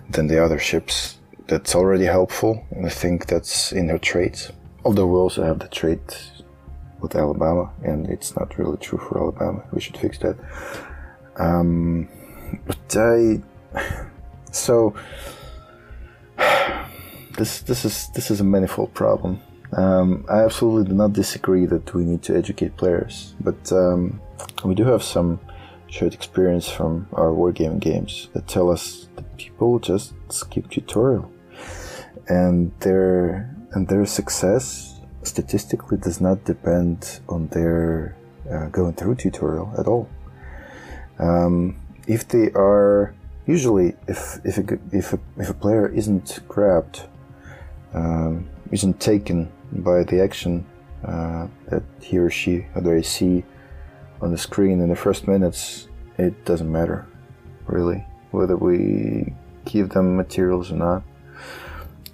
than 0.10 0.28
the 0.28 0.44
other 0.44 0.60
ships, 0.60 1.18
that's 1.48 1.76
already 1.76 2.06
helpful, 2.06 2.66
and 2.72 2.86
I 2.86 2.90
think 2.90 3.26
that's 3.26 3.72
in 3.72 3.90
her 3.90 3.98
trait. 3.98 4.52
Although 4.86 5.08
we 5.08 5.18
also 5.18 5.44
have 5.44 5.60
the 5.60 5.70
trait 5.70 6.32
with 7.04 7.16
Alabama, 7.16 7.72
and 7.84 8.10
it's 8.10 8.36
not 8.36 8.58
really 8.58 8.78
true 8.78 8.98
for 8.98 9.20
Alabama. 9.20 9.64
We 9.72 9.82
should 9.82 9.98
fix 9.98 10.18
that. 10.20 10.38
Um, 11.36 12.08
but 12.66 12.98
I, 12.98 13.42
so 14.52 14.96
this 17.38 17.62
this 17.62 17.86
is 17.86 18.10
this 18.16 18.32
is 18.32 18.40
a 18.40 18.44
manifold 18.44 18.94
problem. 18.94 19.42
Um, 19.74 20.26
I 20.30 20.44
absolutely 20.44 20.90
do 20.90 20.96
not 20.96 21.14
disagree 21.14 21.66
that 21.66 21.94
we 21.94 22.06
need 22.06 22.22
to 22.24 22.36
educate 22.36 22.78
players, 22.78 23.36
but 23.42 23.72
um, 23.72 24.22
we 24.64 24.74
do 24.76 24.86
have 24.86 25.04
some 25.04 25.40
shared 25.88 26.14
experience 26.14 26.70
from 26.70 27.08
our 27.14 27.30
wargaming 27.30 27.80
games 27.80 28.30
that 28.34 28.48
tell 28.48 28.72
us 28.72 29.08
that 29.16 29.38
people 29.38 29.80
just 29.80 30.14
skip 30.30 30.70
tutorial, 30.70 31.30
and 32.30 32.72
their 32.80 33.54
and 33.74 33.88
their 33.88 34.06
success 34.06 34.93
statistically 35.28 35.98
does 35.98 36.20
not 36.22 36.44
depend 36.46 37.20
on 37.30 37.48
their 37.48 38.16
uh, 38.52 38.68
going 38.68 38.94
through 38.94 39.16
tutorial 39.16 39.74
at 39.78 39.88
all. 39.88 40.10
Um, 41.20 41.80
if 42.08 42.28
they 42.28 42.52
are 42.52 43.14
usually 43.46 43.96
if 44.08 44.40
if 44.44 44.58
a, 44.58 44.80
if 44.92 45.14
a, 45.14 45.20
if 45.38 45.50
a 45.50 45.54
player 45.54 45.88
isn't 45.88 46.40
grabbed, 46.48 47.04
um, 47.94 48.50
isn't 48.72 49.00
taken 49.00 49.52
by 49.72 50.04
the 50.04 50.22
action 50.22 50.66
uh, 51.06 51.48
that 51.70 51.84
he 52.02 52.18
or 52.18 52.30
she 52.30 52.66
or 52.76 52.82
they 52.82 53.02
see 53.02 53.44
on 54.22 54.32
the 54.32 54.38
screen 54.38 54.80
in 54.80 54.90
the 54.90 54.96
first 54.96 55.28
minutes, 55.28 55.88
it 56.18 56.46
doesn't 56.46 56.72
matter 56.72 57.06
really 57.68 58.06
whether 58.32 58.58
we 58.58 59.34
give 59.66 59.90
them 59.90 60.16
materials 60.16 60.72
or 60.72 60.76
not. 60.76 61.04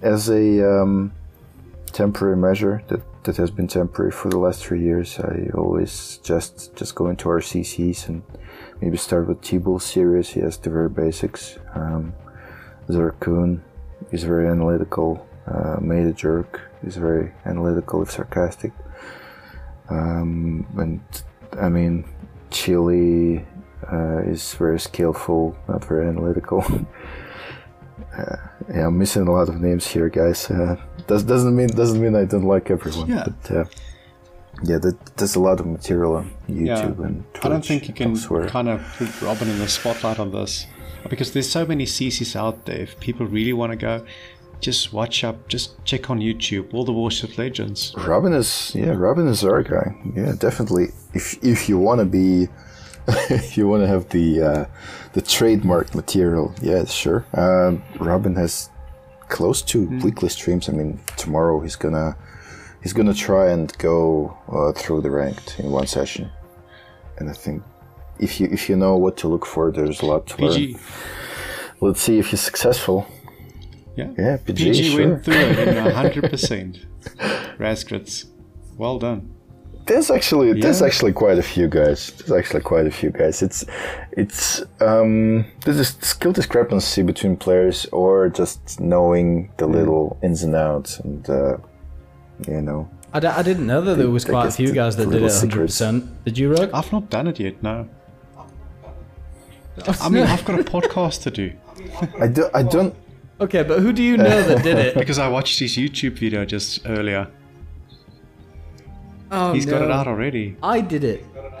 As 0.02 0.28
a 0.28 0.82
um, 0.82 1.12
temporary 2.00 2.36
measure 2.36 2.82
that, 2.88 3.02
that 3.24 3.36
has 3.36 3.50
been 3.50 3.68
temporary 3.68 4.10
for 4.10 4.30
the 4.30 4.38
last 4.38 4.64
three 4.64 4.82
years, 4.82 5.18
I 5.18 5.50
always 5.54 6.18
just 6.22 6.74
just 6.74 6.94
go 6.94 7.10
into 7.10 7.28
our 7.28 7.40
CCs 7.40 8.08
and 8.08 8.22
maybe 8.80 8.96
start 8.96 9.28
with 9.28 9.42
T-Bull 9.42 9.80
series. 9.80 10.30
He 10.30 10.40
has 10.40 10.56
the 10.56 10.70
very 10.70 10.88
basics. 10.88 11.58
Um, 11.74 12.14
is 14.12 14.24
very 14.24 14.48
analytical. 14.48 15.08
Uh, 15.46 15.76
Made 15.80 16.06
a 16.06 16.12
jerk 16.12 16.60
is 16.82 16.96
very 16.96 17.32
analytical 17.44 18.02
if 18.02 18.10
sarcastic. 18.10 18.72
Um, 19.90 20.66
and 20.78 21.00
I 21.66 21.68
mean, 21.68 22.04
Chili 22.50 23.44
uh, 23.92 24.20
is 24.34 24.54
very 24.54 24.80
skillful, 24.80 25.54
not 25.68 25.84
very 25.84 26.08
analytical. 26.08 26.60
uh, 28.18 28.36
yeah, 28.74 28.86
I'm 28.86 28.98
missing 28.98 29.28
a 29.28 29.32
lot 29.32 29.48
of 29.50 29.60
names 29.60 29.86
here, 29.86 30.08
guys. 30.08 30.50
Uh, 30.50 30.76
does, 31.10 31.24
doesn't 31.24 31.54
mean 31.56 31.68
doesn't 31.68 32.00
mean 32.00 32.14
I 32.14 32.24
don't 32.24 32.44
like 32.54 32.70
everyone. 32.70 33.08
Yeah. 33.08 33.26
But, 33.26 33.56
uh, 33.56 33.64
yeah, 34.62 34.78
there's 35.16 35.36
a 35.36 35.40
lot 35.40 35.58
of 35.60 35.66
material 35.66 36.16
on 36.16 36.30
YouTube 36.48 36.98
yeah. 36.98 37.06
and 37.06 37.24
Twitch 37.34 37.44
I 37.44 37.48
don't 37.48 37.64
think 37.64 37.88
you 37.88 37.94
can 37.94 38.16
kind 38.48 38.68
of 38.68 38.80
put 38.96 39.22
Robin 39.22 39.48
in 39.48 39.58
the 39.58 39.68
spotlight 39.68 40.18
on 40.18 40.30
this 40.32 40.66
because 41.08 41.32
there's 41.32 41.50
so 41.50 41.64
many 41.64 41.86
CCs 41.86 42.36
out 42.36 42.66
there. 42.66 42.80
If 42.80 43.00
people 43.00 43.26
really 43.26 43.54
want 43.54 43.72
to 43.72 43.76
go, 43.76 44.04
just 44.60 44.92
watch 44.92 45.24
up, 45.24 45.48
just 45.48 45.82
check 45.84 46.10
on 46.10 46.20
YouTube, 46.20 46.74
all 46.74 46.84
the 46.84 46.92
Warship 46.92 47.38
Legends. 47.38 47.94
Robin 47.96 48.34
is, 48.34 48.72
yeah, 48.74 48.90
Robin 48.90 49.26
is 49.26 49.42
our 49.42 49.62
guy. 49.62 49.96
Yeah, 50.14 50.34
definitely. 50.38 50.88
If 51.14 51.42
if 51.42 51.68
you 51.68 51.78
want 51.78 52.00
to 52.00 52.04
be, 52.04 52.48
if 53.30 53.56
you 53.56 53.66
want 53.66 53.82
to 53.82 53.88
have 53.88 54.10
the 54.10 54.42
uh, 54.42 54.64
the 55.14 55.22
trademark 55.22 55.94
material, 55.94 56.54
yeah, 56.60 56.84
sure. 56.84 57.24
Um, 57.32 57.82
Robin 57.98 58.36
has 58.36 58.68
close 59.30 59.62
to 59.62 59.86
mm. 59.86 60.02
weekly 60.02 60.28
streams. 60.28 60.68
I 60.68 60.72
mean, 60.72 61.00
tomorrow 61.16 61.60
he's 61.60 61.76
gonna 61.76 62.16
he's 62.82 62.92
gonna 62.92 63.14
try 63.14 63.50
and 63.50 63.76
go 63.78 64.36
uh, 64.48 64.72
through 64.72 65.00
the 65.00 65.10
ranked 65.10 65.58
in 65.58 65.70
one 65.70 65.86
session, 65.86 66.30
and 67.18 67.30
I 67.30 67.32
think 67.32 67.62
if 68.18 68.40
you 68.40 68.48
if 68.50 68.68
you 68.68 68.76
know 68.76 68.96
what 68.96 69.16
to 69.18 69.28
look 69.28 69.46
for, 69.46 69.72
there's 69.72 70.02
a 70.02 70.06
lot 70.06 70.26
to 70.28 70.36
PG. 70.36 70.72
learn. 70.74 70.82
Let's 71.80 72.02
see 72.02 72.18
if 72.18 72.26
he's 72.28 72.42
successful. 72.42 73.06
Yeah, 73.96 74.10
yeah. 74.18 74.36
PG, 74.36 74.64
PG 74.64 74.90
sure. 74.90 75.08
went 75.08 75.24
through 75.24 75.34
it 75.34 75.68
in 75.68 75.92
hundred 76.00 76.28
percent. 76.30 76.86
Razgrits, 77.58 78.26
well 78.76 78.98
done. 78.98 79.34
There's 79.86 80.10
actually 80.10 80.48
yeah. 80.48 80.62
there's 80.62 80.82
actually 80.82 81.12
quite 81.12 81.38
a 81.38 81.42
few 81.42 81.68
guys. 81.68 82.12
There's 82.12 82.32
actually 82.32 82.60
quite 82.60 82.86
a 82.86 82.90
few 82.90 83.10
guys. 83.10 83.42
It's 83.42 83.64
it's 84.12 84.62
um, 84.80 85.44
there's 85.64 85.78
a 85.78 85.84
skill 85.84 86.32
discrepancy 86.32 87.02
between 87.02 87.36
players, 87.36 87.86
or 87.86 88.28
just 88.28 88.80
knowing 88.80 89.50
the 89.56 89.66
little 89.66 90.18
ins 90.22 90.42
and 90.42 90.54
outs, 90.54 91.00
and 91.00 91.28
uh, 91.28 91.56
you 92.46 92.62
know. 92.62 92.88
I 93.12 93.18
d- 93.18 93.26
I 93.26 93.42
didn't 93.42 93.66
know 93.66 93.80
that 93.80 93.96
there 93.96 94.08
was 94.08 94.24
quite 94.24 94.46
a 94.46 94.52
few 94.52 94.72
guys 94.72 94.96
that 94.96 95.10
did 95.10 95.22
it 95.22 95.26
100%. 95.26 96.08
Did 96.24 96.38
you, 96.38 96.54
Rogue? 96.54 96.70
I've 96.72 96.92
not 96.92 97.10
done 97.10 97.26
it 97.26 97.40
yet, 97.40 97.60
no. 97.60 97.88
I 100.00 100.08
mean, 100.08 100.22
I've 100.22 100.44
got 100.44 100.60
a 100.60 100.62
podcast 100.62 101.22
to 101.22 101.32
do. 101.32 101.52
I, 102.20 102.28
do, 102.28 102.48
I 102.54 102.62
don't 102.62 102.94
Okay, 103.40 103.62
but 103.62 103.80
who 103.80 103.92
do 103.92 104.02
you 104.02 104.18
know 104.18 104.42
that 104.42 104.62
did 104.62 104.76
it? 104.76 104.94
because 104.98 105.18
I 105.18 105.28
watched 105.28 105.58
his 105.58 105.76
YouTube 105.76 106.18
video 106.18 106.44
just 106.44 106.86
earlier. 106.86 107.26
Oh, 109.30 109.52
He's 109.52 109.66
no. 109.66 109.72
got 109.72 109.82
it 109.82 109.90
out 109.90 110.06
already. 110.06 110.56
I 110.62 110.80
did 110.80 111.04
it. 111.04 111.24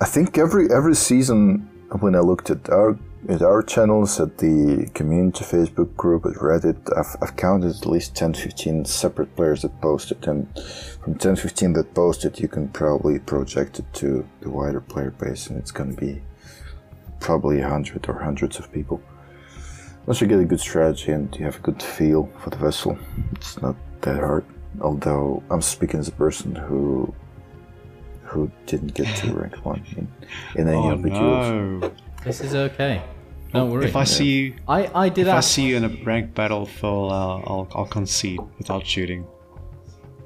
I 0.00 0.04
think 0.04 0.36
every 0.38 0.70
every 0.72 0.94
season 0.94 1.68
when 2.00 2.14
I 2.14 2.20
looked 2.20 2.50
at 2.50 2.68
our 2.68 2.98
at 3.28 3.42
our 3.42 3.62
channels, 3.62 4.20
at 4.20 4.38
the 4.38 4.88
community 4.94 5.44
Facebook 5.44 5.96
group, 5.96 6.26
at 6.26 6.34
Reddit, 6.34 6.78
I've, 6.96 7.16
I've 7.20 7.36
counted 7.36 7.74
at 7.74 7.84
least 7.84 8.14
10, 8.14 8.34
15 8.34 8.84
separate 8.84 9.34
players 9.34 9.62
that 9.62 9.80
posted, 9.80 10.28
and 10.28 10.46
from 11.02 11.16
10, 11.16 11.34
15 11.34 11.72
that 11.72 11.92
posted, 11.92 12.38
you 12.38 12.46
can 12.46 12.68
probably 12.68 13.18
project 13.18 13.80
it 13.80 13.84
to 13.94 14.24
the 14.42 14.50
wider 14.50 14.80
player 14.80 15.10
base, 15.10 15.48
and 15.48 15.58
it's 15.58 15.72
going 15.72 15.94
to 15.96 16.00
be 16.00 16.22
probably 17.18 17.60
a 17.60 17.68
hundred 17.68 18.08
or 18.08 18.22
hundreds 18.22 18.58
of 18.58 18.70
people. 18.72 19.02
Once 20.06 20.20
you 20.20 20.28
get 20.28 20.38
a 20.38 20.44
good 20.44 20.60
strategy 20.60 21.10
and 21.10 21.34
you 21.36 21.44
have 21.44 21.56
a 21.56 21.60
good 21.60 21.82
feel 21.82 22.30
for 22.38 22.50
the 22.50 22.56
vessel, 22.56 22.96
it's 23.32 23.60
not 23.60 23.74
that 24.02 24.20
hard. 24.20 24.44
Although 24.80 25.42
I'm 25.50 25.62
speaking 25.62 26.00
as 26.00 26.08
a 26.08 26.12
person 26.12 26.54
who 26.54 27.14
who 28.22 28.50
didn't 28.66 28.94
get 28.94 29.14
to 29.16 29.32
rank 29.32 29.54
one 29.64 29.82
in, 29.96 30.08
in 30.56 30.68
any 30.68 30.76
oh, 30.76 30.90
of 30.90 31.02
the 31.02 31.10
no. 31.10 31.80
duels. 31.80 31.92
This 32.24 32.40
is 32.40 32.54
okay. 32.54 33.02
Don't 33.52 33.70
worry. 33.70 33.86
If 33.86 33.96
I 33.96 34.04
see 34.04 34.38
you, 34.38 34.54
I, 34.68 34.90
I 34.94 35.08
did. 35.08 35.28
If 35.28 35.34
ask... 35.34 35.36
I 35.36 35.48
see 35.48 35.66
you 35.68 35.76
in 35.76 35.84
a 35.84 36.04
ranked 36.04 36.34
battle, 36.34 36.66
Phil, 36.66 37.10
uh, 37.10 37.38
I'll 37.38 37.68
I'll 37.74 37.86
concede 37.86 38.40
without 38.58 38.86
shooting. 38.86 39.26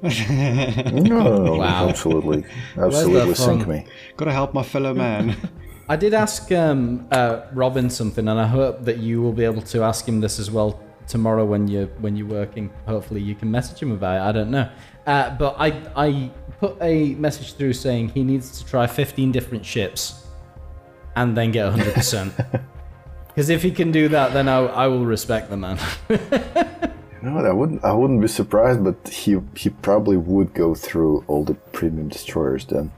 no, 0.01 0.09
wow. 1.59 1.87
absolutely, 1.87 2.43
absolutely 2.77 3.35
sink 3.35 3.67
me. 3.67 3.85
Got 4.17 4.25
to 4.25 4.31
help 4.31 4.53
my 4.53 4.63
fellow 4.63 4.93
man. 4.95 5.37
I 5.87 5.95
did 5.95 6.13
ask 6.13 6.51
um, 6.51 7.07
uh, 7.11 7.41
Robin 7.53 7.89
something, 7.89 8.27
and 8.27 8.39
I 8.39 8.47
hope 8.47 8.85
that 8.85 8.97
you 8.97 9.21
will 9.21 9.33
be 9.33 9.43
able 9.43 9.61
to 9.61 9.83
ask 9.83 10.07
him 10.07 10.19
this 10.21 10.39
as 10.39 10.49
well 10.49 10.79
tomorrow 11.11 11.45
when 11.45 11.67
you're 11.67 11.87
when 11.99 12.15
you're 12.15 12.27
working. 12.27 12.71
Hopefully, 12.87 13.21
you 13.21 13.35
can 13.35 13.51
message 13.51 13.79
him 13.79 13.91
about 13.91 14.15
it. 14.17 14.29
I 14.29 14.31
don't 14.31 14.51
know, 14.51 14.69
uh, 15.05 15.35
but 15.37 15.55
I 15.59 15.67
I 15.95 16.31
put 16.59 16.77
a 16.81 17.13
message 17.15 17.53
through 17.53 17.73
saying 17.73 18.09
he 18.09 18.23
needs 18.23 18.59
to 18.59 18.65
try 18.65 18.87
15 18.87 19.31
different 19.31 19.65
ships, 19.65 20.25
and 21.15 21.37
then 21.37 21.51
get 21.51 21.65
100. 21.65 21.93
percent 21.93 22.33
Because 23.27 23.49
if 23.49 23.63
he 23.63 23.71
can 23.71 23.91
do 23.91 24.09
that, 24.09 24.33
then 24.33 24.49
I, 24.49 24.57
I 24.57 24.87
will 24.87 25.05
respect 25.05 25.49
the 25.49 25.55
man. 25.55 25.79
No, 27.21 27.37
I 27.37 27.53
wouldn't. 27.53 27.85
I 27.85 27.93
wouldn't 27.93 28.19
be 28.19 28.27
surprised, 28.27 28.83
but 28.83 29.07
he 29.07 29.37
he 29.55 29.69
probably 29.69 30.17
would 30.17 30.53
go 30.53 30.73
through 30.73 31.23
all 31.27 31.45
the 31.45 31.53
premium 31.53 32.09
destroyers 32.09 32.65
then. 32.65 32.91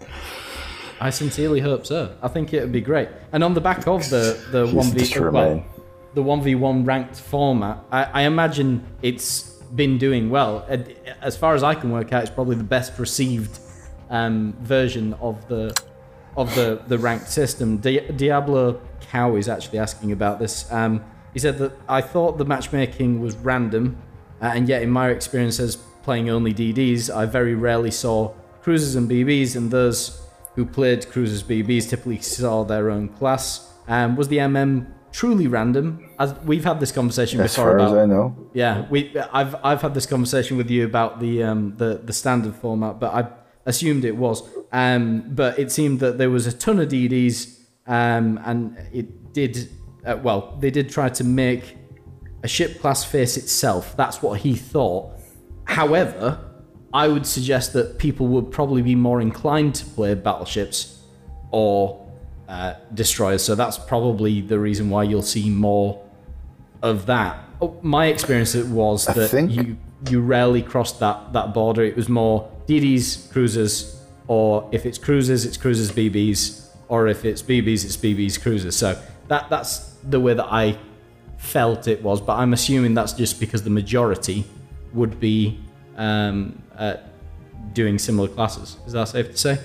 I 1.01 1.09
sincerely 1.09 1.59
hope 1.59 1.85
so. 1.85 2.15
I 2.21 2.29
think 2.29 2.53
it 2.53 2.61
would 2.61 2.71
be 2.71 2.81
great. 2.81 3.09
And 3.33 3.43
on 3.43 3.53
the 3.53 3.61
back 3.61 3.85
of 3.85 4.09
the 4.09 4.39
the 4.51 4.65
one 4.67 4.91
v 4.91 5.19
well, 5.19 5.65
the 6.13 6.23
one 6.23 6.41
v 6.41 6.55
one 6.55 6.85
ranked 6.85 7.15
format, 7.15 7.79
I, 7.91 8.03
I 8.03 8.21
imagine 8.23 8.85
it's 9.01 9.51
been 9.75 9.97
doing 9.97 10.29
well. 10.29 10.65
As 11.21 11.35
far 11.35 11.55
as 11.55 11.63
I 11.63 11.75
can 11.75 11.91
work 11.91 12.13
out, 12.13 12.23
it's 12.23 12.31
probably 12.31 12.55
the 12.55 12.63
best 12.63 12.97
received 12.99 13.59
um, 14.09 14.53
version 14.61 15.13
of 15.15 15.47
the 15.47 15.75
of 16.35 16.53
the 16.55 16.81
the 16.87 16.97
ranked 16.97 17.29
system. 17.29 17.77
Di- 17.77 18.11
Diablo 18.11 18.81
Cow 19.01 19.35
is 19.35 19.49
actually 19.49 19.79
asking 19.79 20.11
about 20.11 20.39
this. 20.39 20.71
Um, 20.71 21.03
he 21.33 21.39
said 21.39 21.57
that 21.57 21.73
I 21.89 22.01
thought 22.01 22.37
the 22.37 22.45
matchmaking 22.45 23.19
was 23.19 23.35
random, 23.37 23.97
uh, 24.41 24.51
and 24.53 24.69
yet 24.69 24.83
in 24.83 24.91
my 24.91 25.09
experience 25.09 25.59
as 25.59 25.77
playing 26.03 26.29
only 26.29 26.53
DDs, 26.53 27.13
I 27.13 27.25
very 27.25 27.55
rarely 27.55 27.91
saw 27.91 28.33
cruisers 28.61 28.95
and 28.95 29.09
BBs, 29.09 29.55
and 29.55 29.71
those 29.71 30.21
who 30.55 30.65
played 30.65 31.09
cruisers 31.09 31.41
BBs 31.41 31.89
typically 31.89 32.19
saw 32.19 32.63
their 32.63 32.91
own 32.91 33.09
class. 33.09 33.71
Um, 33.87 34.15
was 34.15 34.27
the 34.27 34.37
MM 34.37 34.93
truly 35.13 35.47
random? 35.47 36.09
As 36.19 36.33
we've 36.43 36.65
had 36.65 36.81
this 36.81 36.91
conversation 36.91 37.39
As 37.39 37.55
before 37.55 37.77
far 37.77 37.85
as 37.85 37.93
I 37.93 38.05
know, 38.05 38.35
yeah, 38.53 38.85
we 38.89 39.17
I've 39.31 39.55
I've 39.63 39.81
had 39.81 39.93
this 39.93 40.05
conversation 40.05 40.57
with 40.57 40.69
you 40.69 40.83
about 40.83 41.21
the 41.21 41.43
um 41.43 41.77
the 41.77 42.01
the 42.03 42.11
standard 42.11 42.55
format, 42.55 42.99
but 42.99 43.13
I 43.13 43.27
assumed 43.65 44.03
it 44.03 44.17
was. 44.17 44.43
Um, 44.73 45.23
but 45.29 45.57
it 45.57 45.71
seemed 45.71 45.99
that 46.01 46.17
there 46.17 46.29
was 46.29 46.47
a 46.47 46.51
ton 46.51 46.79
of 46.79 46.89
DDs, 46.89 47.59
um, 47.87 48.39
and 48.43 48.77
it 48.91 49.31
did 49.31 49.69
uh, 50.05 50.17
well. 50.21 50.57
They 50.59 50.71
did 50.71 50.89
try 50.89 51.09
to 51.09 51.23
make 51.23 51.77
a 52.43 52.47
ship 52.47 52.81
class 52.81 53.05
face 53.05 53.37
itself. 53.37 53.95
That's 53.95 54.21
what 54.21 54.41
he 54.41 54.55
thought. 54.55 55.11
However, 55.65 56.39
I 56.93 57.07
would 57.07 57.25
suggest 57.25 57.73
that 57.73 57.97
people 57.97 58.27
would 58.27 58.51
probably 58.51 58.81
be 58.81 58.95
more 58.95 59.21
inclined 59.21 59.75
to 59.75 59.85
play 59.85 60.13
battleships 60.13 61.01
or 61.51 62.02
uh, 62.47 62.73
destroyers. 62.93 63.43
So 63.43 63.55
that's 63.55 63.77
probably 63.77 64.41
the 64.41 64.59
reason 64.59 64.89
why 64.89 65.03
you'll 65.03 65.21
see 65.21 65.49
more 65.49 66.03
of 66.81 67.05
that. 67.05 67.43
Oh, 67.61 67.77
my 67.81 68.07
experience 68.07 68.55
it 68.55 68.67
was 68.67 69.05
that 69.05 69.29
think- 69.29 69.51
you 69.51 69.77
you 70.09 70.19
rarely 70.19 70.61
crossed 70.61 70.99
that 70.99 71.33
that 71.33 71.53
border. 71.53 71.83
It 71.83 71.95
was 71.95 72.09
more 72.09 72.49
DDs, 72.67 73.31
cruisers, 73.31 74.01
or 74.27 74.67
if 74.71 74.85
it's 74.85 74.97
cruisers, 74.97 75.45
it's 75.45 75.57
cruisers 75.57 75.91
BBs, 75.91 76.67
or 76.89 77.07
if 77.07 77.23
it's 77.25 77.41
BBs, 77.41 77.85
it's 77.85 77.97
BBs 77.97 78.41
cruisers. 78.41 78.75
So 78.75 79.01
that 79.29 79.49
that's 79.49 79.95
the 80.03 80.19
way 80.19 80.33
that 80.33 80.47
I 80.51 80.77
felt 81.37 81.87
it 81.87 82.03
was. 82.03 82.19
But 82.19 82.37
I'm 82.37 82.53
assuming 82.53 82.93
that's 82.93 83.13
just 83.13 83.39
because 83.39 83.63
the 83.63 83.69
majority 83.69 84.45
would 84.93 85.19
be 85.19 85.59
um, 85.97 86.61
uh, 86.77 86.97
doing 87.73 87.97
similar 87.97 88.27
classes. 88.27 88.77
Is 88.85 88.93
that 88.93 89.07
safe 89.07 89.31
to 89.31 89.37
say? 89.37 89.59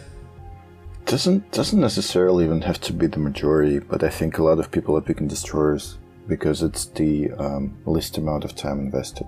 Doesn't 1.09 1.51
doesn't 1.53 1.81
necessarily 1.81 2.45
even 2.45 2.61
have 2.61 2.81
to 2.83 2.93
be 2.93 3.07
the 3.07 3.19
majority, 3.19 3.79
but 3.79 4.05
I 4.05 4.11
think 4.11 4.37
a 4.37 4.45
lot 4.45 4.59
of 4.59 4.71
people 4.71 4.95
are 4.95 5.01
picking 5.01 5.27
destroyers 5.27 5.97
because 6.27 6.63
it's 6.63 6.85
the 6.85 7.33
um, 7.33 7.75
least 7.87 8.19
amount 8.19 8.45
of 8.45 8.55
time 8.55 8.79
invested. 8.79 9.27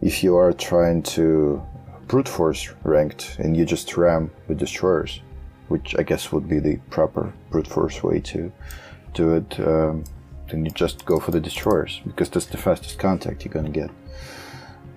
If 0.00 0.22
you 0.22 0.36
are 0.36 0.52
trying 0.52 1.02
to 1.14 1.60
brute 2.06 2.28
force 2.28 2.72
ranked 2.84 3.36
and 3.40 3.56
you 3.56 3.64
just 3.64 3.96
ram 3.96 4.30
with 4.46 4.58
destroyers, 4.58 5.20
which 5.66 5.96
I 5.98 6.04
guess 6.04 6.30
would 6.30 6.48
be 6.48 6.60
the 6.60 6.76
proper 6.88 7.32
brute 7.50 7.66
force 7.66 8.00
way 8.04 8.20
to 8.20 8.52
do 9.12 9.34
it, 9.34 9.58
um, 9.58 10.04
then 10.48 10.64
you 10.64 10.70
just 10.70 11.04
go 11.04 11.18
for 11.18 11.32
the 11.32 11.40
destroyers 11.40 12.00
because 12.06 12.30
that's 12.30 12.46
the 12.46 12.58
fastest 12.58 13.00
contact 13.00 13.44
you're 13.44 13.52
gonna 13.52 13.70
get. 13.70 13.90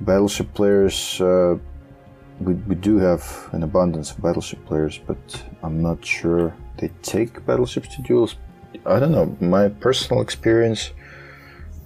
Battleship 0.02 0.54
players. 0.54 1.20
Uh, 1.20 1.58
we, 2.40 2.54
we 2.54 2.76
do 2.76 2.98
have 2.98 3.50
an 3.52 3.64
abundance 3.64 4.12
of 4.12 4.22
battleship 4.22 4.66
players, 4.66 5.00
but 5.06 5.44
I'm 5.64 5.82
not 5.82 6.04
sure 6.04 6.56
they 6.78 6.90
take 7.02 7.46
battleships 7.46 7.96
to 7.96 8.02
duels. 8.02 8.36
I 8.86 9.00
don't 9.00 9.12
know. 9.12 9.38
My 9.40 9.70
personal 9.70 10.22
experience, 10.22 10.92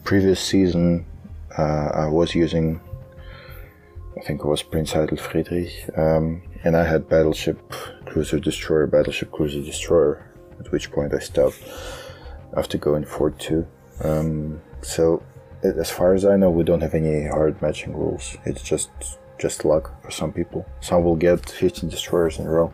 previous 0.03 0.39
season, 0.39 1.05
uh, 1.57 1.89
I 1.93 2.07
was 2.07 2.33
using, 2.33 2.81
I 4.17 4.21
think 4.21 4.41
it 4.41 4.47
was 4.47 4.63
Prinz 4.63 4.93
Eitel 4.93 5.19
Friedrich, 5.19 5.71
um, 5.95 6.41
and 6.63 6.75
I 6.75 6.83
had 6.83 7.07
battleship 7.07 7.71
cruiser 8.05 8.39
destroyer, 8.39 8.87
battleship 8.87 9.31
cruiser 9.31 9.61
destroyer. 9.61 10.25
At 10.59 10.73
which 10.73 10.91
point 10.91 11.13
I 11.13 11.19
stopped 11.19 11.63
after 12.57 12.77
going 12.77 13.05
4-2. 13.05 13.65
Um, 14.03 14.61
so, 14.81 15.23
as 15.63 15.89
far 15.89 16.13
as 16.13 16.25
I 16.25 16.35
know, 16.35 16.49
we 16.49 16.65
don't 16.65 16.81
have 16.81 16.93
any 16.93 17.27
hard 17.27 17.61
matching 17.61 17.95
rules. 17.95 18.37
It's 18.45 18.61
just 18.61 18.89
just 19.39 19.65
luck 19.65 20.01
for 20.03 20.11
some 20.11 20.31
people. 20.31 20.65
Some 20.81 21.03
will 21.03 21.15
get 21.15 21.49
15 21.49 21.89
destroyers 21.89 22.37
in 22.39 22.45
a 22.45 22.49
row. 22.49 22.73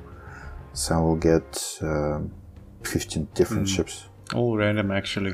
Some 0.74 1.04
will 1.04 1.16
get 1.16 1.78
um, 1.82 2.32
15 2.84 3.28
different 3.34 3.70
ships. 3.70 4.06
All 4.34 4.58
random, 4.58 4.92
actually. 4.92 5.34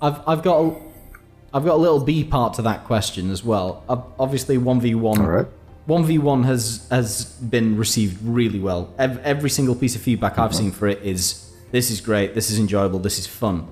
I've 0.00 0.20
I've 0.26 0.42
got 0.42 0.58
a, 0.60 0.76
I've 1.54 1.64
got 1.64 1.74
a 1.74 1.82
little 1.82 2.00
B 2.04 2.22
part 2.24 2.54
to 2.54 2.62
that 2.62 2.84
question 2.84 3.30
as 3.30 3.42
well. 3.44 3.82
Ob- 3.88 4.12
Obviously, 4.18 4.58
one 4.58 4.80
v 4.80 4.94
one. 4.94 5.20
All 5.20 5.26
right. 5.30 5.46
One 5.86 6.04
v 6.04 6.18
one 6.18 6.44
has 6.44 6.86
has 6.90 7.24
been 7.24 7.76
received 7.76 8.22
really 8.22 8.60
well. 8.60 8.92
Ev- 8.98 9.18
Every 9.24 9.50
single 9.50 9.74
piece 9.74 9.96
of 9.96 10.02
feedback 10.02 10.38
I've 10.38 10.54
seen 10.54 10.70
for 10.70 10.86
it 10.86 11.02
is 11.02 11.50
this 11.72 11.90
is 11.90 12.00
great, 12.00 12.34
this 12.34 12.50
is 12.50 12.58
enjoyable, 12.58 12.98
this 12.98 13.18
is 13.18 13.26
fun. 13.26 13.66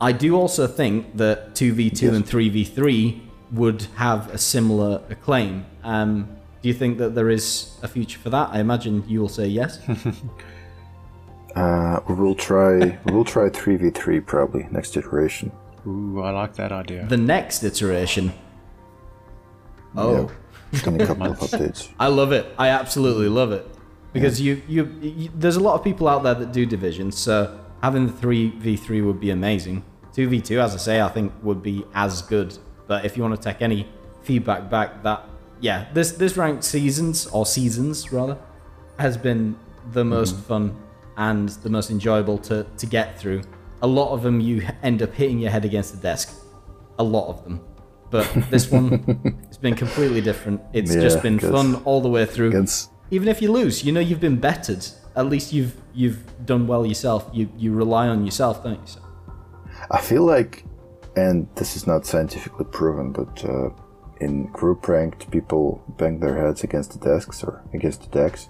I 0.00 0.12
do 0.12 0.36
also 0.36 0.66
think 0.66 1.16
that 1.16 1.54
two 1.54 1.72
v 1.72 1.90
two 1.90 2.06
Yes. 2.06 2.14
and 2.16 2.26
three 2.26 2.48
v 2.48 2.64
three 2.64 3.22
would 3.52 3.82
have 3.96 4.32
a 4.32 4.38
similar 4.38 5.02
acclaim. 5.10 5.64
Um, 5.82 6.36
do 6.62 6.68
you 6.68 6.74
think 6.74 6.98
that 6.98 7.14
there 7.14 7.28
is 7.30 7.76
a 7.82 7.88
future 7.88 8.18
for 8.18 8.30
that? 8.30 8.50
I 8.52 8.60
imagine 8.60 9.04
you 9.08 9.20
will 9.20 9.28
say 9.28 9.46
yes. 9.46 9.78
Uh, 11.54 12.00
we 12.08 12.14
will 12.14 12.34
try. 12.34 12.98
we 13.04 13.12
will 13.12 13.24
try 13.24 13.48
3v3 13.50 14.24
probably 14.24 14.66
next 14.70 14.96
iteration. 14.96 15.52
Ooh, 15.86 16.22
I 16.22 16.30
like 16.30 16.54
that 16.54 16.72
idea. 16.72 17.06
the 17.06 17.16
next 17.18 17.62
iteration. 17.62 18.32
Oh. 19.96 20.30
Yeah. 20.72 20.88
In 20.88 20.98
a 20.98 21.06
couple 21.06 21.26
of 21.26 21.38
updates. 21.40 21.90
I 22.00 22.06
love 22.06 22.32
it. 22.32 22.46
I 22.58 22.68
absolutely 22.68 23.28
love 23.28 23.52
it 23.52 23.68
because 24.14 24.40
you, 24.40 24.62
you 24.66 24.86
you 25.02 25.30
there's 25.34 25.56
a 25.56 25.60
lot 25.60 25.74
of 25.74 25.84
people 25.84 26.08
out 26.08 26.22
there 26.22 26.32
that 26.34 26.50
do 26.52 26.64
divisions. 26.64 27.18
So 27.18 27.60
having 27.82 28.06
the 28.06 28.12
three 28.14 28.48
v 28.52 28.78
three 28.78 29.02
would 29.02 29.20
be 29.20 29.28
amazing. 29.28 29.84
Two 30.14 30.30
v 30.30 30.40
two, 30.40 30.58
as 30.58 30.72
I 30.74 30.78
say, 30.78 31.02
I 31.02 31.08
think 31.08 31.34
would 31.42 31.62
be 31.62 31.84
as 31.94 32.22
good. 32.22 32.56
But 32.86 33.04
if 33.04 33.18
you 33.18 33.22
want 33.22 33.36
to 33.36 33.42
take 33.42 33.60
any 33.60 33.86
feedback 34.22 34.70
back, 34.70 35.02
that 35.02 35.28
yeah, 35.62 35.86
this 35.94 36.12
this 36.12 36.36
ranked 36.36 36.64
seasons 36.64 37.26
or 37.28 37.46
seasons 37.46 38.12
rather 38.12 38.36
has 38.98 39.16
been 39.16 39.56
the 39.92 40.04
most 40.04 40.36
fun 40.36 40.76
and 41.16 41.48
the 41.64 41.70
most 41.70 41.90
enjoyable 41.90 42.36
to 42.38 42.66
to 42.76 42.86
get 42.86 43.18
through. 43.18 43.40
A 43.80 43.86
lot 43.86 44.12
of 44.12 44.22
them 44.22 44.40
you 44.40 44.62
end 44.82 45.02
up 45.02 45.14
hitting 45.14 45.38
your 45.38 45.50
head 45.50 45.64
against 45.64 45.94
the 45.94 46.00
desk. 46.00 46.34
A 46.98 47.02
lot 47.02 47.28
of 47.28 47.42
them. 47.44 47.60
But 48.10 48.26
this 48.50 48.70
one, 48.70 48.86
it's 49.48 49.56
been 49.56 49.74
completely 49.74 50.20
different. 50.20 50.60
It's 50.74 50.94
Yeah, 50.94 51.00
just 51.00 51.22
been 51.22 51.38
fun 51.38 51.76
all 51.86 52.00
the 52.02 52.10
way 52.10 52.26
through. 52.26 52.50
Even 53.10 53.28
if 53.28 53.40
you 53.40 53.50
lose, 53.50 53.84
you 53.84 53.92
know 53.92 54.00
you've 54.00 54.20
been 54.20 54.36
bettered. 54.38 54.84
At 55.16 55.26
least 55.26 55.52
you've 55.52 55.74
you've 55.94 56.20
done 56.44 56.66
well 56.66 56.84
yourself. 56.84 57.28
You 57.32 57.48
you 57.56 57.72
rely 57.72 58.08
on 58.08 58.24
yourself, 58.24 58.62
don't 58.64 58.80
you? 58.80 58.86
So- 58.86 59.00
I 59.90 60.00
feel 60.00 60.24
like, 60.24 60.64
and 61.16 61.46
this 61.56 61.76
is 61.76 61.86
not 61.86 62.06
scientifically 62.06 62.66
proven, 62.66 63.12
but 63.12 63.44
uh, 63.44 63.70
in 64.22 64.46
group 64.46 64.86
ranked, 64.88 65.30
people 65.30 65.82
bang 65.98 66.20
their 66.20 66.36
heads 66.36 66.62
against 66.62 66.92
the 66.92 66.98
desks 66.98 67.42
or 67.42 67.62
against 67.74 68.02
the 68.02 68.18
decks, 68.18 68.48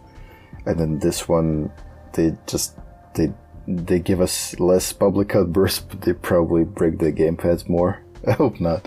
and 0.66 0.78
then 0.78 0.98
this 0.98 1.28
one, 1.28 1.72
they 2.12 2.36
just 2.46 2.76
they 3.14 3.32
they 3.66 3.98
give 3.98 4.20
us 4.20 4.58
less 4.60 4.92
public 4.92 5.34
outbursts, 5.34 5.80
but 5.80 6.02
they 6.02 6.12
probably 6.12 6.64
break 6.64 6.98
the 6.98 7.12
gamepads 7.12 7.68
more. 7.68 8.02
I 8.26 8.32
hope 8.32 8.60
not, 8.60 8.86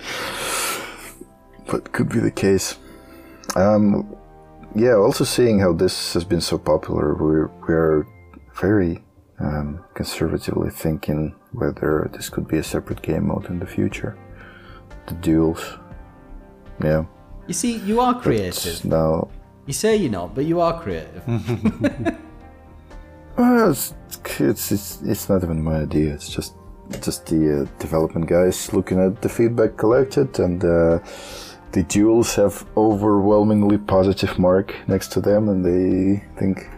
but 1.67 1.91
could 1.91 2.09
be 2.09 2.19
the 2.19 2.31
case. 2.31 2.77
Um, 3.55 4.15
yeah. 4.75 4.95
Also, 4.95 5.23
seeing 5.23 5.59
how 5.59 5.73
this 5.73 6.13
has 6.13 6.23
been 6.23 6.41
so 6.41 6.57
popular, 6.57 7.15
we're 7.15 7.47
we're 7.67 8.07
very 8.59 9.03
um, 9.39 9.83
conservatively 9.93 10.69
thinking 10.69 11.35
whether 11.51 12.09
this 12.13 12.29
could 12.29 12.47
be 12.47 12.57
a 12.57 12.63
separate 12.63 13.01
game 13.01 13.27
mode 13.27 13.45
in 13.49 13.59
the 13.59 13.65
future. 13.65 14.17
The 15.07 15.15
duels. 15.15 15.77
Yeah. 16.83 17.05
You 17.47 17.53
see, 17.53 17.77
you 17.77 17.99
are 18.01 18.13
But 18.13 18.23
creative. 18.23 18.83
now, 18.85 19.27
You 19.65 19.73
say 19.73 19.95
you're 19.95 20.11
not, 20.11 20.33
but 20.35 20.45
you 20.45 20.59
are 20.61 20.79
creative. 20.81 21.23
well, 23.37 23.71
it's, 23.71 23.93
it's, 24.39 24.71
it's, 24.71 25.01
it's 25.03 25.29
not 25.29 25.43
even 25.43 25.63
my 25.63 25.81
idea. 25.81 26.13
It's 26.13 26.29
just 26.29 26.55
just 27.01 27.25
the 27.25 27.61
uh, 27.63 27.65
development 27.79 28.27
guys 28.27 28.71
looking 28.71 28.99
at 28.99 29.19
the 29.21 29.27
feedback 29.29 29.75
collected 29.75 30.37
and 30.39 30.63
uh, 30.63 30.99
the 31.71 31.81
duels 31.87 32.35
have 32.35 32.63
overwhelmingly 32.77 33.77
positive 33.79 34.37
mark 34.37 34.75
next 34.87 35.11
to 35.11 35.19
them 35.19 35.49
and 35.49 35.65
they 35.65 36.23
think, 36.37 36.69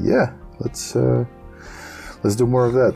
yeah, 0.00 0.32
let's 0.60 0.96
uh, 0.96 1.24
let's 2.22 2.36
do 2.36 2.46
more 2.46 2.64
of 2.66 2.72
that. 2.72 2.94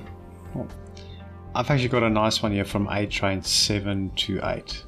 I've 1.55 1.71
actually 1.71 1.89
got 1.91 2.03
a 2.03 2.11
nice 2.11 2.43
one 2.43 2.53
here 2.53 2.65
from 2.65 2.89
A 2.89 3.07
Train 3.07 3.43
7 3.43 4.11
to 4.17 4.41
8, 4.43 4.83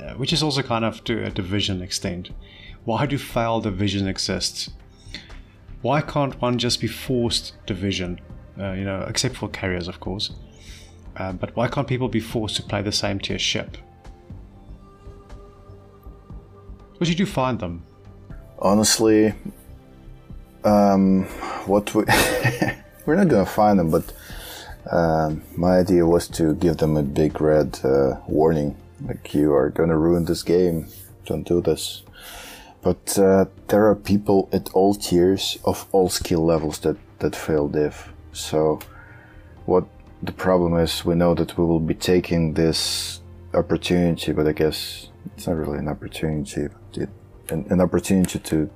uh, 0.00 0.14
which 0.14 0.32
is 0.32 0.42
also 0.42 0.62
kind 0.62 0.84
of 0.84 1.02
to 1.04 1.24
a 1.24 1.30
division 1.30 1.82
extent. 1.82 2.30
Why 2.84 3.06
do 3.06 3.18
failed 3.18 3.64
division 3.64 4.06
exist? 4.06 4.70
Why 5.82 6.00
can't 6.00 6.40
one 6.40 6.58
just 6.58 6.80
be 6.80 6.86
forced 6.86 7.54
division? 7.66 8.20
Uh, 8.58 8.72
you 8.72 8.84
know, 8.84 9.04
except 9.08 9.36
for 9.36 9.48
carriers, 9.48 9.88
of 9.88 10.00
course. 10.00 10.30
Uh, 11.16 11.32
but 11.32 11.54
why 11.56 11.68
can't 11.68 11.86
people 11.86 12.08
be 12.08 12.20
forced 12.20 12.56
to 12.56 12.62
play 12.62 12.82
the 12.82 12.92
same 12.92 13.18
tier 13.20 13.38
ship? 13.38 13.76
Where 16.98 17.06
Because 17.06 17.18
you 17.18 17.26
find 17.26 17.58
them. 17.58 17.82
honestly 18.58 19.34
um, 20.64 21.24
what 21.66 21.94
we 21.94 22.04
we're 23.06 23.16
not 23.16 23.28
gonna 23.28 23.44
find 23.44 23.78
them 23.78 23.90
but 23.90 24.12
um, 24.90 25.42
my 25.56 25.78
idea 25.78 26.06
was 26.06 26.28
to 26.28 26.54
give 26.54 26.76
them 26.78 26.96
a 26.96 27.02
big 27.02 27.40
red 27.40 27.78
uh, 27.84 28.16
warning 28.26 28.76
like 29.06 29.34
you 29.34 29.52
are 29.52 29.70
gonna 29.70 29.96
ruin 29.96 30.24
this 30.24 30.42
game 30.42 30.86
don't 31.26 31.46
do 31.46 31.60
this 31.60 32.02
but 32.84 33.18
uh, 33.18 33.46
there 33.68 33.86
are 33.86 33.94
people 33.94 34.48
at 34.52 34.70
all 34.74 34.94
tiers 34.94 35.58
of 35.64 35.86
all 35.90 36.10
skill 36.10 36.44
levels 36.44 36.80
that 36.80 36.98
that 37.20 37.34
failed 37.34 37.72
diff. 37.72 38.12
So, 38.32 38.78
what 39.64 39.84
the 40.22 40.32
problem 40.32 40.76
is, 40.78 41.04
we 41.04 41.14
know 41.14 41.34
that 41.34 41.56
we 41.56 41.64
will 41.64 41.80
be 41.80 41.94
taking 41.94 42.52
this 42.52 43.20
opportunity, 43.54 44.32
but 44.32 44.46
I 44.46 44.52
guess 44.52 45.08
it's 45.34 45.46
not 45.46 45.56
really 45.56 45.78
an 45.78 45.88
opportunity. 45.88 46.68
It, 46.94 47.08
an, 47.48 47.66
an 47.70 47.80
opportunity 47.80 48.38
to 48.38 48.70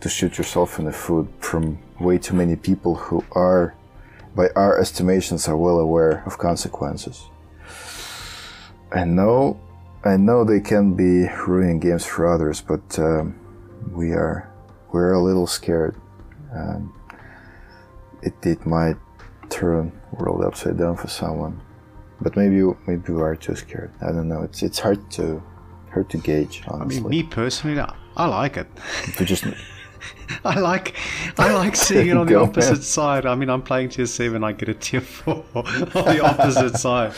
to 0.00 0.08
shoot 0.08 0.38
yourself 0.38 0.78
in 0.78 0.84
the 0.84 0.92
foot 0.92 1.28
from 1.40 1.78
way 2.00 2.18
too 2.18 2.34
many 2.34 2.56
people 2.56 2.96
who 2.96 3.24
are, 3.32 3.74
by 4.34 4.48
our 4.56 4.78
estimations, 4.78 5.48
are 5.48 5.56
well 5.56 5.78
aware 5.78 6.24
of 6.26 6.36
consequences. 6.36 7.26
I 8.92 9.04
know, 9.04 9.58
I 10.04 10.16
know 10.16 10.44
they 10.44 10.60
can 10.60 10.94
be 10.94 11.28
ruining 11.46 11.80
games 11.80 12.04
for 12.04 12.32
others, 12.32 12.60
but 12.60 12.98
um, 12.98 13.38
we 13.92 14.12
are 14.12 14.48
we're 14.92 15.12
a 15.12 15.22
little 15.22 15.46
scared. 15.46 15.96
Um, 16.54 16.92
it 18.22 18.34
it 18.42 18.64
might 18.66 18.96
turn 19.50 19.92
world 20.12 20.44
upside 20.44 20.78
down 20.78 20.96
for 20.96 21.08
someone, 21.08 21.60
but 22.20 22.36
maybe 22.36 22.62
maybe 22.86 23.12
we 23.12 23.20
are 23.20 23.36
too 23.36 23.56
scared. 23.56 23.92
I 24.00 24.06
don't 24.06 24.28
know. 24.28 24.42
It's 24.42 24.62
it's 24.62 24.78
hard 24.78 25.10
to 25.12 25.42
hard 25.92 26.08
to 26.10 26.18
gauge. 26.18 26.62
Honestly, 26.68 26.98
I 26.98 27.00
mean, 27.00 27.08
me 27.10 27.22
personally, 27.24 27.80
I 28.16 28.26
like 28.26 28.56
it. 28.56 28.68
We 29.18 29.26
just 29.26 29.44
I 30.44 30.60
like 30.60 30.94
I 31.38 31.52
like 31.52 31.76
seeing 31.76 32.08
it 32.08 32.16
on 32.16 32.26
the 32.30 32.34
Go 32.34 32.44
opposite 32.44 32.72
ahead. 32.72 32.84
side. 32.84 33.26
I 33.26 33.34
mean, 33.34 33.50
I'm 33.50 33.62
playing 33.62 33.90
tier 33.90 34.06
seven. 34.06 34.44
I 34.44 34.52
get 34.52 34.68
a 34.68 34.74
tier 34.74 35.00
four 35.00 35.44
on 35.54 35.64
the 35.64 36.20
opposite 36.24 36.76
side. 36.78 37.12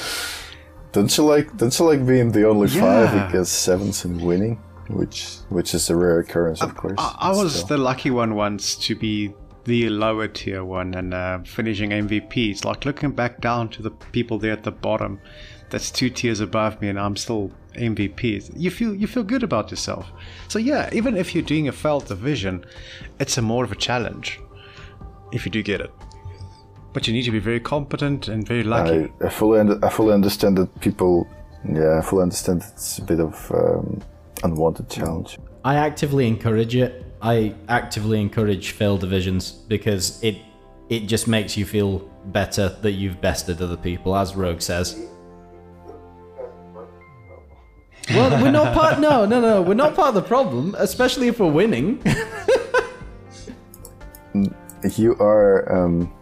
Don't 0.92 1.16
you 1.16 1.24
like 1.24 1.56
don't 1.56 1.76
you 1.78 1.84
like 1.84 2.06
being 2.06 2.32
the 2.32 2.48
only 2.48 2.68
Yeah. 2.68 2.80
five 2.80 3.28
against 3.30 3.62
sevens 3.62 4.04
and 4.04 4.20
winning, 4.20 4.56
which 4.88 5.36
which 5.48 5.74
is 5.74 5.90
a 5.90 5.96
rare 5.96 6.20
occurrence, 6.20 6.62
of 6.62 6.74
course. 6.76 6.94
I, 6.98 7.14
I 7.20 7.30
was 7.30 7.54
still. 7.54 7.66
the 7.68 7.78
lucky 7.78 8.10
one 8.10 8.34
once 8.34 8.74
to 8.86 8.94
be 8.94 9.34
the 9.64 9.88
lower 9.90 10.28
tier 10.28 10.64
one 10.64 10.94
and 10.94 11.12
uh, 11.12 11.40
finishing 11.44 11.90
MVP. 11.90 12.50
It's 12.50 12.64
like 12.64 12.84
looking 12.86 13.10
back 13.12 13.40
down 13.40 13.68
to 13.70 13.82
the 13.82 13.90
people 14.12 14.38
there 14.38 14.52
at 14.52 14.62
the 14.64 14.70
bottom. 14.70 15.20
That's 15.70 15.90
two 15.90 16.08
tiers 16.08 16.40
above 16.40 16.80
me, 16.80 16.88
and 16.88 16.98
I'm 16.98 17.14
still 17.16 17.50
MVP. 17.74 18.50
You 18.56 18.70
feel 18.70 18.94
you 18.94 19.06
feel 19.06 19.22
good 19.24 19.42
about 19.42 19.70
yourself. 19.70 20.10
So 20.48 20.58
yeah, 20.58 20.88
even 20.92 21.16
if 21.18 21.34
you're 21.34 21.44
doing 21.44 21.68
a 21.68 21.72
failed 21.72 22.06
division, 22.06 22.64
it's 23.20 23.36
a 23.36 23.42
more 23.42 23.64
of 23.64 23.72
a 23.72 23.76
challenge 23.76 24.40
if 25.32 25.44
you 25.44 25.52
do 25.52 25.62
get 25.62 25.82
it. 25.82 25.92
But 26.92 27.06
you 27.06 27.12
need 27.12 27.24
to 27.24 27.30
be 27.30 27.38
very 27.38 27.60
competent 27.60 28.28
and 28.28 28.46
very 28.46 28.62
lucky. 28.62 29.12
I, 29.20 29.26
I 29.26 29.28
fully 29.28 29.60
under, 29.60 29.84
I 29.84 29.88
fully 29.90 30.14
understand 30.14 30.56
that 30.58 30.80
people. 30.80 31.28
Yeah, 31.68 31.98
I 31.98 32.02
fully 32.02 32.22
understand 32.22 32.64
it's 32.72 32.98
a 32.98 33.02
bit 33.02 33.20
of 33.20 33.50
um, 33.52 34.00
unwanted 34.42 34.88
challenge. 34.88 35.38
I 35.64 35.74
actively 35.74 36.26
encourage 36.26 36.74
it. 36.74 37.04
I 37.20 37.54
actively 37.68 38.20
encourage 38.20 38.70
failed 38.70 39.00
divisions 39.00 39.50
because 39.50 40.22
it 40.22 40.38
it 40.88 41.00
just 41.00 41.28
makes 41.28 41.56
you 41.56 41.66
feel 41.66 41.98
better 42.26 42.70
that 42.80 42.92
you've 42.92 43.20
bested 43.20 43.60
other 43.60 43.76
people, 43.76 44.16
as 44.16 44.34
Rogue 44.34 44.60
says. 44.60 44.98
Well, 48.10 48.42
we're 48.42 48.50
not 48.50 48.72
part. 48.72 48.98
No, 49.00 49.26
no, 49.26 49.40
no. 49.40 49.60
We're 49.60 49.74
not 49.74 49.94
part 49.94 50.08
of 50.08 50.14
the 50.14 50.22
problem, 50.22 50.74
especially 50.78 51.28
if 51.28 51.40
we're 51.40 51.52
winning. 51.52 52.02
You 54.96 55.16
are. 55.16 55.70
Um, 55.72 56.12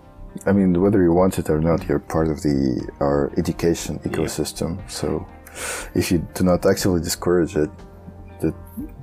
I 0.47 0.53
mean, 0.53 0.81
whether 0.81 1.03
you 1.03 1.13
want 1.13 1.39
it 1.39 1.51
or 1.51 1.61
not, 1.61 1.87
you're 1.89 1.99
part 1.99 2.29
of 2.29 2.43
the 2.43 2.89
our 3.01 3.33
education 3.37 3.99
ecosystem. 4.01 4.79
So, 4.91 5.27
if 5.95 6.11
you 6.13 6.19
do 6.35 6.45
not 6.45 6.65
actively 6.65 7.01
discourage 7.01 7.57
it, 7.57 7.71
that 8.41 8.55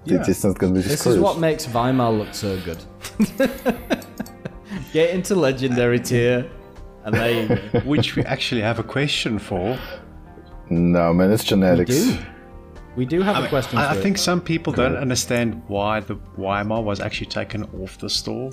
Yeah. 0.05 0.23
it's 0.27 0.43
not 0.43 0.57
going 0.59 0.73
to 0.73 0.79
be 0.79 0.83
This 0.83 0.91
discouraged. 0.93 1.17
is 1.17 1.23
what 1.23 1.39
makes 1.39 1.65
Weimar 1.67 2.11
look 2.11 2.33
so 2.33 2.59
good. 2.67 2.81
Get 4.93 5.09
into 5.11 5.35
legendary 5.35 5.99
uh, 5.99 6.03
tier, 6.03 6.49
and 7.05 7.15
go. 7.15 7.79
which 7.85 8.15
we 8.15 8.23
actually 8.23 8.61
have 8.61 8.79
a 8.79 8.83
question 8.83 9.39
for. 9.39 9.77
No, 10.69 11.13
man, 11.13 11.31
it's 11.31 11.43
genetics. 11.43 11.89
do. 11.91 12.17
We 12.95 13.05
do 13.05 13.21
have 13.21 13.43
a 13.43 13.47
question. 13.49 13.79
I, 13.79 13.89
I 13.89 13.93
for 13.93 13.99
it. 13.99 14.03
think 14.03 14.17
some 14.17 14.39
people 14.39 14.71
don't 14.71 14.95
understand 14.95 15.61
why 15.67 15.99
the 15.99 16.15
Weimar 16.37 16.81
was 16.83 16.99
actually 16.99 17.27
taken 17.27 17.63
off 17.81 17.97
the 17.97 18.09
store. 18.09 18.51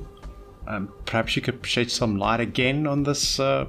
Um, 0.70 0.92
perhaps 1.04 1.34
you 1.34 1.42
could 1.42 1.66
shed 1.66 1.90
some 1.90 2.16
light 2.16 2.40
again 2.40 2.86
on 2.86 3.02
this, 3.02 3.40
uh, 3.40 3.66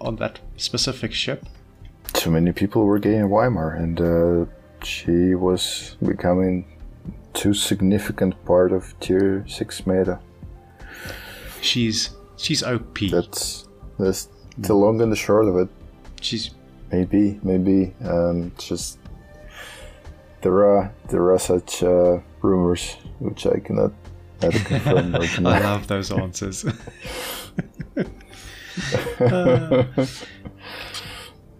on 0.00 0.16
that 0.16 0.40
specific 0.56 1.12
ship. 1.12 1.46
Too 2.12 2.30
many 2.30 2.52
people 2.52 2.84
were 2.84 2.98
getting 2.98 3.30
Weimar, 3.30 3.70
and 3.74 4.00
uh, 4.00 4.44
she 4.84 5.34
was 5.34 5.96
becoming 6.04 6.66
too 7.32 7.54
significant 7.54 8.34
part 8.44 8.72
of 8.72 8.98
tier 9.00 9.44
six 9.48 9.86
meta. 9.86 10.20
She's 11.62 12.10
she's 12.36 12.62
OP. 12.62 12.98
That's 13.10 13.66
that's 13.98 14.28
the 14.58 14.74
long 14.74 15.00
and 15.00 15.10
the 15.10 15.16
short 15.16 15.46
of 15.48 15.56
it. 15.56 15.68
She's 16.20 16.50
Maybe, 16.92 17.40
maybe. 17.42 17.94
Um, 18.04 18.52
just 18.58 18.98
there 20.42 20.62
are 20.62 20.92
there 21.08 21.32
are 21.32 21.38
such 21.38 21.82
uh, 21.82 22.18
rumors 22.42 22.96
which 23.18 23.46
I 23.46 23.60
cannot 23.60 23.92
either 23.94 24.01
confirm 24.01 24.01
or 24.01 24.01
I 25.46 25.58
love 25.60 25.86
those 25.86 26.10
answers. 26.10 26.64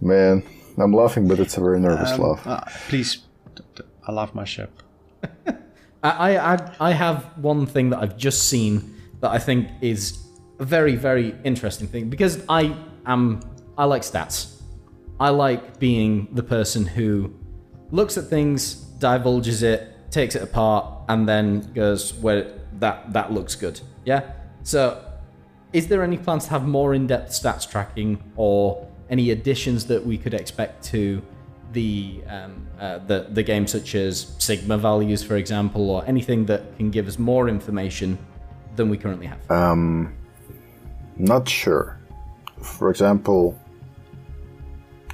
Man, 0.01 0.43
I'm 0.77 0.93
laughing, 0.93 1.27
but 1.27 1.39
it's 1.39 1.57
a 1.57 1.61
very 1.61 1.79
nervous 1.79 2.17
laugh. 2.17 2.45
Uh, 2.45 2.61
please, 2.89 3.23
d- 3.55 3.63
d- 3.75 3.83
I 4.07 4.11
love 4.11 4.35
my 4.35 4.43
ship. 4.43 4.81
I, 6.03 6.37
I 6.37 6.75
I 6.79 6.91
have 6.91 7.23
one 7.37 7.65
thing 7.65 7.89
that 7.91 7.99
I've 7.99 8.17
just 8.17 8.49
seen 8.49 8.95
that 9.21 9.31
I 9.31 9.39
think 9.39 9.69
is 9.81 10.19
a 10.59 10.65
very 10.65 10.95
very 10.97 11.33
interesting 11.45 11.87
thing 11.87 12.09
because 12.09 12.43
I 12.49 12.75
am 13.05 13.39
I 13.77 13.85
like 13.85 14.01
stats. 14.01 14.61
I 15.19 15.29
like 15.29 15.79
being 15.79 16.27
the 16.33 16.43
person 16.43 16.85
who 16.85 17.33
looks 17.91 18.17
at 18.17 18.25
things, 18.25 18.75
divulges 18.99 19.63
it, 19.63 20.11
takes 20.11 20.35
it 20.35 20.41
apart, 20.41 20.85
and 21.07 21.29
then 21.29 21.71
goes 21.73 22.13
where 22.15 22.51
that 22.79 23.13
that 23.13 23.31
looks 23.31 23.55
good. 23.55 23.79
Yeah. 24.05 24.31
So, 24.63 25.03
is 25.73 25.87
there 25.87 26.03
any 26.03 26.17
plans 26.17 26.45
to 26.45 26.51
have 26.51 26.67
more 26.67 26.93
in-depth 26.93 27.31
stats 27.31 27.69
tracking 27.69 28.21
or 28.35 28.87
any 29.09 29.31
additions 29.31 29.85
that 29.87 30.05
we 30.05 30.17
could 30.17 30.33
expect 30.33 30.83
to 30.85 31.21
the 31.73 32.21
um, 32.27 32.67
uh, 32.79 32.99
the 32.99 33.27
the 33.29 33.43
game, 33.43 33.67
such 33.67 33.95
as 33.95 34.35
sigma 34.37 34.77
values, 34.77 35.23
for 35.23 35.35
example, 35.35 35.89
or 35.89 36.05
anything 36.05 36.45
that 36.45 36.77
can 36.77 36.91
give 36.91 37.07
us 37.07 37.19
more 37.19 37.49
information 37.49 38.17
than 38.75 38.89
we 38.89 38.97
currently 38.97 39.27
have? 39.27 39.51
Um, 39.51 40.13
Not 41.17 41.47
sure. 41.47 41.99
For 42.61 42.89
example, 42.89 43.59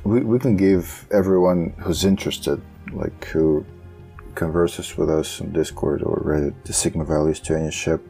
we, 0.04 0.22
we 0.22 0.40
can 0.40 0.56
give 0.56 1.08
everyone 1.12 1.74
who's 1.80 2.06
interested, 2.06 2.62
like 2.94 3.26
who 3.26 3.66
converses 4.44 4.98
with 4.98 5.10
us 5.20 5.42
on 5.42 5.48
Discord 5.62 6.00
or 6.10 6.16
Reddit, 6.30 6.54
the 6.64 6.74
Sigma 6.74 7.04
values 7.16 7.40
to 7.42 7.52
any 7.62 7.72
ship 7.72 8.02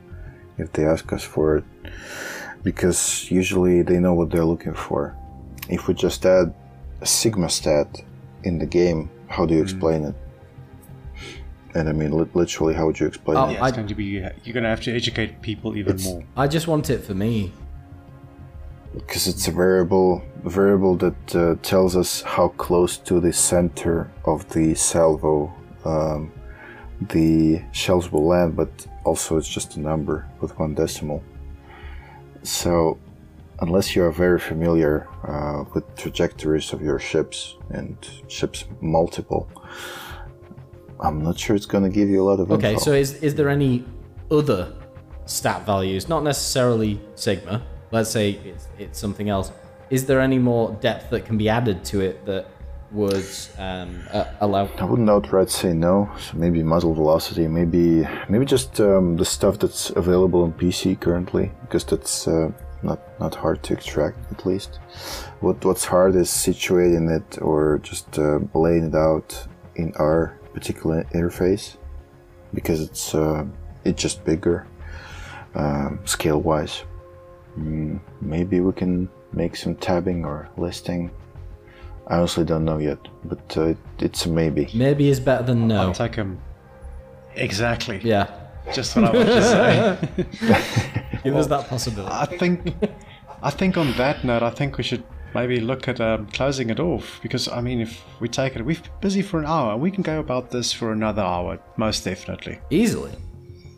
if 0.64 0.68
they 0.74 0.86
ask 0.86 1.06
us 1.18 1.24
for 1.24 1.58
it, 1.58 1.64
because 2.64 3.02
usually 3.42 3.82
they 3.90 4.00
know 4.06 4.14
what 4.20 4.30
they're 4.32 4.46
looking 4.54 4.76
for. 4.88 5.02
If 5.70 5.88
we 5.88 5.94
just 6.08 6.26
add 6.26 6.54
a 7.02 7.06
Sigma 7.06 7.50
stat 7.50 7.90
in 8.44 8.60
the 8.60 8.66
game, 8.80 9.10
how 9.28 9.46
do 9.48 9.54
you 9.56 9.62
explain 9.68 10.02
it? 10.10 10.16
And 11.76 11.88
I 11.92 11.94
mean, 12.00 12.12
li- 12.20 12.30
literally, 12.42 12.74
how 12.74 12.86
would 12.88 13.00
you 13.02 13.08
explain 13.08 13.38
Oh, 13.38 13.46
it? 13.46 13.54
Yeah, 13.54 13.66
it's 13.68 13.74
I- 13.74 13.76
going 13.78 13.88
to 13.94 13.96
be. 14.04 14.06
You're 14.44 14.56
going 14.58 14.68
to 14.70 14.74
have 14.76 14.82
to 14.88 14.92
educate 15.02 15.32
people 15.50 15.70
even 15.82 15.94
It's- 15.96 16.08
more. 16.08 16.24
I 16.44 16.46
just 16.48 16.68
want 16.68 16.90
it 16.96 17.02
for 17.08 17.16
me. 17.26 17.52
because 19.00 19.28
it's 19.32 19.48
a 19.48 19.52
variable 19.52 20.12
variable 20.44 20.96
that 21.06 21.22
uh, 21.36 21.42
tells 21.72 21.94
us 21.96 22.12
how 22.36 22.48
close 22.66 22.94
to 23.10 23.20
the 23.26 23.32
center 23.32 23.98
of 24.32 24.38
the 24.56 24.74
salvo 24.74 25.54
um, 25.86 26.32
the 27.02 27.62
shells 27.72 28.12
will 28.12 28.26
land 28.26 28.56
but 28.56 28.70
also 29.06 29.38
it's 29.38 29.48
just 29.48 29.78
a 29.78 29.80
number 29.80 30.28
with 30.42 30.58
one 30.60 30.74
decimal 30.74 31.24
so 32.44 32.98
unless 33.62 33.96
you 33.96 34.04
are 34.04 34.12
very 34.12 34.40
familiar 34.40 35.08
uh, 35.28 35.64
with 35.74 35.84
trajectories 35.96 36.74
of 36.74 36.82
your 36.82 37.00
ships 37.00 37.56
and 37.70 37.96
ships 38.28 38.66
multiple 38.82 39.50
i'm 41.00 41.24
not 41.24 41.38
sure 41.38 41.56
it's 41.56 41.66
going 41.66 41.84
to 41.84 41.90
give 41.90 42.10
you 42.10 42.22
a 42.22 42.26
lot 42.26 42.40
of 42.40 42.52
Okay, 42.52 42.74
info. 42.74 42.84
so 42.84 42.92
is 42.94 43.14
is 43.24 43.36
there 43.36 43.50
any 43.50 43.86
other 44.32 44.74
stat 45.30 45.66
values, 45.66 46.10
not 46.10 46.24
necessarily 46.24 47.00
sigma? 47.16 47.62
Let's 47.92 48.10
say 48.10 48.32
it's, 48.32 48.68
it's 48.78 49.00
something 49.00 49.30
else. 49.30 49.52
Is 49.90 50.06
there 50.06 50.20
any 50.20 50.38
more 50.38 50.72
depth 50.82 51.10
that 51.12 51.26
can 51.26 51.38
be 51.38 51.50
added 51.50 51.84
to 51.86 52.02
it 52.02 52.26
that 52.26 52.48
would 52.92 53.26
um, 53.58 54.02
uh, 54.12 54.26
allow? 54.42 54.66
I 54.78 54.86
wouldn't 54.86 55.10
outright 55.10 55.50
say 55.50 55.74
no. 55.74 56.10
So 56.20 56.38
maybe 56.38 56.64
muzzle 56.64 56.94
velocity, 56.94 57.48
maybe 57.48 58.08
maybe 58.28 58.46
just 58.46 58.80
um, 58.80 59.18
the 59.18 59.26
stuff 59.26 59.60
that's 59.60 59.90
available 59.92 60.44
on 60.44 60.54
PC 60.54 61.00
currently, 61.00 61.52
because 61.62 61.84
that's 61.86 62.28
uh, 62.28 62.52
not 62.84 63.00
not 63.20 63.36
hard 63.36 63.64
to 63.64 63.74
extract 63.74 64.18
at 64.32 64.46
least. 64.46 64.80
What 65.42 65.64
what's 65.64 65.86
hard 65.86 66.16
is 66.16 66.30
situating 66.30 67.16
it 67.16 67.42
or 67.42 67.80
just 67.84 68.18
uh, 68.18 68.40
laying 68.54 68.86
it 68.86 68.96
out 68.96 69.48
in 69.76 69.94
our 69.98 70.38
particular 70.54 71.04
interface, 71.14 71.78
because 72.54 72.82
it's 72.82 73.14
uh, 73.14 73.46
it's 73.86 74.02
just 74.02 74.24
bigger 74.26 74.68
um, 75.56 76.00
scale 76.06 76.42
wise. 76.42 76.84
mm, 77.58 78.00
maybe 78.22 78.60
we 78.60 78.74
can 78.74 79.10
make 79.34 79.56
some 79.56 79.76
tabbing 79.76 80.26
or 80.26 80.50
listing. 80.58 81.12
I 82.10 82.18
honestly 82.18 82.44
don't 82.44 82.66
know 82.66 82.80
yet, 82.80 83.00
but 83.24 83.58
uh, 83.58 83.74
it's 84.00 84.26
a 84.26 84.30
maybe. 84.30 84.70
Maybe 84.74 85.10
is 85.10 85.20
better 85.20 85.44
than 85.44 85.68
no. 85.68 85.82
I'll 85.82 85.94
take 85.94 86.16
him. 86.16 86.40
Exactly. 87.36 88.02
Yeah. 88.04 88.30
Just 88.74 88.96
what 88.96 89.06
I 89.06 89.12
wanted 89.12 89.26
to 89.26 89.42
say. 89.44 91.20
Give 91.24 91.36
us 91.36 91.48
that 91.48 91.68
possibility. 91.68 92.12
I 92.14 92.26
think, 92.26 92.76
I 93.42 93.50
think 93.50 93.78
on 93.78 93.94
that 93.98 94.24
note, 94.24 94.44
I 94.44 94.50
think 94.50 94.78
we 94.78 94.84
should 94.84 95.04
maybe 95.34 95.60
look 95.60 95.88
at 95.88 96.02
um, 96.02 96.28
closing 96.28 96.70
it 96.70 96.80
off 96.80 97.20
because 97.22 97.48
I 97.48 97.62
mean, 97.62 97.80
if 97.80 98.04
we 98.20 98.28
take 98.28 98.56
it, 98.56 98.66
we've 98.66 98.82
been 98.82 98.92
busy 99.02 99.22
for 99.22 99.40
an 99.40 99.46
hour. 99.46 99.78
We 99.78 99.92
can 99.92 100.04
go 100.04 100.20
about 100.20 100.52
this 100.52 100.74
for 100.74 100.92
another 100.92 101.22
hour, 101.22 101.60
most 101.78 102.04
definitely. 102.04 102.60
Easily. 102.70 103.12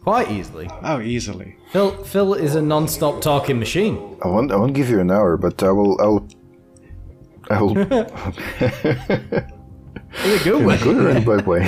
Quite 0.04 0.32
easily. 0.32 0.68
Oh, 0.82 1.00
easily. 1.00 1.58
Phil 1.72 1.92
Phil 2.04 2.34
is 2.34 2.56
a 2.56 2.62
non-stop 2.62 3.22
talking 3.22 3.60
machine. 3.60 4.18
I 4.24 4.28
won't. 4.30 4.52
I 4.52 4.56
won't 4.56 4.74
give 4.74 4.90
you 4.90 5.00
an 5.00 5.12
hour, 5.12 5.38
but 5.38 5.62
I 5.62 5.72
will. 5.72 6.00
I'll. 6.02 6.08
I 6.08 6.08
will. 6.10 6.41
In 10.26 10.39
a 10.39 10.43
good 10.43 10.66
way. 10.66 10.78
good 10.80 10.97
or 10.97 11.10
in 11.10 11.18
a 11.18 11.22
bad 11.22 11.47
way. 11.47 11.62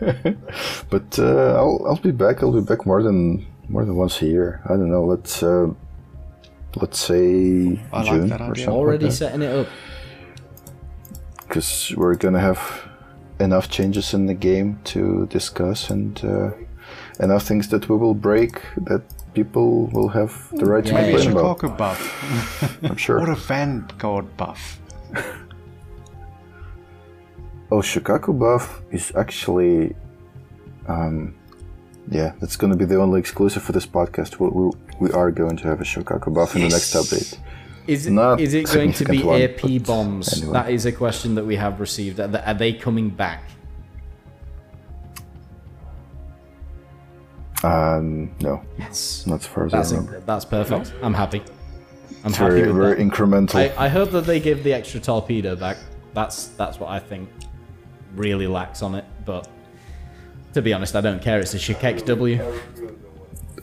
but 0.90 1.18
uh, 1.18 1.54
I'll. 1.56 1.82
I'll 1.86 1.96
be 1.96 2.10
back. 2.12 2.42
I'll 2.42 2.52
be 2.52 2.60
back 2.62 2.86
more 2.86 3.02
than 3.02 3.46
more 3.68 3.84
than 3.84 3.96
once 3.96 4.22
a 4.22 4.26
year. 4.26 4.62
I 4.64 4.70
don't 4.70 4.90
know. 4.90 5.04
Let's. 5.04 5.42
Uh, 5.42 5.68
let's 6.76 6.98
say 6.98 7.78
I 7.92 8.02
like 8.02 8.06
June 8.10 8.28
that 8.28 8.40
or 8.40 8.50
idea. 8.52 8.64
something. 8.64 8.80
Already 8.80 9.10
setting 9.10 9.42
it 9.42 9.54
up. 9.54 9.66
because 11.46 11.92
we're 11.96 12.14
gonna 12.14 12.40
have 12.40 12.88
enough 13.38 13.68
changes 13.68 14.14
in 14.14 14.26
the 14.26 14.34
game 14.34 14.78
to 14.84 15.26
discuss 15.26 15.90
and 15.90 16.24
uh, 16.24 16.50
enough 17.18 17.42
things 17.44 17.68
that 17.68 17.88
we 17.88 17.96
will 17.96 18.14
break 18.14 18.62
that 18.76 19.02
people 19.34 19.86
will 19.88 20.08
have 20.08 20.48
the 20.52 20.66
right 20.66 20.84
to 20.84 20.94
Maybe 20.94 21.14
a 21.14 21.22
complain 21.22 21.32
about. 21.32 21.58
Shokaku 21.58 21.78
buff. 21.82 22.82
I'm 22.82 22.96
sure. 22.96 23.18
or 23.22 23.30
a 23.30 23.36
fan 23.36 23.86
Vanguard 23.88 24.36
buff. 24.36 24.80
Oh, 27.72 27.76
Shokaku 27.76 28.36
buff 28.36 28.82
is 28.90 29.12
actually, 29.14 29.94
um, 30.88 31.36
yeah, 32.10 32.32
that's 32.40 32.56
going 32.56 32.72
to 32.72 32.76
be 32.76 32.84
the 32.84 32.96
only 32.96 33.20
exclusive 33.20 33.62
for 33.62 33.70
this 33.70 33.86
podcast. 33.86 34.40
We, 34.40 34.48
we, 34.48 34.72
we 34.98 35.12
are 35.12 35.30
going 35.30 35.56
to 35.58 35.68
have 35.68 35.80
a 35.80 35.84
Shokaku 35.84 36.34
buff 36.34 36.56
in 36.56 36.62
the 36.62 36.68
next 36.68 36.92
update. 36.94 37.38
Is 37.86 38.08
it, 38.08 38.10
Not 38.10 38.40
is 38.40 38.54
it 38.54 38.66
going 38.66 38.92
to 38.92 39.04
be 39.04 39.18
significant 39.18 39.64
one, 39.64 39.76
AP 39.76 39.86
bombs? 39.86 40.36
anyway. 40.36 40.52
That 40.52 40.70
is 40.70 40.84
a 40.84 40.90
question 40.90 41.36
that 41.36 41.44
we 41.44 41.54
have 41.56 41.78
received. 41.78 42.18
Are 42.18 42.54
they 42.54 42.72
coming 42.72 43.08
back? 43.08 43.44
Um, 47.62 48.30
no, 48.40 48.62
Yes. 48.78 49.24
not 49.26 49.40
as 49.40 49.46
far 49.46 49.66
as 49.66 49.72
That's, 49.72 49.92
I 49.92 49.96
remember. 49.96 50.20
that's 50.20 50.44
perfect. 50.44 50.92
I'm 51.02 51.14
happy. 51.14 51.42
I'm 52.24 52.28
It's 52.30 52.36
happy 52.36 52.54
very, 52.54 52.66
with 52.68 52.76
very 52.76 52.94
that. 52.96 53.02
incremental. 53.02 53.54
I, 53.78 53.84
I 53.86 53.88
hope 53.88 54.10
that 54.12 54.22
they 54.26 54.40
give 54.40 54.64
the 54.64 54.72
extra 54.72 55.00
torpedo 55.00 55.56
back. 55.56 55.76
That's 56.14 56.48
that's 56.48 56.78
what 56.80 56.90
I 56.90 56.98
think 56.98 57.28
really 58.14 58.46
lacks 58.46 58.82
on 58.82 58.94
it. 58.94 59.04
But 59.24 59.48
to 60.54 60.62
be 60.62 60.72
honest, 60.72 60.96
I 60.96 61.00
don't 61.00 61.22
care. 61.22 61.38
It's 61.40 61.54
a 61.54 61.58
Shikex 61.58 62.04
W. 62.06 62.42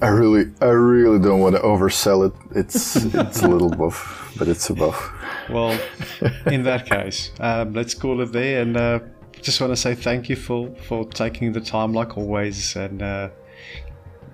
I 0.02 0.10
really, 0.10 0.52
I 0.62 0.66
really 0.68 1.20
don't 1.20 1.40
want 1.40 1.56
to 1.56 1.62
oversell 1.62 2.28
it. 2.28 2.34
It's, 2.56 2.96
it's 3.14 3.42
a 3.42 3.48
little 3.48 3.70
buff, 3.70 4.32
but 4.38 4.48
it's 4.48 4.70
a 4.70 4.74
buff. 4.76 5.12
Well, 5.50 5.78
in 6.46 6.64
that 6.64 6.86
case, 6.86 7.32
um, 7.40 7.74
let's 7.74 7.96
call 7.96 8.22
it 8.22 8.32
there. 8.32 8.62
And 8.62 8.78
uh, 8.78 9.00
just 9.42 9.60
want 9.60 9.72
to 9.72 9.76
say 9.78 9.96
thank 9.96 10.30
you 10.30 10.36
for, 10.36 10.70
for 10.88 11.04
taking 11.10 11.52
the 11.52 11.62
time, 11.62 11.94
like 11.94 12.16
always, 12.16 12.76
and 12.76 13.02
uh, 13.02 13.30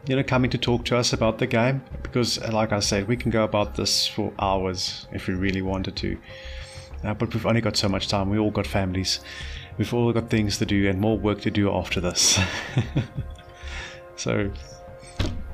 you 0.07 0.15
know, 0.15 0.23
coming 0.23 0.51
to 0.51 0.57
talk 0.57 0.85
to 0.85 0.97
us 0.97 1.13
about 1.13 1.37
the 1.39 1.47
game. 1.47 1.81
Because, 2.01 2.37
uh, 2.37 2.51
like 2.51 2.71
I 2.71 2.79
said, 2.79 3.07
we 3.07 3.15
can 3.17 3.31
go 3.31 3.43
about 3.43 3.75
this 3.75 4.05
for 4.07 4.33
hours 4.39 5.07
if 5.11 5.27
we 5.27 5.33
really 5.33 5.61
wanted 5.61 5.95
to. 5.97 6.17
Uh, 7.03 7.13
but 7.13 7.33
we've 7.33 7.45
only 7.45 7.61
got 7.61 7.75
so 7.77 7.89
much 7.89 8.07
time. 8.07 8.29
We 8.29 8.37
all 8.37 8.51
got 8.51 8.67
families. 8.67 9.19
We've 9.77 9.93
all 9.93 10.11
got 10.13 10.29
things 10.29 10.57
to 10.59 10.65
do 10.65 10.89
and 10.89 10.99
more 10.99 11.17
work 11.17 11.41
to 11.41 11.51
do 11.51 11.71
after 11.71 11.99
this. 11.99 12.39
so, 14.15 14.51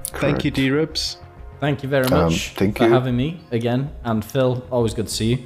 thank 0.05 0.43
you, 0.43 0.51
Correct. 0.51 0.55
D 0.55 0.69
Ribs. 0.71 1.17
Thank 1.59 1.83
you 1.83 1.89
very 1.89 2.05
Um, 2.05 2.25
much 2.25 2.53
thank 2.55 2.77
for 2.77 2.85
you. 2.85 2.91
having 2.91 3.17
me 3.17 3.41
again. 3.51 3.91
And 4.03 4.23
Phil, 4.23 4.65
always 4.71 4.93
good 4.93 5.07
to 5.07 5.13
see 5.13 5.25
you. 5.35 5.37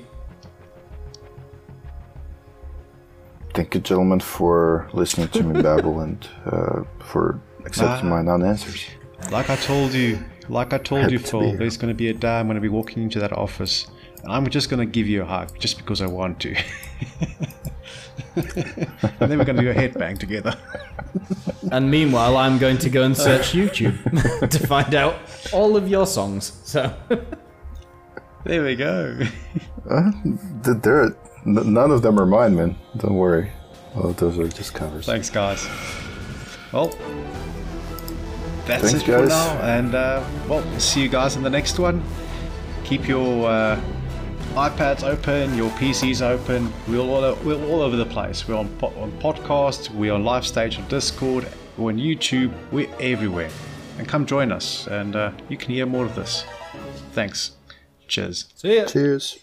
Thank 3.54 3.76
you, 3.76 3.82
gentlemen, 3.82 4.20
for 4.20 4.90
listening 4.94 5.28
to 5.30 5.44
me 5.44 5.62
babble 5.62 6.00
and 6.00 6.28
uh, 6.46 6.84
for 7.00 7.40
accepting 7.66 8.08
Ah. 8.08 8.16
my 8.16 8.22
non-answers. 8.22 8.86
Like 9.32 9.50
I 9.50 9.56
told 9.56 9.94
you, 9.94 10.20
like 10.50 10.74
I 10.74 10.78
told 10.78 11.12
you, 11.12 11.18
Happy 11.18 11.18
to 11.18 11.24
be 11.24 11.30
Phil, 11.30 11.42
here. 11.42 11.58
there's 11.58 11.78
going 11.78 11.90
to 11.94 11.96
be 11.98 12.10
a 12.10 12.14
day 12.14 12.40
I'm 12.40 12.48
going 12.48 12.56
to 12.56 12.62
be 12.62 12.68
walking 12.70 13.04
into 13.04 13.20
that 13.20 13.32
office, 13.34 13.88
and 14.24 14.32
I'm 14.32 14.46
just 14.50 14.70
going 14.70 14.80
to 14.80 14.86
give 14.86 15.08
you 15.08 15.22
a 15.22 15.26
hug 15.26 15.58
just 15.60 15.78
because 15.78 16.02
I 16.02 16.08
want 16.08 16.40
to. 16.42 16.56
and 18.36 19.30
then 19.30 19.38
we're 19.38 19.46
going 19.46 19.56
to 19.58 19.62
do 19.62 19.70
a 19.70 19.74
headbang 19.74 20.18
together. 20.18 20.58
And 21.72 21.90
meanwhile, 21.90 22.36
I'm 22.38 22.58
going 22.58 22.78
to 22.80 22.90
go 22.90 23.04
and 23.04 23.16
search 23.16 23.54
YouTube 23.54 24.50
to 24.50 24.68
find 24.68 24.94
out 24.96 25.16
all 25.52 25.76
of 25.78 25.88
your 25.88 26.06
songs. 26.06 26.52
So 26.66 26.94
there 28.44 28.64
we 28.64 28.76
go. 28.76 29.18
Th- 29.20 30.78
There, 30.82 31.04
n- 31.46 31.74
none 31.74 31.92
of 31.92 32.02
them 32.02 32.20
are 32.20 32.26
mine, 32.26 32.56
man. 32.56 32.76
Don't 32.98 33.16
worry. 33.16 33.52
All 33.96 34.10
of 34.10 34.18
those 34.18 34.38
are 34.40 34.48
just 34.48 34.74
covers. 34.74 35.06
Thanks, 35.06 35.30
guys. 35.30 35.68
Well, 36.72 36.92
that's 38.66 38.92
Thanks, 38.92 39.02
it 39.02 39.06
for 39.06 39.26
now, 39.26 39.58
and 39.62 39.94
uh, 39.94 40.24
well, 40.48 40.80
see 40.80 41.02
you 41.02 41.10
guys 41.10 41.36
in 41.36 41.44
the 41.44 41.50
next 41.50 41.80
one. 41.80 42.04
Keep 42.84 43.08
your 43.08 43.50
uh, 43.50 43.82
iPads 44.54 45.04
open, 45.04 45.56
your 45.56 45.70
PCs 45.72 46.22
open. 46.22 46.72
We're 46.88 47.00
all 47.00 47.36
we're 47.44 47.64
all 47.66 47.82
over 47.82 47.96
the 47.96 48.06
place. 48.06 48.48
We're 48.48 48.56
on 48.56 48.70
po- 48.78 48.94
on 49.00 49.12
podcasts, 49.14 49.90
we're 49.90 50.14
on 50.14 50.24
live 50.24 50.46
stage 50.46 50.78
on 50.78 50.88
Discord, 50.88 51.48
we're 51.78 51.92
on 51.92 51.98
YouTube, 51.98 52.54
we're 52.72 52.94
everywhere. 53.00 53.50
And 53.98 54.08
come 54.08 54.26
join 54.26 54.52
us, 54.52 54.88
and 54.88 55.16
uh, 55.16 55.32
you 55.50 55.58
can 55.58 55.72
hear 55.72 55.86
more 55.86 56.06
of 56.06 56.16
this. 56.16 56.46
Thanks. 57.12 57.52
Cheers. 58.08 58.46
see 58.56 58.78
ya. 58.78 58.86
Cheers. 58.86 59.40